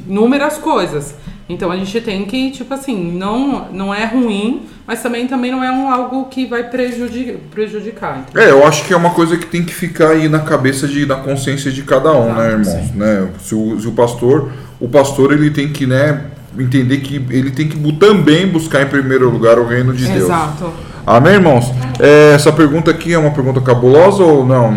Inúmeras 0.06 0.58
coisas. 0.58 1.14
Então 1.48 1.72
a 1.72 1.76
gente 1.76 2.00
tem 2.00 2.24
que, 2.26 2.52
tipo 2.52 2.72
assim, 2.72 3.12
não, 3.18 3.66
não 3.72 3.92
é 3.92 4.06
ruim, 4.06 4.62
mas 4.86 5.02
também, 5.02 5.26
também 5.26 5.50
não 5.50 5.64
é 5.64 5.72
um, 5.72 5.90
algo 5.90 6.26
que 6.26 6.46
vai 6.46 6.62
prejudi 6.70 7.38
prejudicar. 7.50 8.20
entendeu? 8.20 8.42
É, 8.42 8.50
eu 8.52 8.64
acho 8.64 8.84
que 8.84 8.92
é 8.92 8.96
uma 8.96 9.10
coisa 9.10 9.36
que 9.36 9.46
tem 9.46 9.64
que 9.64 9.74
ficar 9.74 10.10
aí 10.10 10.28
na 10.28 10.38
cabeça 10.38 10.86
de, 10.86 11.04
na 11.04 11.16
consciência 11.16 11.72
de 11.72 11.82
cada 11.82 12.12
um, 12.12 12.32
né, 12.34 12.52
irmãos? 12.52 12.94
Né? 12.94 13.28
Se, 13.40 13.54
o, 13.54 13.80
se 13.80 13.88
o 13.88 13.92
pastor, 13.92 14.52
o 14.78 14.88
pastor 14.88 15.32
ele 15.32 15.50
tem 15.50 15.72
que, 15.72 15.86
né, 15.86 16.26
entender 16.56 16.98
que 16.98 17.16
ele 17.30 17.50
tem 17.50 17.68
que 17.68 17.92
também 17.94 18.46
buscar 18.46 18.82
em 18.82 18.86
primeiro 18.86 19.28
lugar 19.28 19.58
o 19.58 19.66
reino 19.66 19.92
de 19.92 20.06
Deus. 20.06 20.24
Exato. 20.24 20.72
Amém, 21.04 21.34
irmãos? 21.34 21.72
É, 21.98 22.34
essa 22.34 22.52
pergunta 22.52 22.92
aqui 22.92 23.12
é 23.12 23.18
uma 23.18 23.32
pergunta 23.32 23.60
cabulosa 23.60 24.22
ou 24.22 24.46
não? 24.46 24.72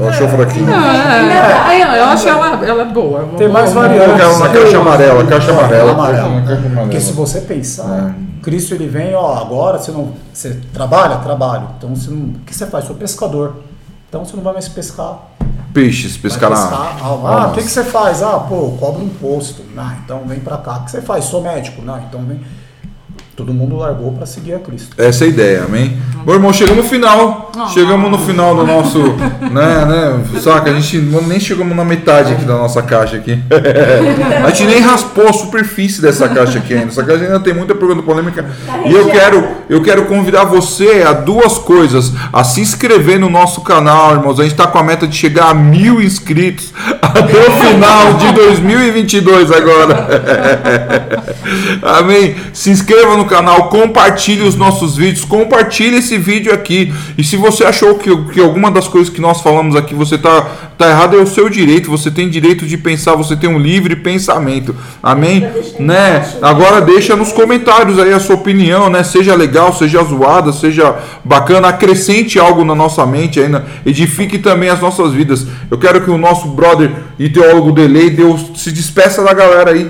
Hum, 0.00 0.08
Achou 0.08 0.28
fraquinho? 0.28 0.66
Não, 0.66 0.84
é, 0.90 1.80
é, 1.80 1.98
eu 2.00 2.04
acho 2.04 2.28
ela, 2.28 2.66
ela 2.66 2.84
boa. 2.86 3.28
Tem 3.36 3.48
mais 3.48 3.70
Eu 3.70 3.80
variantes. 3.80 4.38
na 4.38 4.48
caixa 4.48 4.78
amarela, 4.78 5.24
caixa 5.26 5.50
amarela. 5.52 5.92
Amarela. 5.92 6.40
Caixa 6.42 6.52
amarela. 6.54 6.80
Porque 6.82 7.00
se 7.00 7.12
você 7.12 7.40
pensar, 7.42 8.14
Cristo 8.42 8.74
ele 8.74 8.86
vem, 8.88 9.14
ó, 9.14 9.38
agora 9.40 9.78
você 9.78 9.90
não. 9.92 10.12
Você 10.32 10.60
trabalha? 10.72 11.16
Trabalho. 11.16 11.68
Então 11.78 11.94
você 11.94 12.10
não. 12.10 12.18
O 12.30 12.34
que 12.46 12.54
você 12.54 12.66
faz? 12.66 12.84
Sou 12.86 12.96
pescador. 12.96 13.56
Então 14.08 14.24
você 14.24 14.34
não 14.36 14.42
vai 14.42 14.52
mais 14.54 14.68
pescar. 14.68 15.18
Peixes, 15.72 16.14
Vai 16.16 16.22
pescar 16.22 16.50
na. 16.50 16.56
pescar. 16.56 16.96
Ah, 17.02 17.46
o 17.48 17.52
que, 17.52 17.62
que 17.62 17.70
você 17.70 17.84
faz? 17.84 18.22
Ah, 18.24 18.40
pô, 18.40 18.56
eu 18.56 18.76
cobro 18.80 19.02
um 19.02 19.06
imposto. 19.06 19.62
Ah, 19.76 19.94
então 20.04 20.22
vem 20.26 20.40
pra 20.40 20.56
cá. 20.58 20.78
O 20.78 20.84
que 20.84 20.90
você 20.90 21.00
faz? 21.00 21.24
Sou 21.26 21.40
médico. 21.42 21.80
Não, 21.82 21.96
então 21.98 22.20
vem. 22.24 22.40
Todo 23.40 23.54
mundo 23.54 23.76
largou 23.76 24.12
pra 24.12 24.26
seguir 24.26 24.52
a 24.52 24.58
Cristo. 24.58 24.90
Essa 24.98 25.24
é 25.24 25.26
a 25.26 25.30
ideia, 25.30 25.64
amém? 25.64 25.96
Bom, 26.26 26.34
irmão, 26.34 26.52
chegamos 26.52 26.84
no 26.84 26.90
final. 26.90 27.50
Chegamos 27.72 28.10
no 28.10 28.18
final 28.18 28.54
do 28.54 28.66
nosso. 28.66 28.98
né, 29.50 29.86
né? 29.86 30.40
Saca? 30.40 30.70
A 30.70 30.74
gente 30.74 30.98
nem 30.98 31.40
chegamos 31.40 31.74
na 31.74 31.82
metade 31.82 32.34
aqui 32.34 32.44
da 32.44 32.58
nossa 32.58 32.82
caixa 32.82 33.16
aqui. 33.16 33.38
a 34.44 34.50
gente 34.50 34.66
nem 34.66 34.80
raspou 34.80 35.26
a 35.26 35.32
superfície 35.32 36.02
dessa 36.02 36.28
caixa 36.28 36.58
aqui 36.58 36.74
ainda. 36.74 36.88
Essa 36.88 37.02
caixa 37.02 37.24
ainda 37.24 37.40
tem 37.40 37.54
muita 37.54 37.74
pergunta 37.74 38.02
polêmica. 38.02 38.44
E 38.84 38.92
eu 38.92 39.08
quero, 39.08 39.48
eu 39.70 39.82
quero 39.82 40.04
convidar 40.04 40.44
você 40.44 41.02
a 41.06 41.14
duas 41.14 41.56
coisas: 41.56 42.12
a 42.30 42.44
se 42.44 42.60
inscrever 42.60 43.18
no 43.18 43.30
nosso 43.30 43.62
canal, 43.62 44.12
irmãos. 44.12 44.38
A 44.38 44.42
gente 44.42 44.54
tá 44.54 44.66
com 44.66 44.76
a 44.76 44.82
meta 44.82 45.06
de 45.06 45.16
chegar 45.16 45.48
a 45.48 45.54
mil 45.54 46.02
inscritos 46.02 46.74
até 47.00 47.48
o 47.48 47.52
final 47.52 48.14
de 48.14 48.32
2022 48.32 49.50
agora. 49.50 50.06
Amém? 51.98 52.36
Se 52.52 52.68
inscreva 52.68 53.16
no 53.16 53.24
canal, 53.30 53.68
compartilhe 53.68 54.42
os 54.42 54.56
nossos 54.56 54.96
vídeos, 54.96 55.24
compartilhe 55.24 55.98
esse 55.98 56.18
vídeo 56.18 56.52
aqui. 56.52 56.92
E 57.16 57.22
se 57.22 57.36
você 57.36 57.64
achou 57.64 57.94
que, 57.94 58.14
que 58.32 58.40
alguma 58.40 58.72
das 58.72 58.88
coisas 58.88 59.08
que 59.08 59.20
nós 59.20 59.40
falamos 59.40 59.76
aqui 59.76 59.94
você 59.94 60.18
tá, 60.18 60.42
tá 60.76 60.90
errado, 60.90 61.16
é 61.16 61.22
o 61.22 61.26
seu 61.26 61.48
direito. 61.48 61.88
Você 61.90 62.10
tem 62.10 62.28
direito 62.28 62.66
de 62.66 62.76
pensar, 62.76 63.14
você 63.14 63.36
tem 63.36 63.48
um 63.48 63.58
livre 63.58 63.94
pensamento. 63.94 64.74
Amém? 65.00 65.48
Né? 65.78 66.28
Agora 66.42 66.80
deixa 66.80 67.14
nos 67.14 67.32
comentários 67.32 68.00
aí 68.00 68.12
a 68.12 68.18
sua 68.18 68.34
opinião, 68.34 68.90
né? 68.90 69.04
Seja 69.04 69.36
legal, 69.36 69.72
seja 69.72 70.02
zoada, 70.02 70.52
seja 70.52 70.96
bacana, 71.24 71.68
acrescente 71.68 72.38
algo 72.38 72.64
na 72.64 72.74
nossa 72.74 73.06
mente 73.06 73.38
ainda, 73.38 73.64
edifique 73.86 74.38
também 74.38 74.68
as 74.68 74.80
nossas 74.80 75.12
vidas. 75.12 75.46
Eu 75.70 75.78
quero 75.78 76.00
que 76.00 76.10
o 76.10 76.18
nosso 76.18 76.48
brother 76.48 76.90
e 77.16 77.28
teólogo 77.28 77.70
Delay 77.70 78.10
Deus 78.10 78.50
se 78.56 78.72
despeça 78.72 79.22
da 79.22 79.32
galera 79.32 79.70
aí. 79.70 79.88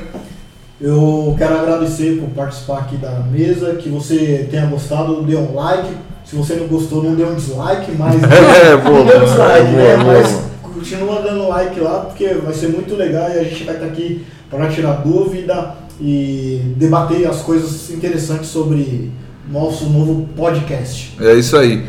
Eu 0.80 1.34
quero 1.36 1.58
agradecer 1.58 2.18
por 2.18 2.30
participar 2.30 2.78
aqui 2.78 2.96
da 2.96 3.10
mesa, 3.30 3.74
que 3.74 3.90
você 3.90 4.48
tenha 4.50 4.64
gostado, 4.66 5.22
dê 5.22 5.36
um 5.36 5.54
like. 5.54 5.90
Se 6.24 6.34
você 6.34 6.54
não 6.54 6.68
gostou, 6.68 7.02
não 7.02 7.14
dê 7.14 7.24
um 7.24 7.34
dislike, 7.34 7.92
mas. 7.92 8.16
É, 8.22 8.76
boa, 8.76 8.98
não 8.98 9.06
dê 9.06 9.16
um 9.16 9.24
dislike, 9.24 9.72
boa, 9.72 9.82
né? 9.82 9.96
boa. 10.04 10.14
Mas 10.14 10.50
continua 10.74 11.20
dando 11.20 11.48
like 11.48 11.78
lá, 11.78 12.00
porque 12.00 12.28
vai 12.34 12.54
ser 12.54 12.68
muito 12.68 12.96
legal 12.96 13.28
e 13.28 13.38
a 13.38 13.44
gente 13.44 13.64
vai 13.64 13.74
estar 13.74 13.86
aqui 13.86 14.24
para 14.48 14.68
tirar 14.68 15.02
dúvida 15.02 15.74
e 16.00 16.62
debater 16.76 17.28
as 17.28 17.42
coisas 17.42 17.90
interessantes 17.90 18.48
sobre 18.48 19.12
nosso 19.50 19.84
novo 19.90 20.28
podcast. 20.34 21.14
É 21.20 21.34
isso 21.34 21.56
aí. 21.58 21.84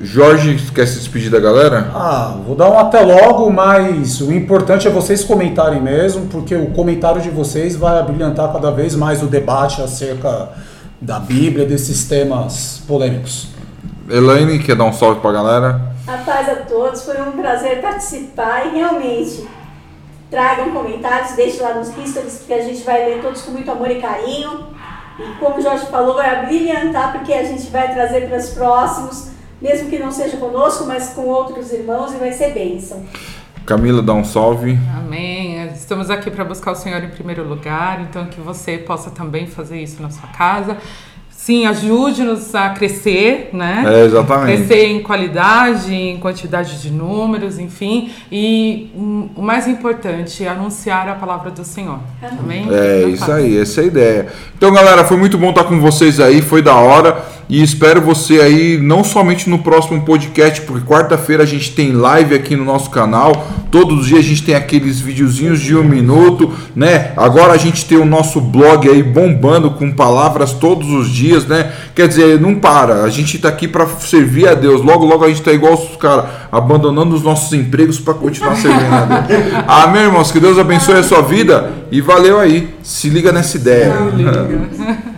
Jorge, 0.00 0.56
quer 0.74 0.86
se 0.86 0.98
despedir 0.98 1.30
da 1.30 1.40
galera? 1.40 1.90
Ah, 1.94 2.36
vou 2.46 2.54
dar 2.54 2.70
um 2.70 2.78
até 2.78 3.00
logo, 3.00 3.50
mas 3.50 4.20
o 4.20 4.32
importante 4.32 4.86
é 4.86 4.90
vocês 4.90 5.24
comentarem 5.24 5.80
mesmo, 5.80 6.26
porque 6.26 6.54
o 6.54 6.70
comentário 6.70 7.20
de 7.20 7.30
vocês 7.30 7.76
vai 7.76 7.98
abrilhantar 7.98 8.52
cada 8.52 8.70
vez 8.70 8.94
mais 8.94 9.22
o 9.22 9.26
debate 9.26 9.80
acerca 9.82 10.50
da 11.00 11.18
Bíblia, 11.18 11.66
desses 11.66 12.06
temas 12.06 12.82
polêmicos. 12.86 13.48
Elaine, 14.08 14.58
quer 14.58 14.76
dar 14.76 14.84
um 14.84 14.92
salve 14.92 15.20
pra 15.20 15.32
galera? 15.32 15.80
A 16.06 16.18
paz 16.18 16.48
a 16.48 16.56
todos, 16.56 17.02
foi 17.02 17.20
um 17.20 17.32
prazer 17.32 17.80
participar 17.80 18.66
e 18.66 18.76
realmente 18.76 19.46
tragam 20.30 20.70
comentários, 20.70 21.32
deixem 21.32 21.62
lá 21.62 21.74
nos 21.74 21.88
stories, 21.88 22.38
porque 22.38 22.54
a 22.54 22.62
gente 22.62 22.82
vai 22.84 23.04
ler 23.04 23.22
todos 23.22 23.42
com 23.42 23.52
muito 23.52 23.70
amor 23.70 23.90
e 23.90 24.00
carinho. 24.00 24.66
E 25.18 25.38
como 25.38 25.56
o 25.58 25.62
Jorge 25.62 25.86
falou, 25.86 26.14
vai 26.14 26.28
abrilhantar, 26.28 27.12
porque 27.12 27.32
a 27.32 27.42
gente 27.42 27.70
vai 27.70 27.92
trazer 27.92 28.28
para 28.28 28.38
os 28.38 28.50
próximos, 28.50 29.28
mesmo 29.60 29.88
que 29.88 29.98
não 29.98 30.10
seja 30.10 30.36
conosco, 30.36 30.84
mas 30.86 31.10
com 31.10 31.22
outros 31.22 31.72
irmãos, 31.72 32.12
e 32.12 32.16
vai 32.16 32.32
ser 32.32 32.52
bênção. 32.52 33.04
Camila, 33.64 34.00
dá 34.00 34.14
um 34.14 34.24
salve. 34.24 34.78
Amém. 34.96 35.66
Estamos 35.74 36.08
aqui 36.08 36.30
para 36.30 36.44
buscar 36.44 36.70
o 36.70 36.76
Senhor 36.76 37.02
em 37.02 37.08
primeiro 37.08 37.42
lugar, 37.42 38.00
então 38.00 38.26
que 38.26 38.40
você 38.40 38.78
possa 38.78 39.10
também 39.10 39.46
fazer 39.46 39.80
isso 39.80 40.00
na 40.00 40.10
sua 40.10 40.28
casa. 40.28 40.76
Sim, 41.46 41.64
ajude-nos 41.64 42.52
a 42.56 42.70
crescer, 42.70 43.50
né? 43.52 43.84
É, 43.86 44.04
exatamente. 44.06 44.64
Crescer 44.64 44.86
em 44.86 45.00
qualidade, 45.00 45.94
em 45.94 46.16
quantidade 46.16 46.82
de 46.82 46.90
números, 46.90 47.56
enfim. 47.56 48.10
E 48.32 48.90
o 48.96 49.40
mais 49.40 49.68
importante, 49.68 50.44
anunciar 50.44 51.08
a 51.08 51.14
palavra 51.14 51.52
do 51.52 51.64
Senhor. 51.64 52.00
Amém? 52.20 52.66
É 52.68 53.02
Não 53.02 53.08
isso 53.10 53.20
faça. 53.20 53.34
aí, 53.36 53.58
essa 53.58 53.80
é 53.80 53.84
a 53.84 53.86
ideia. 53.86 54.26
Então, 54.56 54.72
galera, 54.72 55.04
foi 55.04 55.16
muito 55.16 55.38
bom 55.38 55.50
estar 55.50 55.62
com 55.62 55.78
vocês 55.78 56.18
aí, 56.18 56.42
foi 56.42 56.62
da 56.62 56.74
hora. 56.74 57.24
E 57.48 57.62
espero 57.62 58.00
você 58.00 58.40
aí, 58.40 58.76
não 58.76 59.04
somente 59.04 59.48
no 59.48 59.60
próximo 59.60 60.02
podcast, 60.02 60.62
porque 60.62 60.84
quarta-feira 60.84 61.44
a 61.44 61.46
gente 61.46 61.70
tem 61.76 61.92
live 61.92 62.34
aqui 62.34 62.56
no 62.56 62.64
nosso 62.64 62.90
canal. 62.90 63.46
Todos 63.70 64.00
os 64.00 64.06
dias 64.06 64.18
a 64.18 64.28
gente 64.28 64.42
tem 64.42 64.56
aqueles 64.56 64.98
videozinhos 64.98 65.60
de 65.60 65.76
um 65.76 65.84
minuto, 65.84 66.52
né? 66.74 67.12
Agora 67.16 67.52
a 67.52 67.56
gente 67.56 67.84
tem 67.84 67.98
o 67.98 68.04
nosso 68.04 68.40
blog 68.40 68.88
aí 68.88 69.00
bombando 69.00 69.70
com 69.70 69.92
palavras 69.92 70.54
todos 70.54 70.88
os 70.88 71.08
dias, 71.08 71.35
né? 71.44 71.72
Quer 71.94 72.08
dizer, 72.08 72.40
não 72.40 72.54
para. 72.54 73.02
A 73.02 73.08
gente 73.10 73.38
tá 73.38 73.48
aqui 73.48 73.66
para 73.68 73.86
servir 73.86 74.48
a 74.48 74.54
Deus. 74.54 74.80
Logo, 74.80 75.04
logo 75.04 75.24
a 75.24 75.28
gente 75.28 75.42
tá 75.42 75.52
igual 75.52 75.74
os 75.74 75.96
caras, 75.96 76.26
abandonando 76.50 77.14
os 77.14 77.22
nossos 77.22 77.52
empregos 77.52 77.98
para 77.98 78.14
continuar 78.14 78.54
servindo 78.56 78.94
a 78.94 79.20
Deus. 79.20 79.42
Amém, 79.66 80.02
irmãos? 80.02 80.30
Que 80.30 80.40
Deus 80.40 80.58
abençoe 80.58 80.98
a 80.98 81.02
sua 81.02 81.22
vida 81.22 81.72
e 81.90 82.00
valeu 82.00 82.38
aí. 82.38 82.74
Se 82.82 83.08
liga 83.08 83.32
nessa 83.32 83.56
ideia. 83.56 83.94
Liga. 84.14 85.06